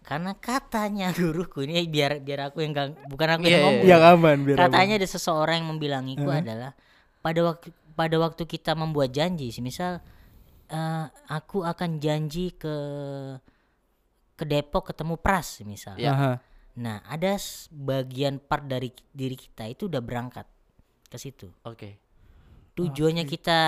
Karena 0.00 0.32
katanya 0.34 1.12
guruku 1.30 1.60
ini 1.62 1.84
biar 1.84 2.18
biar 2.18 2.48
aku 2.48 2.64
yang 2.64 2.72
gang- 2.72 2.96
bukan 3.06 3.28
aku 3.30 3.44
Iya, 3.44 3.46
yang 3.46 3.52
iya, 3.54 3.64
ngomong. 3.66 3.84
Yang 3.86 4.02
aman 4.08 4.36
biar 4.42 4.56
Katanya 4.58 4.94
ada 4.96 5.06
seseorang 5.06 5.56
yang 5.60 5.68
membilangiku 5.68 6.28
adalah 6.32 6.72
pada 7.18 7.40
waktu 7.44 7.68
pada 7.98 8.14
waktu 8.22 8.46
kita 8.46 8.78
membuat 8.78 9.10
janji, 9.10 9.50
misal 9.58 9.98
eh, 10.70 11.06
aku 11.26 11.66
akan 11.66 11.98
janji 11.98 12.54
ke 12.54 12.74
ke 14.38 14.44
Depok 14.46 14.94
ketemu 14.94 15.18
Pras 15.18 15.66
misal. 15.66 15.98
Ya. 15.98 16.38
Nah, 16.78 17.02
ada 17.10 17.34
bagian 17.74 18.38
part 18.38 18.70
dari 18.70 18.94
diri 19.10 19.34
kita 19.34 19.66
itu 19.66 19.90
udah 19.90 19.98
berangkat 19.98 20.46
ke 21.10 21.18
situ. 21.18 21.50
Oke. 21.66 21.98
Tujuannya 22.78 23.26
kita 23.26 23.58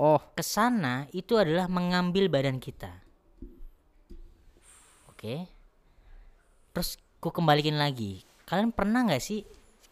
Oh, 0.00 0.16
ke 0.32 0.40
sana 0.40 1.04
itu 1.12 1.36
adalah 1.36 1.68
mengambil 1.68 2.32
badan 2.32 2.56
kita. 2.56 2.88
Oke. 5.12 5.44
Terus 6.72 6.96
ku 7.20 7.28
kembalikin 7.28 7.76
lagi. 7.76 8.24
Kalian 8.48 8.72
pernah 8.72 9.04
nggak 9.04 9.20
sih? 9.20 9.44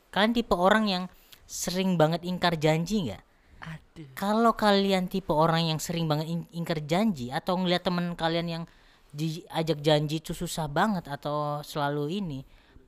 Kalian 0.09 0.33
tipe 0.33 0.57
orang 0.57 0.89
yang 0.89 1.05
sering 1.45 2.01
banget 2.01 2.25
ingkar 2.25 2.57
janji 2.57 3.13
nggak? 3.13 3.21
Aduh. 3.63 4.07
Kalau 4.15 4.55
kalian 4.55 5.11
tipe 5.11 5.35
orang 5.35 5.71
yang 5.75 5.81
sering 5.83 6.07
banget 6.07 6.31
ing- 6.31 6.51
ingkar 6.55 6.79
janji 6.87 7.35
atau 7.35 7.59
ngeliat 7.59 7.83
temen 7.83 8.15
kalian 8.15 8.47
yang 8.47 8.65
diajak 9.11 9.81
janji 9.81 10.21
itu 10.21 10.37
susah 10.37 10.69
banget 10.69 11.09
atau 11.09 11.65
selalu 11.65 12.23
ini, 12.23 12.41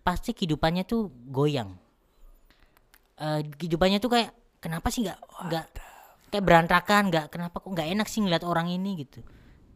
pasti 0.04 0.36
kehidupannya 0.36 0.84
tuh 0.86 1.10
goyang. 1.32 1.74
Eh 3.20 3.40
kehidupannya 3.56 3.98
tuh 3.98 4.10
kayak 4.12 4.30
kenapa 4.62 4.88
sih 4.92 5.04
nggak 5.04 5.18
nggak 5.48 5.64
kayak 6.30 6.44
berantakan 6.44 7.02
nggak 7.10 7.26
kenapa 7.32 7.56
kok 7.58 7.70
nggak 7.72 7.88
enak 7.98 8.06
sih 8.06 8.20
ngeliat 8.22 8.44
orang 8.46 8.70
ini 8.70 9.02
gitu. 9.02 9.20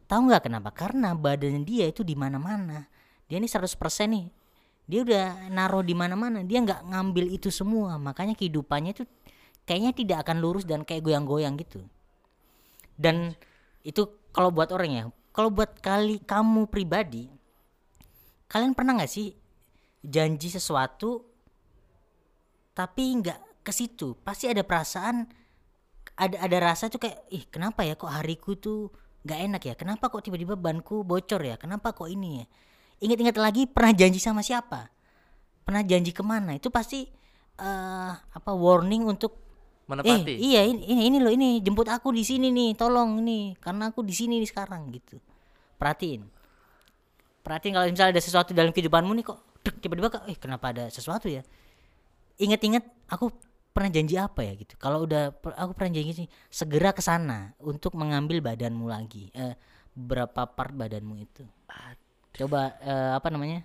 Tahu 0.05 0.20
nggak 0.30 0.47
kenapa? 0.47 0.70
Karena 0.70 1.16
badannya 1.16 1.64
dia 1.64 1.88
itu 1.88 2.05
di 2.05 2.12
mana-mana. 2.14 2.86
Dia 3.26 3.40
ini 3.40 3.49
100% 3.49 4.09
nih. 4.12 4.26
Dia 4.84 5.01
udah 5.01 5.49
naruh 5.49 5.80
di 5.80 5.97
mana-mana. 5.97 6.45
Dia 6.45 6.61
nggak 6.61 6.92
ngambil 6.92 7.32
itu 7.32 7.49
semua. 7.49 7.97
Makanya 7.97 8.36
kehidupannya 8.36 8.92
itu 8.92 9.05
kayaknya 9.65 9.93
tidak 9.97 10.19
akan 10.29 10.41
lurus 10.41 10.65
dan 10.69 10.85
kayak 10.85 11.05
goyang-goyang 11.05 11.57
gitu. 11.61 11.85
Dan 12.95 13.35
itu 13.85 14.07
kalau 14.33 14.55
buat 14.55 14.71
orang 14.73 14.91
ya. 14.93 15.05
Kalau 15.35 15.51
buat 15.51 15.83
kali 15.83 16.23
kamu 16.23 16.71
pribadi, 16.71 17.27
kalian 18.47 18.71
pernah 18.71 18.95
nggak 18.95 19.11
sih 19.11 19.35
janji 19.99 20.47
sesuatu 20.47 21.27
tapi 22.71 23.19
nggak 23.19 23.67
ke 23.67 23.73
situ? 23.75 24.15
Pasti 24.23 24.47
ada 24.47 24.62
perasaan, 24.62 25.27
ada 26.15 26.37
ada 26.39 26.57
rasa 26.62 26.87
tuh 26.87 27.03
kayak, 27.03 27.19
ih 27.35 27.45
kenapa 27.51 27.83
ya 27.83 27.99
kok 27.99 28.15
hariku 28.15 28.55
tuh 28.55 28.95
nggak 29.27 29.41
enak 29.51 29.62
ya? 29.67 29.75
Kenapa 29.75 30.07
kok 30.07 30.23
tiba-tiba 30.23 30.55
banku 30.55 31.03
bocor 31.03 31.43
ya? 31.43 31.59
Kenapa 31.59 31.91
kok 31.91 32.07
ini 32.07 32.45
ya? 32.45 32.47
Ingat-ingat 33.03 33.35
lagi 33.35 33.67
pernah 33.67 33.91
janji 33.91 34.23
sama 34.23 34.39
siapa? 34.39 34.87
Pernah 35.67 35.83
janji 35.83 36.15
ke 36.15 36.23
mana? 36.23 36.55
Itu 36.55 36.71
pasti 36.71 37.11
eh 37.55 38.12
apa 38.15 38.51
warning 38.55 39.07
untuk 39.11 39.43
Menepati. 39.85 40.32
Eh, 40.32 40.39
iya 40.41 40.64
ini, 40.64 40.80
ini 40.89 41.03
ini 41.12 41.18
loh 41.20 41.28
ini 41.28 41.61
jemput 41.61 41.85
aku 41.93 42.09
di 42.09 42.24
sini 42.24 42.49
nih, 42.49 42.72
tolong 42.72 43.20
ini 43.20 43.53
karena 43.61 43.93
aku 43.93 44.01
di 44.01 44.16
sini 44.16 44.41
nih 44.41 44.49
sekarang 44.49 44.89
gitu. 44.89 45.20
Perhatiin. 45.76 46.24
Perhatiin 47.45 47.72
kalau 47.76 47.87
misalnya 47.93 48.16
ada 48.16 48.22
sesuatu 48.24 48.57
dalam 48.57 48.72
kehidupanmu 48.72 49.12
nih 49.20 49.24
kok 49.28 49.39
dek, 49.61 49.76
tiba-tiba 49.85 50.09
kok 50.09 50.24
eh 50.24 50.37
kenapa 50.41 50.72
ada 50.72 50.89
sesuatu 50.89 51.28
ya? 51.28 51.45
Ingat-ingat 52.41 53.12
aku 53.12 53.28
pernah 53.76 53.93
janji 53.93 54.16
apa 54.16 54.41
ya 54.41 54.57
gitu. 54.57 54.72
Kalau 54.80 55.05
udah 55.05 55.37
aku 55.61 55.76
pernah 55.76 55.93
janji 56.01 56.24
sih 56.24 56.26
segera 56.49 56.97
ke 56.97 57.05
sana 57.05 57.53
untuk 57.61 57.93
mengambil 58.01 58.41
badanmu 58.41 58.89
lagi. 58.89 59.28
Eh 59.37 59.53
berapa 59.93 60.49
part 60.49 60.72
badanmu 60.72 61.20
itu. 61.20 61.45
Coba 62.41 62.80
eh, 62.80 63.12
apa 63.12 63.28
namanya? 63.28 63.61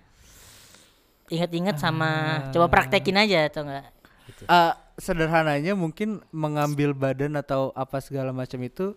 Ingat-ingat 1.30 1.80
sama 1.80 2.10
coba 2.52 2.66
praktekin 2.68 3.16
aja 3.16 3.48
atau 3.48 3.64
enggak 3.64 3.86
gitu. 4.28 4.42
Eh, 4.44 4.72
sederhananya 5.00 5.72
mungkin 5.74 6.20
mengambil 6.30 6.92
badan 6.92 7.34
atau 7.34 7.72
apa 7.74 7.98
segala 7.98 8.30
macam 8.30 8.60
itu 8.60 8.92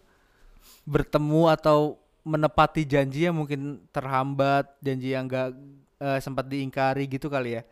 bertemu 0.83 1.49
atau 1.49 1.95
menepati 2.23 2.87
janji 2.87 3.27
yang 3.27 3.35
mungkin 3.35 3.83
terhambat, 3.91 4.79
janji 4.79 5.11
yang 5.11 5.27
enggak 5.27 5.51
eh, 5.99 6.19
sempat 6.19 6.47
diingkari 6.47 7.07
gitu 7.07 7.27
kali 7.27 7.59
ya. 7.59 7.63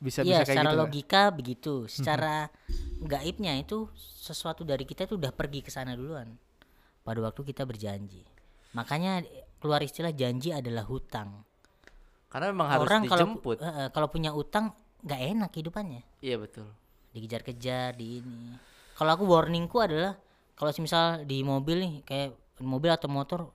Bisa 0.00 0.24
Iya, 0.24 0.40
bisa 0.40 0.48
kayak 0.48 0.56
secara 0.56 0.70
gitu. 0.72 0.80
logika 0.80 1.22
begitu. 1.28 1.74
Secara 1.84 2.34
gaibnya 3.04 3.52
itu 3.60 3.88
sesuatu 3.96 4.64
dari 4.64 4.88
kita 4.88 5.04
itu 5.04 5.20
udah 5.20 5.32
pergi 5.32 5.60
ke 5.60 5.68
sana 5.68 5.92
duluan. 5.92 6.32
Pada 7.04 7.20
waktu 7.20 7.44
kita 7.44 7.68
berjanji. 7.68 8.24
Makanya 8.72 9.20
eh, 9.20 9.44
keluar 9.60 9.84
istilah 9.84 10.12
janji 10.16 10.52
adalah 10.56 10.88
hutang. 10.88 11.44
Karena 12.32 12.52
memang 12.56 12.68
harus 12.72 12.88
Orang 12.88 13.02
kalau 13.04 13.26
dijemput. 13.36 13.56
pu- 13.60 13.64
eh, 13.64 13.72
eh, 13.84 13.88
kalau 13.92 14.08
punya 14.08 14.32
utang 14.32 14.72
nggak 15.04 15.20
enak 15.36 15.50
hidupannya. 15.52 16.02
Iya 16.24 16.40
betul. 16.40 16.68
Dikejar-kejar 17.10 17.98
di 17.98 18.22
ini. 18.22 18.54
Kalau 18.94 19.10
aku 19.16 19.24
warningku 19.26 19.80
adalah 19.80 20.14
kalau 20.54 20.70
misal 20.78 21.24
di 21.24 21.40
mobil 21.40 21.76
nih 21.80 21.94
kayak 22.04 22.28
mobil 22.60 22.92
atau 22.92 23.08
motor, 23.08 23.48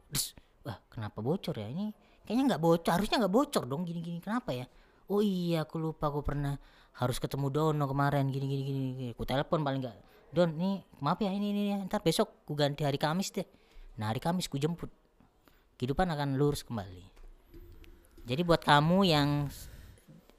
wah 0.66 0.78
kenapa 0.90 1.22
bocor 1.22 1.54
ya 1.54 1.70
ini? 1.70 1.94
Kayaknya 2.26 2.44
nggak 2.56 2.62
bocor, 2.66 2.92
harusnya 2.98 3.22
nggak 3.22 3.34
bocor 3.34 3.64
dong 3.70 3.86
gini-gini. 3.86 4.18
Kenapa 4.18 4.52
ya? 4.52 4.66
Oh 5.06 5.22
iya, 5.22 5.62
aku 5.62 5.78
lupa 5.78 6.10
aku 6.10 6.26
pernah 6.26 6.58
harus 6.98 7.22
ketemu 7.22 7.54
Dono 7.54 7.86
kemarin 7.86 8.26
gini 8.34 8.46
gini 8.50 8.64
gini. 8.66 8.80
gini. 8.98 9.08
Aku 9.14 9.22
telepon 9.22 9.62
paling 9.62 9.86
nggak. 9.86 9.98
Don, 10.34 10.58
nih 10.58 10.82
maaf 11.00 11.22
ya 11.22 11.30
ini 11.30 11.54
ini, 11.54 11.62
ini. 11.72 11.86
ntar 11.86 12.02
besok 12.02 12.44
ku 12.44 12.58
ganti 12.58 12.82
hari 12.82 12.98
Kamis 12.98 13.30
deh. 13.30 13.46
Nah 14.02 14.10
hari 14.10 14.20
Kamis 14.20 14.50
ku 14.50 14.58
jemput. 14.58 14.90
kehidupan 15.76 16.08
akan 16.08 16.40
lurus 16.40 16.64
kembali. 16.64 17.04
Jadi 18.26 18.42
buat 18.48 18.64
kamu 18.64 19.12
yang 19.12 19.52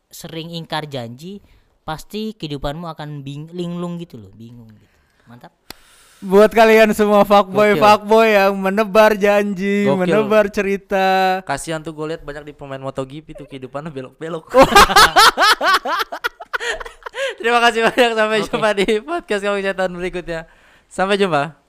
sering 0.08 0.48
ingkar 0.48 0.88
janji, 0.88 1.44
pasti 1.86 2.34
kehidupanmu 2.34 2.90
akan 2.90 3.22
bing 3.22 3.54
linglung 3.54 3.94
gitu 4.02 4.18
loh, 4.18 4.34
bingung 4.34 4.66
gitu. 4.74 4.96
Mantap. 5.30 5.54
Buat 6.16 6.50
kalian 6.50 6.90
semua 6.96 7.22
fuckboy 7.22 7.76
Gokil. 7.76 7.82
fuckboy 7.84 8.26
yang 8.34 8.58
menebar 8.58 9.14
janji, 9.14 9.86
Gokil. 9.86 10.00
menebar 10.02 10.50
cerita. 10.50 11.38
Kasihan 11.46 11.78
tuh 11.84 11.94
gue 11.94 12.16
lihat 12.16 12.26
banyak 12.26 12.50
di 12.50 12.52
pemain 12.56 12.82
MotoGP 12.82 13.38
tuh 13.38 13.46
kehidupannya 13.46 13.94
belok-belok. 13.94 14.50
Terima 17.38 17.62
kasih 17.62 17.86
banyak 17.86 18.10
sampai 18.16 18.38
Oke. 18.42 18.46
jumpa 18.50 18.70
di 18.74 18.86
podcast 19.04 19.42
kamu 19.46 19.62
catatan 19.62 19.92
berikutnya. 19.94 20.40
Sampai 20.90 21.20
jumpa. 21.20 21.65